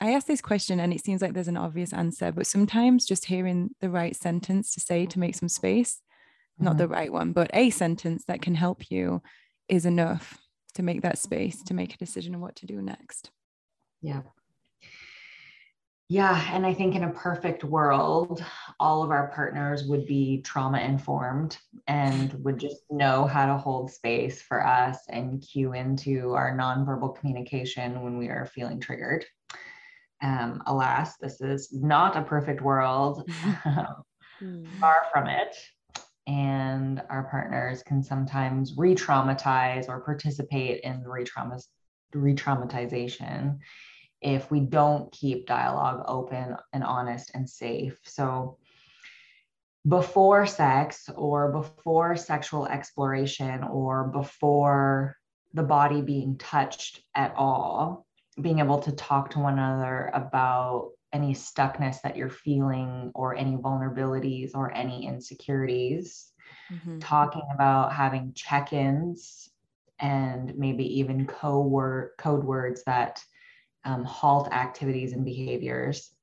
I 0.01 0.12
ask 0.12 0.26
this 0.26 0.40
question 0.40 0.80
and 0.80 0.92
it 0.92 1.05
seems 1.05 1.20
like 1.20 1.34
there's 1.34 1.48
an 1.48 1.59
obvious 1.59 1.92
answer, 1.92 2.32
but 2.32 2.46
sometimes 2.46 3.05
just 3.05 3.26
hearing 3.26 3.70
the 3.80 3.90
right 3.90 4.16
sentence 4.16 4.72
to 4.74 4.80
say 4.80 5.05
to 5.07 5.18
make 5.18 5.34
some 5.34 5.48
space, 5.48 6.01
mm-hmm. 6.55 6.64
not 6.64 6.78
the 6.78 6.84
mm-hmm. 6.84 6.92
right 6.92 7.12
one, 7.12 7.32
but 7.32 7.51
a 7.53 7.68
sentence 7.70 8.24
that 8.26 8.40
can 8.40 8.55
help 8.55 8.90
you 8.90 9.22
is 9.68 9.84
enough 9.84 10.38
to 10.74 10.82
make 10.82 11.03
that 11.03 11.18
space 11.18 11.62
to 11.64 11.74
make 11.74 11.94
a 11.94 11.98
decision 11.98 12.34
on 12.34 12.40
what 12.40 12.57
to 12.57 12.66
do 12.66 12.80
next. 12.80 13.30
Yeah. 14.01 14.22
Yeah. 16.09 16.44
And 16.53 16.66
I 16.66 16.74
think 16.74 16.96
in 16.96 17.05
a 17.05 17.12
perfect 17.12 17.62
world, 17.62 18.44
all 18.80 19.05
of 19.05 19.11
our 19.11 19.28
partners 19.28 19.84
would 19.84 20.07
be 20.07 20.42
trauma 20.42 20.80
informed 20.80 21.57
and 21.86 22.32
would 22.42 22.59
just 22.59 22.82
know 22.90 23.26
how 23.26 23.46
to 23.46 23.57
hold 23.57 23.92
space 23.92 24.42
for 24.42 24.66
us 24.66 24.98
and 25.09 25.40
cue 25.40 25.74
into 25.74 26.32
our 26.32 26.57
nonverbal 26.57 27.16
communication 27.16 28.03
when 28.03 28.18
we 28.18 28.28
are 28.28 28.46
feeling 28.46 28.80
triggered. 28.80 29.24
Um, 30.23 30.62
alas, 30.66 31.16
this 31.16 31.41
is 31.41 31.73
not 31.73 32.16
a 32.16 32.23
perfect 32.23 32.61
world, 32.62 33.29
mm-hmm. 33.29 34.64
far 34.81 35.07
from 35.12 35.27
it. 35.27 35.57
And 36.27 37.03
our 37.11 37.25
partners 37.25 37.83
can 37.83 38.03
sometimes 38.03 38.75
re 38.77 38.95
traumatize 38.95 39.89
or 39.89 40.01
participate 40.01 40.83
in 40.83 41.03
the 41.03 41.09
re 41.09 41.25
traumatization 42.35 43.59
if 44.21 44.51
we 44.51 44.61
don't 44.61 45.11
keep 45.12 45.47
dialogue 45.47 46.05
open 46.07 46.57
and 46.73 46.85
honest 46.85 47.31
and 47.35 47.49
safe. 47.49 47.99
So, 48.05 48.59
before 49.89 50.47
sex 50.47 51.09
or 51.16 51.53
before 51.53 52.14
sexual 52.14 52.66
exploration 52.66 53.64
or 53.64 54.09
before 54.09 55.16
the 55.55 55.62
body 55.62 56.03
being 56.03 56.37
touched 56.37 57.03
at 57.14 57.35
all, 57.35 58.07
being 58.41 58.59
able 58.59 58.78
to 58.81 58.93
talk 58.93 59.31
to 59.31 59.39
one 59.39 59.59
another 59.59 60.11
about 60.14 60.91
any 61.12 61.35
stuckness 61.35 62.01
that 62.03 62.16
you're 62.16 62.31
feeling 62.31 63.11
or 63.14 63.35
any 63.35 63.57
vulnerabilities 63.57 64.53
or 64.55 64.72
any 64.72 65.07
insecurities. 65.07 66.33
Mm-hmm. 66.72 67.01
talking 67.01 67.43
about 67.53 67.93
having 67.93 68.33
check-ins 68.33 69.51
and 69.99 70.57
maybe 70.57 71.01
even 71.01 71.26
code, 71.26 72.11
code 72.16 72.45
words 72.45 72.85
that 72.85 73.20
um, 73.85 74.05
halt 74.05 74.53
activities 74.53 75.12
and 75.12 75.24
behaviors. 75.24 76.14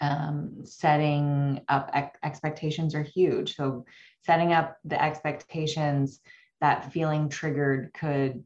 Um, 0.00 0.64
setting 0.64 1.60
up 1.68 1.90
ex- 1.94 2.18
expectations 2.24 2.96
are 2.96 3.04
huge. 3.04 3.54
So 3.54 3.84
setting 4.26 4.52
up 4.52 4.78
the 4.84 5.00
expectations 5.00 6.20
that 6.60 6.92
feeling 6.92 7.28
triggered 7.28 7.92
could 7.94 8.42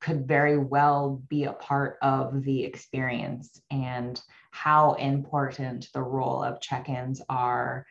could 0.00 0.26
very 0.26 0.58
well 0.58 1.22
be 1.28 1.44
a 1.44 1.52
part 1.52 1.98
of 2.02 2.42
the 2.42 2.64
experience 2.64 3.60
and 3.70 4.20
how 4.50 4.94
important 4.94 5.88
the 5.92 6.02
role 6.02 6.42
of 6.42 6.60
check-ins 6.60 7.20
are 7.28 7.86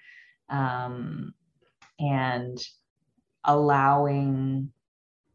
um, 0.50 1.34
and 2.00 2.58
allowing 3.46 4.72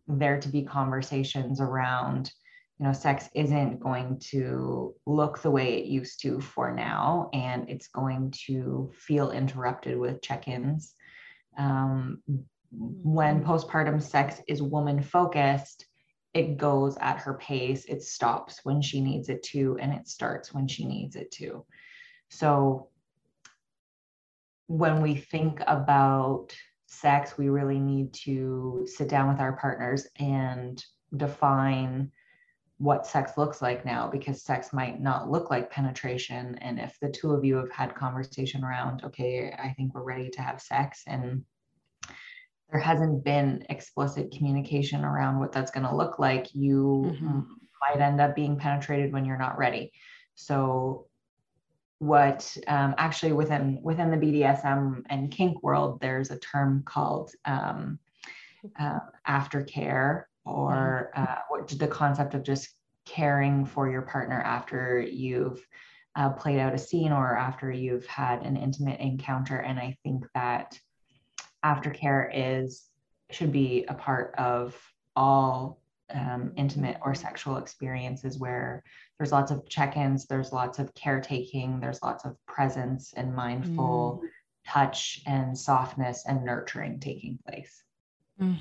there 0.08 0.38
to 0.38 0.48
be 0.48 0.62
conversations 0.62 1.60
around 1.60 2.30
you 2.78 2.86
know 2.86 2.92
sex 2.92 3.28
isn't 3.34 3.80
going 3.80 4.18
to 4.18 4.94
look 5.06 5.40
the 5.40 5.50
way 5.50 5.78
it 5.78 5.86
used 5.86 6.20
to 6.20 6.40
for 6.40 6.74
now 6.74 7.30
and 7.32 7.70
it's 7.70 7.88
going 7.88 8.32
to 8.46 8.90
feel 8.94 9.30
interrupted 9.30 9.96
with 9.96 10.20
check-ins 10.20 10.94
um, 11.56 12.20
when 12.72 13.40
mm-hmm. 13.40 13.50
postpartum 13.50 14.02
sex 14.02 14.40
is 14.48 14.60
woman 14.60 15.00
focused 15.02 15.86
it 16.34 16.56
goes 16.56 16.96
at 17.00 17.18
her 17.18 17.34
pace 17.34 17.84
it 17.86 18.02
stops 18.02 18.60
when 18.64 18.82
she 18.82 19.00
needs 19.00 19.28
it 19.28 19.42
to 19.44 19.78
and 19.80 19.92
it 19.92 20.08
starts 20.08 20.52
when 20.52 20.66
she 20.66 20.84
needs 20.84 21.16
it 21.16 21.30
to. 21.30 21.64
So 22.28 22.88
when 24.66 25.00
we 25.00 25.14
think 25.14 25.60
about 25.66 26.48
sex 26.86 27.38
we 27.38 27.48
really 27.48 27.78
need 27.78 28.12
to 28.12 28.86
sit 28.86 29.08
down 29.08 29.28
with 29.28 29.40
our 29.40 29.56
partners 29.56 30.06
and 30.18 30.84
define 31.16 32.10
what 32.78 33.06
sex 33.06 33.38
looks 33.38 33.62
like 33.62 33.84
now 33.84 34.08
because 34.10 34.42
sex 34.42 34.72
might 34.72 35.00
not 35.00 35.30
look 35.30 35.48
like 35.48 35.70
penetration. 35.70 36.58
And 36.60 36.80
if 36.80 36.98
the 37.00 37.10
two 37.10 37.32
of 37.32 37.44
you 37.44 37.56
have 37.56 37.70
had 37.70 37.94
conversation 37.94 38.64
around 38.64 39.04
okay 39.04 39.54
i 39.58 39.72
think 39.76 39.94
we're 39.94 40.02
ready 40.02 40.30
to 40.30 40.42
have 40.42 40.60
sex 40.60 41.04
and 41.06 41.44
there 42.70 42.80
hasn't 42.80 43.24
been 43.24 43.64
explicit 43.68 44.34
communication 44.36 45.04
around 45.04 45.38
what 45.38 45.52
that's 45.52 45.70
going 45.70 45.86
to 45.86 45.94
look 45.94 46.18
like 46.18 46.54
you 46.54 47.14
mm-hmm. 47.14 47.40
might 47.80 48.00
end 48.00 48.20
up 48.20 48.34
being 48.34 48.56
penetrated 48.56 49.12
when 49.12 49.24
you're 49.24 49.38
not 49.38 49.58
ready 49.58 49.92
so 50.34 51.06
what 51.98 52.56
um, 52.66 52.94
actually 52.98 53.32
within 53.32 53.78
within 53.82 54.10
the 54.10 54.16
bdsm 54.16 55.02
and 55.08 55.30
kink 55.30 55.62
world 55.62 56.00
there's 56.00 56.30
a 56.30 56.38
term 56.38 56.82
called 56.84 57.30
um, 57.44 57.98
uh, 58.78 58.98
aftercare 59.28 60.24
or 60.44 61.10
mm-hmm. 61.16 61.22
uh, 61.22 61.36
what 61.48 61.68
the 61.68 61.86
concept 61.86 62.34
of 62.34 62.42
just 62.42 62.68
caring 63.06 63.64
for 63.64 63.90
your 63.90 64.02
partner 64.02 64.40
after 64.40 65.00
you've 65.00 65.66
uh, 66.16 66.30
played 66.30 66.58
out 66.58 66.74
a 66.74 66.78
scene 66.78 67.12
or 67.12 67.36
after 67.36 67.70
you've 67.70 68.06
had 68.06 68.42
an 68.42 68.56
intimate 68.56 69.00
encounter 69.00 69.56
and 69.56 69.78
i 69.78 69.96
think 70.02 70.24
that 70.34 70.78
aftercare 71.64 72.30
is 72.32 72.84
should 73.30 73.52
be 73.52 73.84
a 73.88 73.94
part 73.94 74.34
of 74.36 74.78
all 75.16 75.80
um, 76.12 76.52
intimate 76.56 76.98
or 77.02 77.14
sexual 77.14 77.56
experiences 77.56 78.38
where 78.38 78.82
there's 79.18 79.32
lots 79.32 79.50
of 79.50 79.66
check-ins 79.68 80.26
there's 80.26 80.52
lots 80.52 80.78
of 80.78 80.94
caretaking 80.94 81.80
there's 81.80 82.02
lots 82.02 82.24
of 82.24 82.36
presence 82.46 83.14
and 83.16 83.34
mindful 83.34 84.22
mm. 84.22 84.28
touch 84.70 85.22
and 85.26 85.56
softness 85.56 86.24
and 86.26 86.44
nurturing 86.44 87.00
taking 87.00 87.38
place 87.46 87.82
mm. 88.40 88.58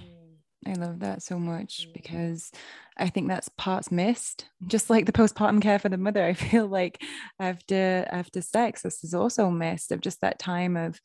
I 0.65 0.73
love 0.73 0.99
that 0.99 1.21
so 1.21 1.37
much 1.37 1.87
mm. 1.89 1.93
because 1.93 2.51
I 2.97 3.09
think 3.09 3.27
that's 3.27 3.49
parts 3.49 3.91
missed. 3.91 4.45
Just 4.65 4.89
like 4.89 5.05
the 5.05 5.11
postpartum 5.11 5.61
care 5.61 5.79
for 5.79 5.89
the 5.89 5.97
mother, 5.97 6.23
I 6.23 6.33
feel 6.33 6.67
like 6.67 7.03
after 7.39 8.07
after 8.09 8.41
sex, 8.41 8.81
this 8.81 9.03
is 9.03 9.13
also 9.13 9.49
missed 9.49 9.91
of 9.91 10.01
just 10.01 10.21
that 10.21 10.39
time 10.39 10.77
of 10.77 10.99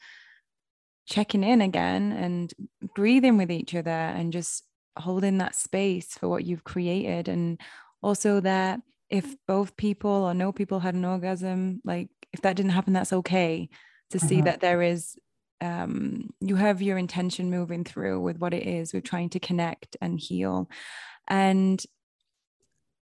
checking 1.09 1.42
in 1.42 1.61
again 1.61 2.12
and 2.12 2.52
breathing 2.94 3.38
with 3.38 3.50
each 3.50 3.74
other 3.74 3.90
and 3.90 4.32
just 4.32 4.64
holding 4.96 5.38
that 5.38 5.54
space 5.54 6.09
for 6.09 6.28
what 6.28 6.44
you've 6.44 6.64
created. 6.64 7.28
And 7.28 7.61
also 8.02 8.40
that 8.40 8.80
if 9.09 9.34
both 9.46 9.76
people 9.76 10.11
or 10.11 10.34
no 10.34 10.52
people 10.52 10.80
had 10.80 10.94
an 10.94 11.04
orgasm, 11.04 11.80
like 11.84 12.11
if 12.32 12.42
that 12.42 12.56
didn't 12.56 12.72
happen, 12.72 12.92
that's 12.92 13.12
okay 13.12 13.70
to 14.11 14.18
see 14.18 14.36
uh-huh. 14.36 14.44
that 14.44 14.61
there 14.61 14.82
is 14.82 15.16
um, 15.61 16.30
you 16.40 16.56
have 16.56 16.82
your 16.82 16.98
intention 16.98 17.50
moving 17.50 17.84
through 17.84 18.20
with 18.20 18.38
what 18.38 18.54
it 18.54 18.66
is 18.66 18.92
we're 18.92 19.00
trying 19.00 19.30
to 19.30 19.40
connect 19.40 19.96
and 20.00 20.20
heal 20.20 20.70
and 21.26 21.82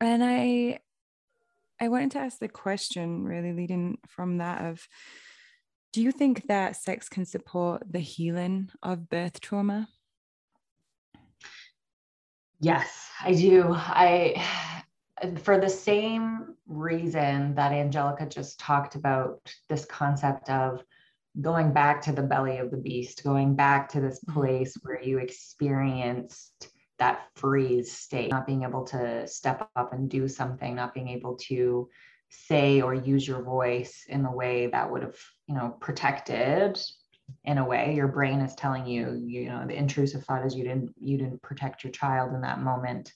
and 0.00 0.24
i 0.24 0.80
i 1.80 1.86
wanted 1.86 2.10
to 2.10 2.18
ask 2.18 2.40
the 2.40 2.48
question 2.48 3.22
really 3.22 3.52
leading 3.52 3.98
from 4.08 4.38
that 4.38 4.64
of 4.64 4.88
do 5.92 6.02
you 6.02 6.12
think 6.12 6.46
that 6.48 6.76
sex 6.76 7.08
can 7.08 7.24
support 7.24 7.82
the 7.90 7.98
healing 8.00 8.70
of 8.82 9.08
birth 9.08 9.40
trauma 9.40 9.88
yes 12.60 13.08
i 13.22 13.32
do 13.32 13.66
i 13.70 14.34
for 15.42 15.60
the 15.60 15.68
same 15.68 16.56
reason 16.66 17.54
that 17.54 17.72
angelica 17.72 18.26
just 18.26 18.58
talked 18.58 18.94
about 18.94 19.40
this 19.68 19.84
concept 19.84 20.50
of 20.50 20.82
going 21.40 21.72
back 21.72 22.02
to 22.02 22.12
the 22.12 22.22
belly 22.22 22.58
of 22.58 22.70
the 22.70 22.76
beast, 22.76 23.24
going 23.24 23.54
back 23.54 23.88
to 23.88 24.00
this 24.00 24.20
mm-hmm. 24.20 24.40
place 24.40 24.76
where 24.82 25.02
you 25.02 25.18
experienced 25.18 26.68
that 26.98 27.26
freeze 27.36 27.92
state, 27.92 28.30
not 28.30 28.46
being 28.46 28.62
able 28.62 28.84
to 28.84 29.26
step 29.26 29.68
up 29.74 29.92
and 29.92 30.10
do 30.10 30.28
something, 30.28 30.74
not 30.74 30.94
being 30.94 31.08
able 31.08 31.36
to 31.36 31.88
say 32.28 32.80
or 32.80 32.94
use 32.94 33.26
your 33.26 33.42
voice 33.42 34.04
in 34.08 34.22
the 34.22 34.30
way 34.30 34.66
that 34.66 34.90
would 34.90 35.02
have, 35.02 35.18
you 35.52 35.58
know, 35.58 35.76
protected 35.80 36.80
in 37.44 37.58
a 37.58 37.64
way. 37.64 37.94
Your 37.94 38.08
brain 38.08 38.40
is 38.40 38.54
telling 38.54 38.86
you 38.86 39.22
you 39.26 39.48
know 39.48 39.66
the 39.66 39.76
intrusive 39.76 40.24
thought 40.24 40.46
is 40.46 40.54
you 40.54 40.64
didn't 40.64 40.94
you 40.98 41.18
didn't 41.18 41.42
protect 41.42 41.84
your 41.84 41.92
child 41.92 42.32
in 42.32 42.40
that 42.40 42.60
moment. 42.60 43.12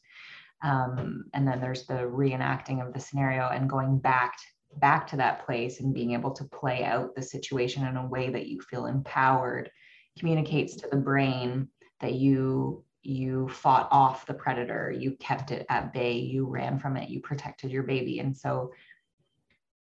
Um, 0.63 1.25
and 1.33 1.47
then 1.47 1.61
there's 1.61 1.87
the 1.87 1.95
reenacting 1.95 2.87
of 2.87 2.93
the 2.93 3.01
scenario 3.01 3.49
and 3.49 3.71
going 3.71 3.99
back 3.99 4.35
back 4.79 5.07
to 5.07 5.17
that 5.17 5.47
place 5.47 5.81
and 5.81 5.95
being 5.95 6.13
able 6.13 6.33
to 6.33 6.45
play 6.45 6.85
out 6.85 7.15
the 7.15 7.23
situation 7.23 7.87
in 7.87 7.97
a 7.97 8.07
way 8.07 8.29
that 8.31 8.47
you 8.47 8.61
feel 8.61 8.87
empowered 8.87 9.71
communicates 10.19 10.77
to 10.77 10.89
the 10.89 10.97
brain 10.97 11.69
that 12.01 12.15
you 12.15 12.85
you 13.03 13.49
fought 13.49 13.89
off 13.93 14.27
the 14.27 14.35
predator. 14.35 14.91
You 14.91 15.13
kept 15.13 15.53
it 15.53 15.65
at 15.71 15.93
bay. 15.93 16.19
You 16.19 16.47
ran 16.47 16.79
from 16.79 16.97
it. 16.97 17.09
You 17.09 17.21
protected 17.21 17.71
your 17.71 17.85
baby. 17.85 18.19
And 18.19 18.37
so 18.37 18.73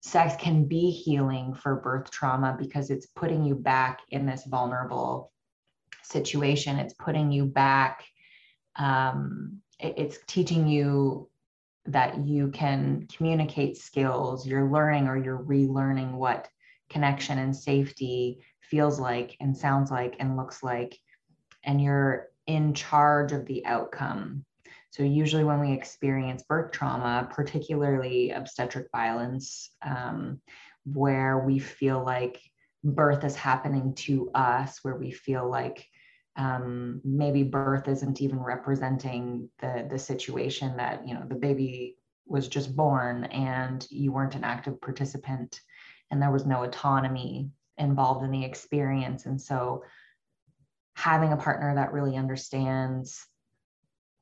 sex 0.04 0.36
can 0.38 0.66
be 0.66 0.91
healing 0.91 1.54
for 1.54 1.76
birth 1.78 2.12
trauma 2.12 2.56
because 2.60 2.89
it's 2.89 3.08
putting 3.08 3.43
you 3.43 3.56
back 3.56 4.01
in 4.10 4.26
this 4.26 4.43
vulnerable 4.45 5.32
situation. 6.04 6.78
It's 6.78 6.93
putting 6.93 7.32
you 7.32 7.45
back 7.45 8.04
um, 8.76 9.62
it, 9.80 9.93
it's 9.97 10.20
teaching 10.28 10.68
you 10.68 11.30
that 11.86 12.26
you 12.26 12.49
can 12.49 13.08
communicate 13.16 13.78
skills, 13.78 14.47
you're 14.47 14.72
learning 14.72 15.08
or 15.08 15.18
you're 15.18 15.43
relearning 15.43 16.14
what 16.14 16.47
connection 16.89 17.39
and 17.39 17.56
safety 17.56 18.39
feels 18.62 18.99
like 18.99 19.36
and 19.41 19.56
sounds 19.56 19.91
like 19.91 20.16
and 20.20 20.38
looks 20.38 20.64
like, 20.64 20.97
and 21.64 21.82
you're 21.82 22.30
in 22.47 22.74
charge 22.74 23.32
of 23.32 23.45
the 23.45 23.66
outcome. 23.66 24.45
So, 24.93 25.01
usually, 25.01 25.43
when 25.43 25.59
we 25.59 25.73
experience 25.73 26.43
birth 26.43 26.71
trauma, 26.71 27.27
particularly 27.31 28.29
obstetric 28.29 28.89
violence, 28.91 29.71
um, 29.81 30.39
where 30.85 31.39
we 31.39 31.57
feel 31.57 32.05
like 32.05 32.39
birth 32.83 33.23
is 33.23 33.35
happening 33.35 33.95
to 33.95 34.29
us, 34.35 34.79
where 34.83 34.95
we 34.95 35.09
feel 35.09 35.49
like 35.49 35.83
um, 36.35 37.01
maybe 37.03 37.41
birth 37.41 37.87
isn't 37.87 38.21
even 38.21 38.39
representing 38.39 39.49
the 39.59 39.87
the 39.89 39.97
situation 39.97 40.77
that 40.77 41.07
you 41.07 41.15
know 41.15 41.25
the 41.27 41.33
baby 41.33 41.97
was 42.27 42.47
just 42.47 42.75
born 42.75 43.23
and 43.23 43.87
you 43.89 44.11
weren't 44.11 44.35
an 44.35 44.43
active 44.43 44.79
participant 44.79 45.59
and 46.11 46.21
there 46.21 46.31
was 46.31 46.45
no 46.45 46.63
autonomy 46.63 47.49
involved 47.79 48.23
in 48.23 48.29
the 48.29 48.45
experience. 48.45 49.25
And 49.25 49.41
so 49.41 49.83
having 50.95 51.33
a 51.33 51.37
partner 51.37 51.73
that 51.73 51.91
really 51.93 52.15
understands 52.15 53.25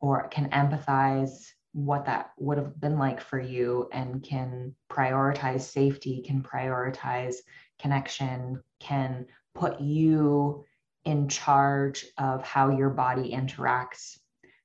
or 0.02 0.28
can 0.28 0.50
empathize 0.50 1.48
what 1.74 2.06
that 2.06 2.32
would 2.38 2.58
have 2.58 2.80
been 2.82 2.98
like 2.98 3.22
for 3.22 3.40
you 3.40 3.88
and 3.94 4.22
can 4.24 4.76
prioritize 4.92 5.62
safety 5.62 6.22
can 6.26 6.44
prioritize 6.44 7.36
connection 7.80 8.62
can 8.80 9.26
put 9.56 9.80
you 9.80 10.66
in 11.06 11.28
charge 11.30 12.06
of 12.18 12.44
how 12.44 12.70
your 12.70 12.90
body 12.90 13.32
interacts 13.32 14.18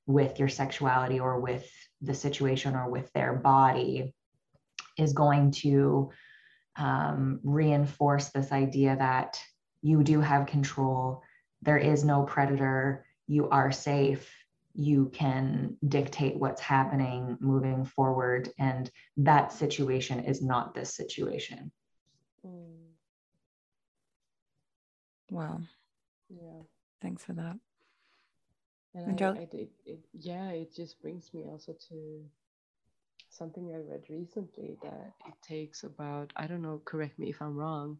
with 0.05 0.39
your 0.39 0.49
sexuality 0.49 1.19
or 1.19 1.39
with 1.39 1.69
the 2.01 2.13
situation 2.13 2.75
or 2.75 2.89
with 2.89 3.11
their 3.13 3.33
body 3.33 4.13
is 4.97 5.13
going 5.13 5.51
to 5.51 6.11
um, 6.77 7.39
reinforce 7.43 8.29
this 8.29 8.51
idea 8.51 8.95
that 8.95 9.41
you 9.81 10.03
do 10.03 10.21
have 10.21 10.47
control. 10.47 11.23
There 11.61 11.77
is 11.77 12.03
no 12.03 12.23
predator. 12.23 13.05
You 13.27 13.49
are 13.49 13.71
safe. 13.71 14.31
You 14.77 15.09
can 15.13 15.75
dictate 15.87 16.37
what's 16.37 16.61
happening 16.61 17.37
moving 17.41 17.83
forward. 17.83 18.49
And 18.59 18.89
that 19.17 19.51
situation 19.51 20.23
is 20.23 20.41
not 20.41 20.73
this 20.73 20.95
situation. 20.95 21.71
Mm. 22.45 22.75
Wow 25.31 25.59
yeah 26.29 26.61
thanks 27.01 27.23
for 27.23 27.33
that 27.33 27.57
and 28.93 29.21
I, 29.21 29.25
I, 29.25 29.47
it, 29.51 29.69
it, 29.85 29.99
yeah 30.13 30.49
it 30.49 30.73
just 30.75 31.01
brings 31.01 31.33
me 31.33 31.43
also 31.49 31.73
to 31.89 32.23
something 33.29 33.71
i 33.73 33.77
read 33.77 34.03
recently 34.09 34.77
that 34.83 35.13
it 35.25 35.33
takes 35.41 35.83
about 35.83 36.33
i 36.35 36.47
don't 36.47 36.61
know 36.61 36.81
correct 36.85 37.17
me 37.17 37.29
if 37.29 37.41
i'm 37.41 37.55
wrong 37.55 37.97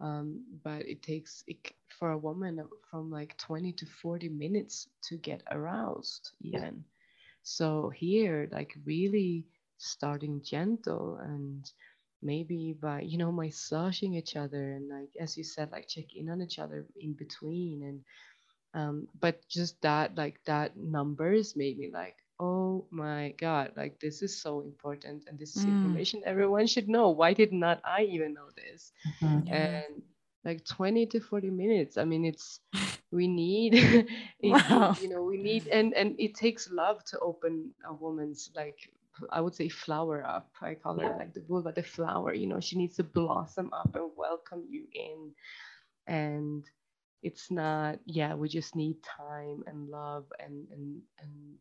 um, 0.00 0.42
but 0.62 0.86
it 0.86 1.02
takes 1.02 1.44
it, 1.46 1.72
for 1.88 2.10
a 2.12 2.18
woman 2.18 2.62
from 2.90 3.10
like 3.10 3.36
20 3.38 3.72
to 3.72 3.86
40 3.86 4.28
minutes 4.28 4.88
to 5.04 5.16
get 5.16 5.42
aroused 5.50 6.32
even. 6.40 6.84
So 7.42 7.90
here 7.90 8.48
like 8.52 8.74
really 8.84 9.46
starting 9.78 10.42
gentle 10.42 11.18
and 11.22 11.70
maybe 12.22 12.74
by 12.80 13.00
you 13.02 13.18
know 13.18 13.32
massaging 13.32 14.14
each 14.14 14.36
other 14.36 14.72
and 14.72 14.88
like 14.88 15.10
as 15.20 15.36
you 15.36 15.44
said 15.44 15.70
like 15.72 15.88
check 15.88 16.14
in 16.16 16.30
on 16.30 16.40
each 16.42 16.58
other 16.58 16.86
in 16.96 17.12
between 17.14 17.82
and 17.82 18.00
um 18.74 19.08
but 19.20 19.46
just 19.48 19.80
that 19.82 20.16
like 20.16 20.40
that 20.46 20.76
numbers 20.76 21.56
made 21.56 21.78
me 21.78 21.90
like 21.92 22.16
oh 22.40 22.86
my 22.90 23.34
god 23.38 23.72
like 23.76 23.98
this 24.00 24.22
is 24.22 24.40
so 24.40 24.60
important 24.60 25.24
and 25.28 25.38
this 25.38 25.56
is 25.56 25.64
Mm. 25.64 25.66
information 25.66 26.20
everyone 26.24 26.66
should 26.66 26.88
know 26.88 27.10
why 27.10 27.32
did 27.32 27.52
not 27.52 27.80
i 27.84 28.02
even 28.02 28.34
know 28.34 28.48
this 28.56 28.92
Mhm. 29.22 29.50
And 29.50 30.02
like 30.44 30.64
20 30.64 31.06
to 31.06 31.20
40 31.20 31.50
minutes 31.50 31.96
i 31.98 32.04
mean 32.04 32.24
it's 32.24 32.60
we 33.12 33.26
need 33.28 33.74
it- 34.40 34.62
Wow. 34.68 34.96
you 34.96 35.08
know 35.08 35.22
we 35.24 35.36
need 35.38 35.66
and 35.72 35.92
and 35.94 36.14
it 36.18 36.34
takes 36.34 36.70
love 36.70 37.04
to 37.06 37.18
open 37.20 37.72
a 37.88 37.92
woman's 37.92 38.50
like 38.56 38.78
i 39.30 39.40
would 39.40 39.54
say 39.54 39.68
flower 39.68 40.24
up 40.26 40.50
i 40.62 40.74
call 40.74 40.98
it 41.00 41.16
like 41.16 41.32
the 41.34 41.42
vulva 41.48 41.72
the 41.72 41.82
flower 41.82 42.32
you 42.34 42.46
know 42.46 42.60
she 42.60 42.76
needs 42.78 42.96
to 42.96 43.04
blossom 43.04 43.70
up 43.72 43.94
and 43.94 44.10
welcome 44.16 44.64
you 44.68 44.84
in 44.92 45.32
and 46.06 46.64
it's 47.22 47.50
not 47.50 47.98
yeah 48.06 48.34
we 48.34 48.48
just 48.48 48.74
need 48.76 48.96
time 49.02 49.62
and 49.66 49.88
love 49.88 50.24
and 50.40 50.66
and 50.72 51.00
and 51.20 51.58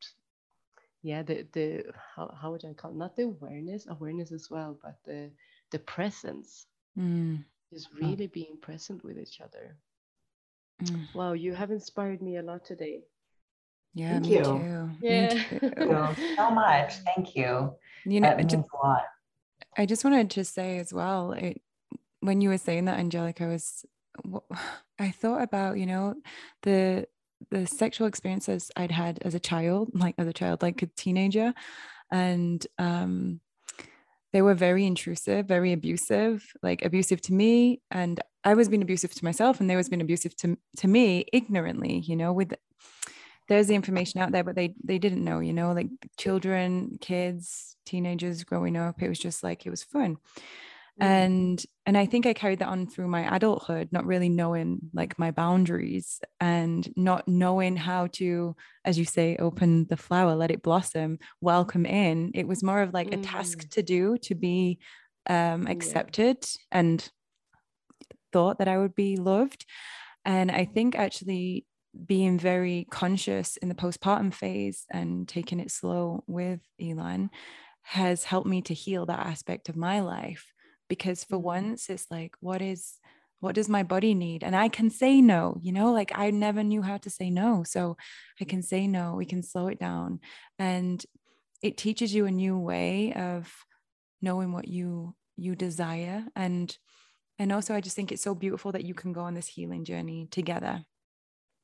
yeah 1.03 1.21
the 1.23 1.45
the 1.53 1.83
how, 2.15 2.33
how 2.41 2.51
would 2.51 2.65
i 2.65 2.73
call 2.73 2.91
it? 2.91 2.97
not 2.97 3.15
the 3.15 3.23
awareness 3.23 3.85
awareness 3.89 4.31
as 4.31 4.49
well 4.49 4.77
but 4.81 4.95
the 5.05 5.29
the 5.71 5.79
presence 5.79 6.65
Mm, 6.97 7.43
is 7.71 7.89
really 7.99 8.27
being 8.27 8.55
present 8.61 9.03
with 9.03 9.17
each 9.17 9.41
other 9.41 9.75
mm. 10.83 11.07
wow 11.13 11.33
you 11.33 11.53
have 11.55 11.71
inspired 11.71 12.21
me 12.21 12.37
a 12.37 12.41
lot 12.43 12.63
today 12.65 13.01
Yeah, 13.95 14.09
Thank 14.19 14.25
me 14.25 14.35
you. 14.37 14.43
too. 14.43 14.89
Me 15.09 15.09
Yeah. 15.09 15.27
too. 15.27 15.71
So, 15.89 16.15
so 16.37 16.49
much. 16.51 16.93
Thank 17.05 17.35
you. 17.35 17.73
You 18.05 18.21
know, 18.21 18.29
That 18.29 18.37
I 18.39 18.43
means 18.43 18.51
ju- 18.51 18.63
a 18.83 18.87
lot. 18.87 19.03
I 19.77 19.85
just 19.85 20.03
wanted 20.03 20.29
to 20.31 20.43
say 20.43 20.77
as 20.79 20.93
well, 20.93 21.31
it, 21.33 21.61
when 22.21 22.41
you 22.41 22.49
were 22.49 22.57
saying 22.57 22.85
that, 22.85 22.99
Angelica, 22.99 23.45
was 23.47 23.85
wh- 24.25 24.49
I 24.99 25.11
thought 25.11 25.41
about 25.41 25.77
you 25.77 25.85
know 25.85 26.15
the 26.61 27.07
the 27.49 27.65
sexual 27.65 28.07
experiences 28.07 28.71
I'd 28.75 28.91
had 28.91 29.19
as 29.23 29.35
a 29.35 29.39
child, 29.39 29.91
like 29.93 30.15
as 30.17 30.27
a 30.27 30.33
child, 30.33 30.61
like 30.61 30.81
a 30.81 30.87
teenager, 30.87 31.53
and 32.11 32.65
um, 32.77 33.39
they 34.31 34.41
were 34.41 34.53
very 34.53 34.85
intrusive, 34.85 35.47
very 35.47 35.73
abusive, 35.73 36.45
like 36.61 36.83
abusive 36.83 37.21
to 37.21 37.33
me, 37.33 37.81
and 37.91 38.19
I 38.43 38.55
was 38.55 38.69
being 38.69 38.81
abusive 38.81 39.13
to 39.13 39.25
myself, 39.25 39.59
and 39.59 39.69
they 39.69 39.75
was 39.75 39.89
being 39.89 40.01
abusive 40.01 40.35
to 40.37 40.57
to 40.77 40.87
me 40.87 41.25
ignorantly, 41.31 41.99
you 41.99 42.15
know, 42.15 42.33
with 42.33 42.53
there's 43.49 43.67
the 43.67 43.75
information 43.75 44.21
out 44.21 44.31
there 44.31 44.43
but 44.43 44.55
they 44.55 44.73
they 44.83 44.97
didn't 44.97 45.23
know 45.23 45.39
you 45.39 45.53
know 45.53 45.73
like 45.73 45.87
children 46.17 46.97
kids 47.01 47.75
teenagers 47.85 48.43
growing 48.43 48.77
up 48.77 49.01
it 49.01 49.09
was 49.09 49.19
just 49.19 49.43
like 49.43 49.65
it 49.65 49.69
was 49.69 49.83
fun 49.83 50.17
and 50.99 51.65
and 51.85 51.97
i 51.97 52.05
think 52.05 52.25
i 52.25 52.33
carried 52.33 52.59
that 52.59 52.67
on 52.67 52.85
through 52.87 53.07
my 53.07 53.35
adulthood 53.35 53.89
not 53.91 54.05
really 54.05 54.29
knowing 54.29 54.79
like 54.93 55.17
my 55.17 55.31
boundaries 55.31 56.21
and 56.39 56.91
not 56.95 57.27
knowing 57.27 57.75
how 57.75 58.07
to 58.07 58.55
as 58.85 58.97
you 58.97 59.05
say 59.05 59.35
open 59.37 59.85
the 59.89 59.97
flower 59.97 60.35
let 60.35 60.51
it 60.51 60.61
blossom 60.61 61.17
welcome 61.41 61.85
in. 61.85 62.31
It 62.33 62.47
was 62.47 62.63
more 62.63 62.81
of 62.81 62.93
like 62.93 63.11
a 63.13 63.17
task 63.17 63.59
Mm. 63.59 63.69
to 63.71 63.83
do 63.83 64.17
to 64.19 64.35
be 64.35 64.79
um 65.29 65.67
accepted 65.67 66.37
and 66.71 67.09
thought 68.31 68.59
that 68.59 68.67
i 68.67 68.77
would 68.77 68.95
be 68.95 69.17
loved. 69.17 69.65
And 70.25 70.51
i 70.51 70.65
think 70.65 70.95
actually 70.95 71.65
being 72.05 72.39
very 72.39 72.87
conscious 72.89 73.57
in 73.57 73.69
the 73.69 73.75
postpartum 73.75 74.33
phase 74.33 74.85
and 74.91 75.27
taking 75.27 75.59
it 75.59 75.69
slow 75.69 76.23
with 76.27 76.59
Elon 76.81 77.29
has 77.83 78.23
helped 78.23 78.47
me 78.47 78.61
to 78.63 78.73
heal 78.73 79.05
that 79.05 79.19
aspect 79.19 79.69
of 79.69 79.75
my 79.75 79.99
life 79.99 80.53
because 80.87 81.23
for 81.23 81.37
Mhm. 81.55 81.73
once 81.73 81.89
it's 81.89 82.09
like 82.11 82.35
what 82.39 82.61
is 82.61 82.99
what 83.39 83.55
does 83.55 83.67
my 83.67 83.83
body 83.83 84.13
need? 84.13 84.41
And 84.43 84.55
I 84.55 84.69
can 84.69 84.89
say 84.89 85.21
no 85.21 85.57
you 85.61 85.71
know 85.71 85.91
like 85.91 86.11
I 86.15 86.31
never 86.31 86.63
knew 86.63 86.81
how 86.81 86.97
to 86.97 87.09
say 87.09 87.29
no. 87.29 87.63
So 87.63 87.97
I 88.41 88.45
can 88.45 88.61
say 88.63 88.87
no 88.87 89.15
we 89.15 89.25
can 89.25 89.43
slow 89.43 89.67
it 89.67 89.79
down. 89.79 90.19
And 90.59 91.05
it 91.63 91.77
teaches 91.77 92.13
you 92.15 92.25
a 92.25 92.31
new 92.31 92.57
way 92.59 93.13
of 93.13 93.65
knowing 94.21 94.53
what 94.53 94.67
you 94.67 95.15
you 95.37 95.55
desire. 95.55 96.27
And 96.35 96.77
and 97.39 97.51
also 97.51 97.75
I 97.75 97.81
just 97.81 97.95
think 97.95 98.11
it's 98.11 98.23
so 98.23 98.35
beautiful 98.35 98.71
that 98.73 98.85
you 98.85 98.93
can 98.95 99.13
go 99.13 99.21
on 99.21 99.33
this 99.35 99.47
healing 99.47 99.85
journey 99.85 100.27
together 100.31 100.85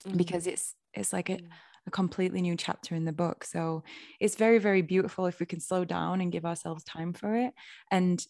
Mhm. 0.05 0.15
because 0.15 0.47
it's 0.47 0.76
it's 0.93 1.13
like 1.13 1.30
a, 1.30 1.39
a 1.88 1.91
completely 1.91 2.41
new 2.41 2.55
chapter 2.55 2.95
in 2.95 3.05
the 3.05 3.13
book. 3.13 3.43
So 3.43 3.84
it's 4.20 4.36
very 4.36 4.57
very 4.59 4.82
beautiful 4.82 5.26
if 5.28 5.39
we 5.39 5.45
can 5.45 5.59
slow 5.59 5.86
down 5.86 6.22
and 6.22 6.32
give 6.32 6.45
ourselves 6.45 6.84
time 6.84 7.13
for 7.13 7.36
it. 7.36 7.53
And 7.91 8.26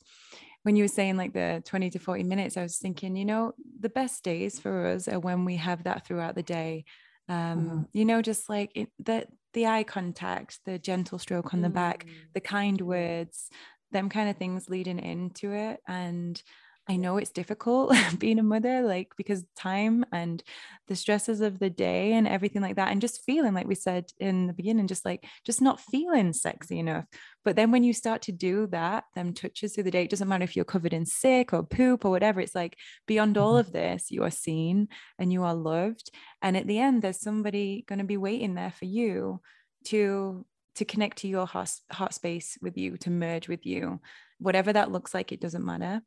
when 0.64 0.76
you 0.76 0.84
were 0.84 0.88
saying 0.90 1.18
like 1.18 1.34
the 1.34 1.62
20 1.66 1.90
to 1.92 2.00
40 2.00 2.24
minutes 2.24 2.58
i 2.58 2.64
was 2.64 2.78
thinking 2.78 3.16
you 3.16 3.26
know 3.26 3.54
the 3.80 3.90
best 3.90 4.24
days 4.24 4.60
for 4.60 4.88
us 4.88 5.08
are 5.08 5.20
when 5.20 5.46
we 5.46 5.56
have 5.58 5.84
that 5.84 6.06
throughout 6.06 6.36
the 6.36 6.44
day 6.44 6.86
um 7.30 7.60
Mhm. 7.60 7.88
you 7.94 8.06
know 8.06 8.22
just 8.22 8.50
like 8.50 8.72
it, 8.76 8.90
the 9.00 9.26
the 9.54 9.66
eye 9.68 9.84
contact 9.84 10.60
the 10.66 10.78
gentle 10.80 11.18
stroke 11.20 11.54
on 11.54 11.62
the 11.62 11.70
back 11.70 12.06
Mm. 12.06 12.34
the 12.34 12.42
kind 12.42 12.82
words 12.82 13.50
them 13.92 14.10
kind 14.10 14.30
of 14.30 14.38
things 14.38 14.70
leading 14.70 15.00
into 15.00 15.52
it 15.54 15.80
and 15.88 16.44
i 16.90 16.96
know 16.96 17.18
it's 17.18 17.30
difficult 17.32 17.94
being 18.18 18.40
a 18.40 18.44
mother 18.44 18.82
like 18.82 19.14
because 19.16 19.46
time 19.56 20.04
and 20.12 20.42
the 20.88 20.96
stresses 20.96 21.40
of 21.40 21.60
the 21.60 21.70
day 21.70 22.14
and 22.14 22.28
everything 22.28 22.62
like 22.64 22.76
that 22.76 22.92
and 22.92 23.00
just 23.00 23.24
feeling 23.24 23.54
like 23.54 23.68
we 23.68 23.76
said 23.76 24.06
in 24.20 24.48
the 24.48 24.54
beginning 24.54 24.88
just 24.88 25.06
like 25.06 25.26
just 25.46 25.62
not 25.62 25.80
feeling 25.80 26.34
sexy 26.34 26.80
enough. 26.80 27.06
But 27.46 27.56
then 27.56 27.72
when 27.72 27.84
you 27.84 27.94
start 27.94 28.24
to 28.24 28.32
do 28.32 28.66
that 28.68 29.04
them 29.16 29.34
touches 29.34 29.74
through 29.76 29.84
the 29.84 29.92
day 29.92 30.04
it 30.04 30.10
doesn't 30.10 30.28
matter 30.28 30.44
if 30.44 30.56
you're 30.56 30.66
covered 30.66 30.94
in 30.94 31.06
sick 31.06 31.54
or 31.54 31.64
poop 31.64 32.06
or 32.06 32.12
whatever 32.12 32.42
it's 32.42 32.56
like 32.56 32.76
beyond 33.06 33.38
all 33.38 33.54
Mhm. 33.54 33.60
of 33.60 33.72
this 33.72 34.10
you 34.10 34.24
are 34.24 34.32
seen 34.32 34.88
and 35.20 35.32
you 35.32 35.44
are 35.44 35.54
loved 35.56 36.10
and 36.42 36.58
at 36.58 36.66
the 36.68 36.80
end 36.80 37.02
there's 37.04 37.20
somebody 37.22 37.84
going 37.88 38.00
to 38.00 38.06
be 38.06 38.18
waiting 38.18 38.56
there 38.56 38.72
for 38.72 38.86
you 38.86 39.42
to 39.86 40.46
to 40.76 40.86
connect 40.86 41.18
to 41.20 41.28
your 41.28 41.46
heart, 41.46 41.72
heart 41.92 42.14
space 42.14 42.58
with 42.62 42.78
you 42.78 42.98
to 42.98 43.10
merge 43.10 43.48
with 43.50 43.66
you. 43.66 44.00
Whatever 44.40 44.72
that 44.74 44.92
looks 44.92 45.14
like 45.14 45.32
it 45.32 45.42
doesn't 45.42 45.66
matter 45.66 46.02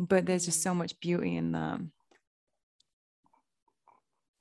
but 0.00 0.26
there's 0.26 0.46
just 0.46 0.62
Mm. 0.62 0.64
so 0.64 0.74
much 0.74 1.00
beauty 1.00 1.36
in 1.36 1.52
that 1.52 1.80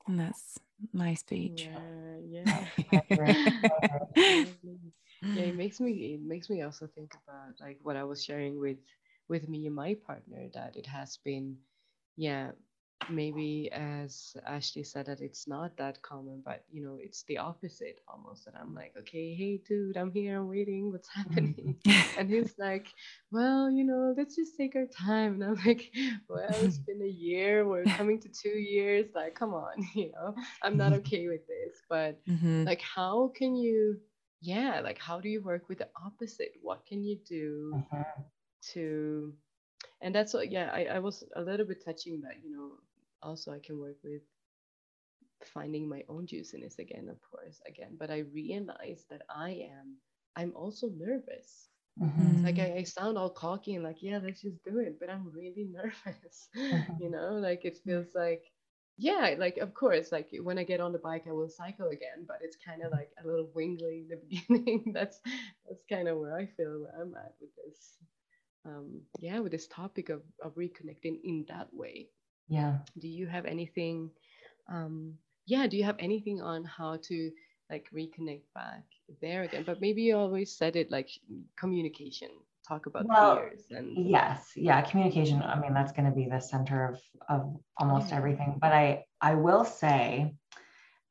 and 0.08 0.20
that's 0.20 0.60
my 0.94 1.16
speech 1.16 1.72
Yeah, 1.74 2.20
yeah. 2.30 2.66
Yeah 5.34 5.46
it 5.46 5.56
makes 5.56 5.80
me 5.80 5.92
it 6.16 6.22
makes 6.22 6.50
me 6.50 6.62
also 6.64 6.88
think 6.88 7.14
about 7.24 7.54
like 7.62 7.80
what 7.84 7.96
i 7.98 8.04
was 8.04 8.24
sharing 8.24 8.60
with 8.60 8.78
with 9.30 9.48
me 9.50 9.68
and 9.68 9.76
my 9.76 9.96
partner 10.08 10.48
that 10.54 10.76
it 10.78 10.86
has 10.88 11.18
been 11.26 11.58
yeah 12.18 12.52
maybe 13.08 13.70
as 13.72 14.36
ashley 14.46 14.84
said 14.84 15.06
that 15.06 15.22
it's 15.22 15.48
not 15.48 15.76
that 15.78 16.02
common 16.02 16.42
but 16.44 16.64
you 16.72 16.84
know 16.84 16.98
it's 17.00 17.24
the 17.24 17.38
opposite 17.38 18.00
almost 18.08 18.46
that 18.46 18.54
i'm 18.60 18.74
like 18.74 18.94
okay 18.98 19.34
hey 19.34 19.60
dude 19.68 19.96
i'm 19.98 20.12
here 20.12 20.38
i'm 20.40 20.48
waiting 20.48 20.92
what's 20.92 21.10
happening? 21.14 21.76
And 22.16 22.30
he's 22.30 22.54
like 22.58 22.88
well 23.32 23.70
you 23.72 23.84
know 23.84 24.14
let's 24.18 24.36
just 24.36 24.58
take 24.58 24.76
our 24.76 24.86
time. 24.86 25.34
And 25.36 25.44
i'm 25.44 25.56
like 25.66 25.92
well 26.30 26.62
it's 26.64 26.80
been 26.80 27.02
a 27.02 27.08
year 27.08 27.68
we're 27.68 27.88
coming 27.88 28.20
to 28.22 28.30
two 28.30 28.58
years 28.58 29.08
like 29.16 29.36
come 29.36 29.54
on 29.54 29.86
you 29.96 30.12
know 30.12 30.36
i'm 30.62 30.78
not 30.78 30.94
okay 30.94 31.28
with 31.28 31.46
this. 31.48 31.82
But 31.90 32.20
Mhm. 32.28 32.68
like 32.68 32.82
how 32.82 33.32
can 33.36 33.56
you 33.56 33.98
yeah 34.42 34.82
like 34.84 35.00
how 35.00 35.20
do 35.20 35.30
you 35.30 35.42
work 35.42 35.68
with 35.70 35.80
the 35.80 35.88
opposite? 36.06 36.54
What 36.62 36.86
can 36.86 37.04
you 37.04 37.18
do 37.28 37.78
Mhm. 37.78 38.26
to 38.74 39.34
and 40.02 40.14
that's 40.14 40.34
what 40.34 40.52
yeah 40.52 40.70
I, 40.74 40.86
I 40.96 41.00
was 41.00 41.24
a 41.36 41.42
little 41.42 41.66
bit 41.66 41.84
touching 41.84 42.22
that 42.22 42.36
you 42.44 42.52
know 42.52 42.72
also 43.24 43.52
i 43.52 43.60
can 43.60 43.80
work 43.80 43.98
with 44.04 44.22
finding 45.54 45.88
my 45.88 46.04
own 46.10 46.26
juiciness 46.28 46.80
again 46.80 47.08
of 47.10 47.18
course 47.22 47.62
again 47.68 47.96
but 48.00 48.10
i 48.12 48.20
realize 48.34 49.06
that 49.10 49.22
i 49.30 49.50
am 49.52 49.96
i'm 50.36 50.54
also 50.56 50.88
nervous 50.98 51.70
Mhm. 51.98 52.44
like. 52.44 52.60
I, 52.60 52.78
I 52.80 52.84
sound 52.84 53.18
all 53.18 53.30
cocky 53.30 53.76
and 53.76 53.84
like 53.84 54.02
yeah 54.02 54.20
let's 54.24 54.42
just 54.42 54.64
do 54.64 54.80
it 54.80 54.98
but 55.00 55.10
i'm 55.10 55.32
really 55.34 55.68
nervous 55.74 56.50
Mhm. 56.72 57.00
you 57.00 57.10
know 57.10 57.34
like 57.34 57.66
it 57.66 57.78
feels 57.86 58.08
like 58.16 58.44
yeah 58.98 59.36
like 59.38 59.58
of 59.58 59.74
course 59.74 60.12
like 60.12 60.30
when 60.44 60.58
i 60.60 60.64
get 60.64 60.80
on 60.82 60.92
the 60.94 61.00
bike 61.00 61.26
i 61.28 61.32
will 61.32 61.50
cycle 61.50 61.88
again 61.90 62.26
but 62.28 62.38
it's 62.42 62.58
kind 62.66 62.82
of 62.84 62.92
like 62.92 63.12
a 63.24 63.28
little 63.28 63.50
wingly 63.56 64.04
in 64.04 64.08
the 64.10 64.20
beginning 64.30 64.92
that's 64.94 65.20
that's 65.68 65.84
kind 65.90 66.08
of 66.08 66.18
where 66.18 66.36
i 66.38 66.46
feel 66.46 66.82
where 66.82 67.02
i'm 67.02 67.14
at 67.16 67.34
with 67.42 67.50
this 67.66 67.98
um 68.66 69.02
yeah 69.20 69.40
with 69.40 69.52
this 69.52 69.68
topic 69.68 70.10
of, 70.10 70.22
of 70.44 70.56
reconnecting 70.56 71.20
in 71.24 71.46
that 71.50 71.68
way 71.74 72.10
Yeah. 72.50 72.80
do 73.00 73.08
you 73.08 73.28
have 73.28 73.46
anything 73.46 74.10
um 74.70 75.14
yeah 75.46 75.68
do 75.68 75.78
you 75.78 75.84
have 75.84 75.98
anything 76.00 76.42
on 76.42 76.64
how 76.66 76.98
to 77.02 77.32
like 77.70 77.88
reconnect 77.96 78.44
back 78.54 78.84
there 79.22 79.44
again 79.44 79.64
but 79.66 79.82
maybe 79.82 80.02
you 80.04 80.16
always 80.16 80.56
said 80.56 80.76
it 80.76 80.92
like 80.92 81.10
communication 81.58 82.30
talk 82.68 82.86
about 82.86 83.08
Well, 83.10 83.20
fears 83.20 83.68
and 83.72 83.98
Yes, 83.98 84.54
yeah, 84.56 84.82
communication. 84.82 85.42
I 85.42 85.60
mean, 85.60 85.74
that's 85.74 85.92
going 85.92 86.10
to 86.10 86.16
be 86.16 86.28
the 86.28 86.40
center 86.40 86.86
of 86.88 87.02
of 87.30 87.56
almost 87.78 88.12
Yeah. 88.12 88.14
everything. 88.14 88.58
But 88.62 88.72
I 88.74 89.06
I 89.22 89.36
will 89.36 89.66
say, 89.66 90.36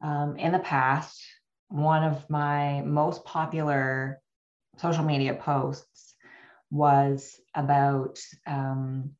um, 0.02 0.36
in 0.36 0.52
the 0.52 0.58
past, 0.60 1.20
one 1.68 2.04
of 2.04 2.28
my 2.30 2.82
most 2.82 3.24
popular 3.24 4.20
social 4.78 5.04
media 5.04 5.34
posts 5.34 6.14
was 6.70 7.40
about 7.54 8.18
um, 8.46 9.10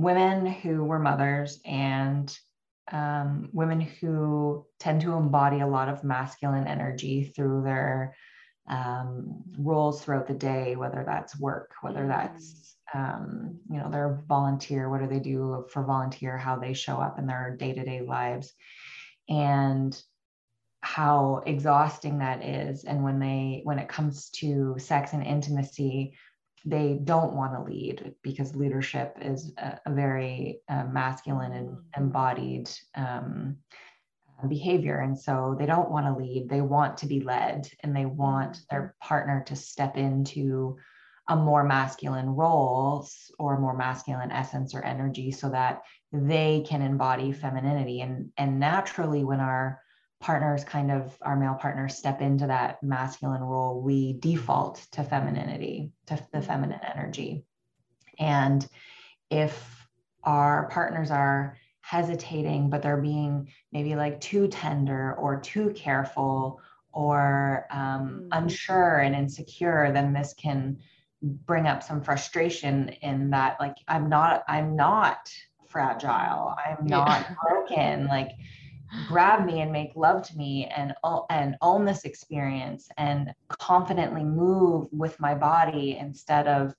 women 0.00 0.46
who 0.46 0.82
were 0.82 0.98
mothers 0.98 1.60
and 1.64 2.36
um, 2.90 3.50
women 3.52 3.80
who 3.80 4.66
tend 4.78 5.02
to 5.02 5.12
embody 5.12 5.60
a 5.60 5.66
lot 5.66 5.88
of 5.88 6.02
masculine 6.02 6.66
energy 6.66 7.32
through 7.36 7.62
their 7.62 8.16
um, 8.68 9.42
roles 9.58 10.02
throughout 10.02 10.26
the 10.26 10.34
day, 10.34 10.74
whether 10.76 11.04
that's 11.06 11.38
work, 11.38 11.72
whether 11.82 12.06
that's 12.06 12.76
um, 12.94 13.58
you 13.70 13.78
know 13.78 13.90
their 13.90 14.22
volunteer, 14.26 14.88
what 14.88 15.00
do 15.00 15.06
they 15.06 15.20
do 15.20 15.66
for 15.70 15.84
volunteer, 15.84 16.36
how 16.38 16.56
they 16.56 16.72
show 16.72 16.96
up 16.96 17.18
in 17.18 17.26
their 17.26 17.56
day 17.58 17.72
to 17.72 17.84
day 17.84 18.00
lives, 18.00 18.52
and 19.28 20.00
how 20.80 21.42
exhausting 21.46 22.18
that 22.18 22.42
is. 22.42 22.84
And 22.84 23.04
when 23.04 23.18
they 23.18 23.60
when 23.64 23.78
it 23.78 23.88
comes 23.88 24.30
to 24.36 24.76
sex 24.78 25.12
and 25.12 25.24
intimacy, 25.24 26.14
they 26.64 27.00
don't 27.04 27.34
want 27.34 27.54
to 27.54 27.62
lead 27.62 28.14
because 28.22 28.54
leadership 28.54 29.16
is 29.20 29.52
a, 29.58 29.80
a 29.86 29.92
very 29.92 30.60
uh, 30.68 30.84
masculine 30.84 31.52
and 31.52 31.76
embodied 31.96 32.70
um, 32.94 33.56
behavior. 34.48 35.00
And 35.00 35.18
so 35.18 35.56
they 35.58 35.66
don't 35.66 35.90
want 35.90 36.06
to 36.06 36.22
lead, 36.22 36.48
they 36.48 36.60
want 36.60 36.98
to 36.98 37.06
be 37.06 37.20
led, 37.20 37.68
and 37.82 37.94
they 37.94 38.06
want 38.06 38.52
mm-hmm. 38.52 38.62
their 38.70 38.94
partner 39.00 39.42
to 39.46 39.56
step 39.56 39.96
into 39.96 40.76
a 41.28 41.36
more 41.36 41.62
masculine 41.64 42.30
role 42.30 43.06
or 43.38 43.60
more 43.60 43.76
masculine 43.76 44.32
essence 44.32 44.74
or 44.74 44.84
energy 44.84 45.30
so 45.30 45.48
that 45.50 45.82
they 46.12 46.64
can 46.66 46.82
embody 46.82 47.32
femininity. 47.32 48.00
And, 48.00 48.30
and 48.36 48.58
naturally, 48.58 49.22
when 49.22 49.38
our 49.40 49.80
partners 50.20 50.64
kind 50.64 50.90
of 50.90 51.16
our 51.22 51.36
male 51.36 51.56
partners 51.58 51.96
step 51.96 52.20
into 52.20 52.46
that 52.46 52.82
masculine 52.82 53.42
role 53.42 53.80
we 53.80 54.12
default 54.14 54.86
to 54.92 55.02
femininity 55.02 55.92
to 56.06 56.14
the 56.14 56.38
mm-hmm. 56.38 56.46
feminine 56.46 56.80
energy 56.94 57.44
and 58.18 58.68
if 59.30 59.86
our 60.24 60.68
partners 60.68 61.10
are 61.10 61.56
hesitating, 61.80 62.70
but 62.70 62.82
they're 62.82 63.00
being 63.00 63.48
maybe 63.72 63.96
like 63.96 64.20
too 64.20 64.46
tender 64.48 65.14
or 65.14 65.40
too 65.40 65.72
careful 65.74 66.60
or 66.92 67.66
um, 67.70 68.22
mm. 68.24 68.28
unsure 68.32 68.98
and 68.98 69.14
insecure, 69.14 69.90
then 69.92 70.12
this 70.12 70.34
can 70.34 70.78
bring 71.22 71.66
up 71.66 71.82
some 71.82 72.00
frustration 72.02 72.88
in 73.02 73.30
that 73.30 73.58
like 73.60 73.74
i'm 73.88 74.08
not 74.08 74.42
i'm 74.48 74.74
not 74.74 75.30
fragile 75.68 76.54
i'm 76.64 76.86
not 76.86 77.26
yeah. 77.28 77.34
broken 77.46 78.06
like 78.06 78.30
grab 79.08 79.46
me 79.46 79.60
and 79.60 79.72
make 79.72 79.92
love 79.94 80.22
to 80.22 80.36
me 80.36 80.70
and 80.76 80.94
and 81.30 81.56
own 81.60 81.84
this 81.84 82.04
experience 82.04 82.88
and 82.96 83.32
confidently 83.48 84.24
move 84.24 84.88
with 84.92 85.18
my 85.20 85.34
body 85.34 85.96
instead 85.98 86.48
of 86.48 86.74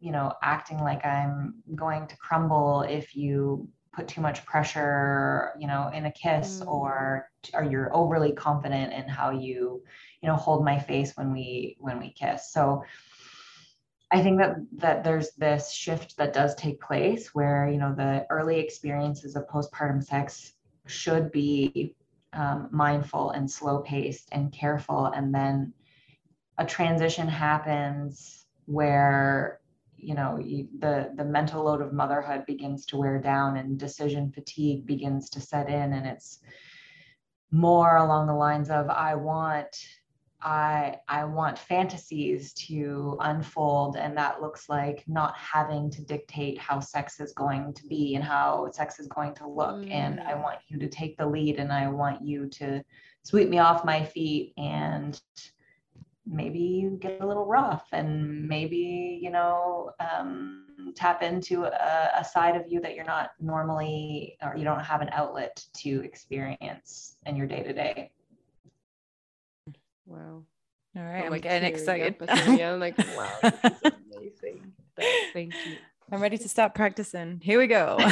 you 0.00 0.12
know 0.12 0.32
acting 0.42 0.78
like 0.78 1.04
i'm 1.04 1.54
going 1.74 2.06
to 2.06 2.16
crumble 2.18 2.82
if 2.82 3.16
you 3.16 3.68
put 3.92 4.08
too 4.08 4.20
much 4.20 4.44
pressure 4.44 5.52
you 5.58 5.66
know 5.66 5.90
in 5.94 6.06
a 6.06 6.12
kiss 6.12 6.60
mm. 6.60 6.66
or 6.66 7.30
or 7.52 7.64
you're 7.64 7.94
overly 7.94 8.32
confident 8.32 8.92
in 8.92 9.08
how 9.08 9.30
you 9.30 9.82
you 10.20 10.28
know 10.28 10.36
hold 10.36 10.64
my 10.64 10.78
face 10.78 11.16
when 11.16 11.32
we 11.32 11.76
when 11.78 11.98
we 11.98 12.10
kiss 12.10 12.52
so 12.52 12.82
i 14.10 14.22
think 14.22 14.38
that 14.38 14.56
that 14.72 15.04
there's 15.04 15.30
this 15.32 15.72
shift 15.72 16.16
that 16.16 16.32
does 16.32 16.54
take 16.54 16.80
place 16.80 17.34
where 17.34 17.68
you 17.68 17.78
know 17.78 17.94
the 17.94 18.26
early 18.30 18.58
experiences 18.58 19.36
of 19.36 19.46
postpartum 19.48 20.02
sex 20.02 20.53
should 20.86 21.32
be 21.32 21.94
um, 22.32 22.68
mindful 22.72 23.30
and 23.30 23.50
slow 23.50 23.80
paced 23.80 24.28
and 24.32 24.52
careful. 24.52 25.06
And 25.06 25.34
then 25.34 25.72
a 26.58 26.66
transition 26.66 27.28
happens 27.28 28.46
where 28.66 29.60
you 29.96 30.14
know 30.14 30.38
you, 30.38 30.68
the 30.78 31.12
the 31.16 31.24
mental 31.24 31.64
load 31.64 31.80
of 31.80 31.92
motherhood 31.92 32.44
begins 32.46 32.84
to 32.86 32.96
wear 32.96 33.18
down 33.18 33.56
and 33.56 33.78
decision 33.78 34.30
fatigue 34.30 34.86
begins 34.86 35.30
to 35.30 35.40
set 35.40 35.68
in. 35.68 35.92
And 35.92 36.06
it's 36.06 36.40
more 37.54 37.98
along 37.98 38.26
the 38.26 38.34
lines 38.34 38.68
of 38.68 38.88
i 38.90 39.14
want 39.14 39.76
i 40.44 40.94
i 41.08 41.24
want 41.24 41.58
fantasies 41.58 42.52
to 42.52 43.16
unfold 43.20 43.96
and 43.96 44.16
that 44.16 44.40
looks 44.40 44.68
like 44.68 45.02
not 45.06 45.36
having 45.36 45.90
to 45.90 46.02
dictate 46.02 46.58
how 46.58 46.78
sex 46.78 47.18
is 47.18 47.32
going 47.32 47.72
to 47.72 47.86
be 47.86 48.14
and 48.14 48.22
how 48.22 48.70
sex 48.72 49.00
is 49.00 49.08
going 49.08 49.34
to 49.34 49.48
look 49.48 49.76
mm. 49.76 49.90
and 49.90 50.20
i 50.20 50.34
want 50.34 50.58
you 50.68 50.78
to 50.78 50.88
take 50.88 51.16
the 51.16 51.26
lead 51.26 51.58
and 51.58 51.72
i 51.72 51.88
want 51.88 52.22
you 52.22 52.46
to 52.48 52.82
sweep 53.22 53.48
me 53.48 53.58
off 53.58 53.84
my 53.84 54.04
feet 54.04 54.52
and 54.58 55.20
maybe 56.26 56.58
you 56.58 56.98
get 57.00 57.20
a 57.20 57.26
little 57.26 57.46
rough 57.46 57.86
and 57.92 58.48
maybe 58.48 59.18
you 59.22 59.30
know 59.30 59.90
um, 60.00 60.64
tap 60.94 61.22
into 61.22 61.64
a, 61.64 62.10
a, 62.18 62.24
side 62.24 62.56
of 62.56 62.64
you 62.68 62.80
that 62.80 62.94
you're 62.94 63.04
not 63.04 63.30
normally 63.40 64.36
or 64.42 64.56
you 64.56 64.64
don't 64.64 64.80
have 64.80 65.00
an 65.00 65.08
outlet 65.12 65.62
to 65.74 66.02
experience 66.02 67.16
in 67.26 67.36
your 67.36 67.46
day 67.46 67.62
to 67.62 67.72
day 67.72 68.10
wow 70.06 70.42
all 70.96 71.02
right 71.02 71.24
i'm, 71.24 71.32
I'm 71.32 71.40
getting 71.40 71.68
excited 71.68 72.16
i'm 72.28 72.80
like 72.80 72.96
wow 73.16 73.30
this 73.42 73.54
is 73.62 73.92
amazing 74.14 74.72
thank 75.32 75.54
you 75.66 75.76
I'm 76.12 76.20
ready 76.20 76.36
to 76.36 76.48
start 76.48 76.74
practicing. 76.74 77.40
Here 77.42 77.58
we 77.58 77.66
go. 77.66 77.96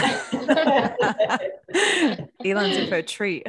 Elon's 2.45 2.77
in 2.77 2.89
for 2.89 2.97
a 2.97 3.03
treat. 3.03 3.47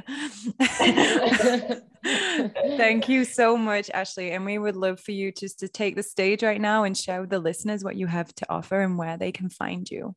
Thank 2.03 3.07
you 3.07 3.23
so 3.23 3.55
much, 3.57 3.89
Ashley. 3.91 4.31
And 4.31 4.43
we 4.45 4.57
would 4.57 4.75
love 4.75 4.99
for 4.99 5.11
you 5.11 5.31
just 5.31 5.59
to 5.59 5.69
take 5.69 5.95
the 5.95 6.03
stage 6.03 6.43
right 6.43 6.59
now 6.59 6.83
and 6.83 6.95
share 6.95 7.21
with 7.21 7.29
the 7.29 7.39
listeners 7.39 7.85
what 7.85 7.95
you 7.95 8.05
have 8.07 8.35
to 8.35 8.45
offer 8.51 8.81
and 8.81 8.97
where 8.97 9.17
they 9.17 9.31
can 9.31 9.49
find 9.49 9.89
you. 9.89 10.13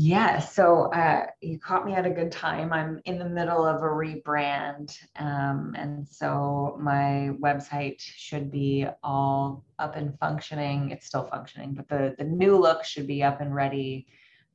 Yeah, 0.00 0.38
so 0.38 0.92
uh, 0.92 1.26
you 1.40 1.58
caught 1.58 1.84
me 1.84 1.94
at 1.94 2.06
a 2.06 2.10
good 2.10 2.30
time. 2.30 2.72
I'm 2.72 3.00
in 3.04 3.18
the 3.18 3.28
middle 3.28 3.66
of 3.66 3.82
a 3.82 3.86
rebrand. 3.86 4.96
Um, 5.16 5.74
and 5.76 6.06
so 6.06 6.78
my 6.80 7.30
website 7.40 7.96
should 7.98 8.48
be 8.52 8.86
all 9.02 9.64
up 9.80 9.96
and 9.96 10.16
functioning. 10.20 10.92
It's 10.92 11.08
still 11.08 11.24
functioning, 11.24 11.74
but 11.74 11.88
the, 11.88 12.14
the 12.16 12.22
new 12.22 12.56
look 12.56 12.84
should 12.84 13.08
be 13.08 13.24
up 13.24 13.40
and 13.40 13.52
ready 13.52 14.06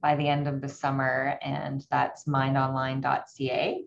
by 0.02 0.16
the 0.16 0.30
end 0.30 0.48
of 0.48 0.62
the 0.62 0.70
summer. 0.70 1.38
And 1.41 1.86
that's 1.91 2.24
mindonline.ca. 2.24 3.84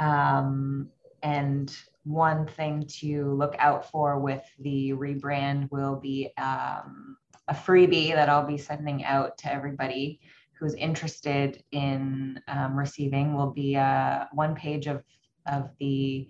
Um, 0.00 0.88
and 1.22 1.76
one 2.02 2.44
thing 2.44 2.88
to 3.02 3.32
look 3.34 3.54
out 3.60 3.88
for 3.92 4.18
with 4.18 4.42
the 4.58 4.94
rebrand 4.94 5.70
will 5.70 5.94
be 5.94 6.32
um, 6.36 7.18
a 7.46 7.54
freebie 7.54 8.14
that 8.14 8.28
I'll 8.28 8.48
be 8.48 8.58
sending 8.58 9.04
out 9.04 9.38
to 9.38 9.52
everybody 9.52 10.18
who's 10.58 10.74
interested 10.74 11.62
in 11.72 12.40
um, 12.48 12.76
receiving 12.76 13.34
will 13.34 13.50
be 13.50 13.76
uh, 13.76 14.24
one 14.32 14.54
page 14.54 14.86
of, 14.86 15.02
of 15.46 15.70
the, 15.78 16.28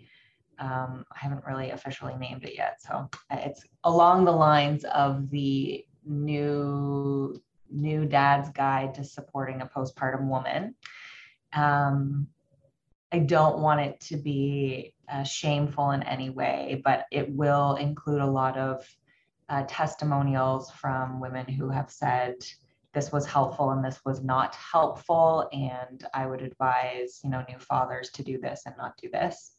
um, 0.58 1.04
I 1.12 1.18
haven't 1.18 1.44
really 1.44 1.70
officially 1.70 2.16
named 2.16 2.44
it 2.44 2.54
yet. 2.56 2.80
So 2.80 3.08
it's 3.30 3.64
along 3.84 4.24
the 4.24 4.32
lines 4.32 4.84
of 4.84 5.30
the 5.30 5.84
new, 6.04 7.40
new 7.70 8.06
dad's 8.06 8.50
guide 8.50 8.94
to 8.94 9.04
supporting 9.04 9.60
a 9.60 9.66
postpartum 9.66 10.28
woman. 10.28 10.74
Um, 11.52 12.28
I 13.12 13.20
don't 13.20 13.60
want 13.60 13.80
it 13.80 14.00
to 14.00 14.16
be 14.16 14.92
uh, 15.08 15.22
shameful 15.22 15.92
in 15.92 16.02
any 16.02 16.30
way, 16.30 16.82
but 16.84 17.06
it 17.12 17.30
will 17.30 17.76
include 17.76 18.20
a 18.20 18.26
lot 18.26 18.58
of 18.58 18.84
uh, 19.48 19.62
testimonials 19.68 20.70
from 20.72 21.20
women 21.20 21.46
who 21.46 21.70
have 21.70 21.90
said, 21.90 22.34
this 22.96 23.12
was 23.12 23.24
helpful 23.26 23.70
and 23.72 23.84
this 23.84 24.00
was 24.06 24.24
not 24.24 24.54
helpful 24.54 25.50
and 25.52 26.06
i 26.14 26.26
would 26.26 26.40
advise 26.40 27.20
you 27.22 27.28
know 27.28 27.44
new 27.46 27.58
fathers 27.58 28.08
to 28.08 28.22
do 28.22 28.40
this 28.40 28.62
and 28.64 28.74
not 28.78 28.96
do 28.96 29.10
this. 29.12 29.52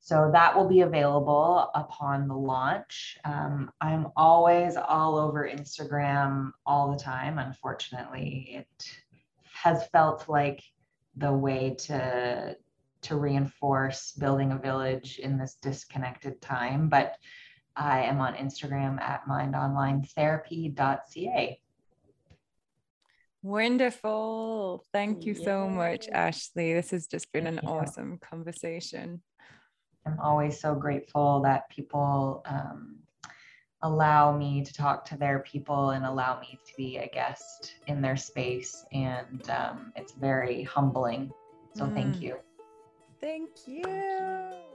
So 0.00 0.30
that 0.32 0.56
will 0.56 0.66
be 0.66 0.80
available 0.80 1.70
upon 1.74 2.26
the 2.26 2.34
launch. 2.34 3.16
Um, 3.24 3.70
i'm 3.80 4.08
always 4.16 4.76
all 4.76 5.16
over 5.16 5.48
instagram 5.48 6.50
all 6.66 6.90
the 6.90 6.98
time. 6.98 7.38
Unfortunately 7.38 8.56
it 8.58 8.90
has 9.62 9.86
felt 9.88 10.28
like 10.28 10.60
the 11.16 11.32
way 11.32 11.76
to 11.86 12.56
to 13.02 13.16
reinforce 13.16 14.10
building 14.12 14.50
a 14.50 14.58
village 14.58 15.20
in 15.20 15.38
this 15.38 15.54
disconnected 15.62 16.40
time 16.40 16.88
but 16.88 17.14
i 17.76 18.00
am 18.00 18.20
on 18.20 18.34
instagram 18.34 19.00
at 19.00 19.24
mindonlinetherapy.ca 19.26 21.60
Wonderful. 23.48 24.84
Thank 24.92 25.24
you 25.24 25.34
so 25.34 25.70
much, 25.70 26.06
Ashley. 26.12 26.74
This 26.74 26.90
has 26.90 27.06
just 27.06 27.32
been 27.32 27.46
an 27.46 27.60
awesome 27.60 28.18
conversation. 28.18 29.22
I'm 30.04 30.20
always 30.20 30.60
so 30.60 30.74
grateful 30.74 31.40
that 31.44 31.66
people 31.70 32.42
um, 32.44 32.96
allow 33.80 34.36
me 34.36 34.62
to 34.62 34.74
talk 34.74 35.06
to 35.06 35.16
their 35.16 35.38
people 35.38 35.90
and 35.90 36.04
allow 36.04 36.38
me 36.40 36.58
to 36.66 36.72
be 36.76 36.98
a 36.98 37.08
guest 37.08 37.76
in 37.86 38.02
their 38.02 38.18
space. 38.18 38.84
And 38.92 39.48
um, 39.48 39.94
it's 39.96 40.12
very 40.12 40.62
humbling. 40.64 41.30
So 41.74 41.86
mm. 41.86 41.94
thank 41.94 42.20
you. 42.20 42.36
Thank 43.18 43.48
you. 43.66 44.67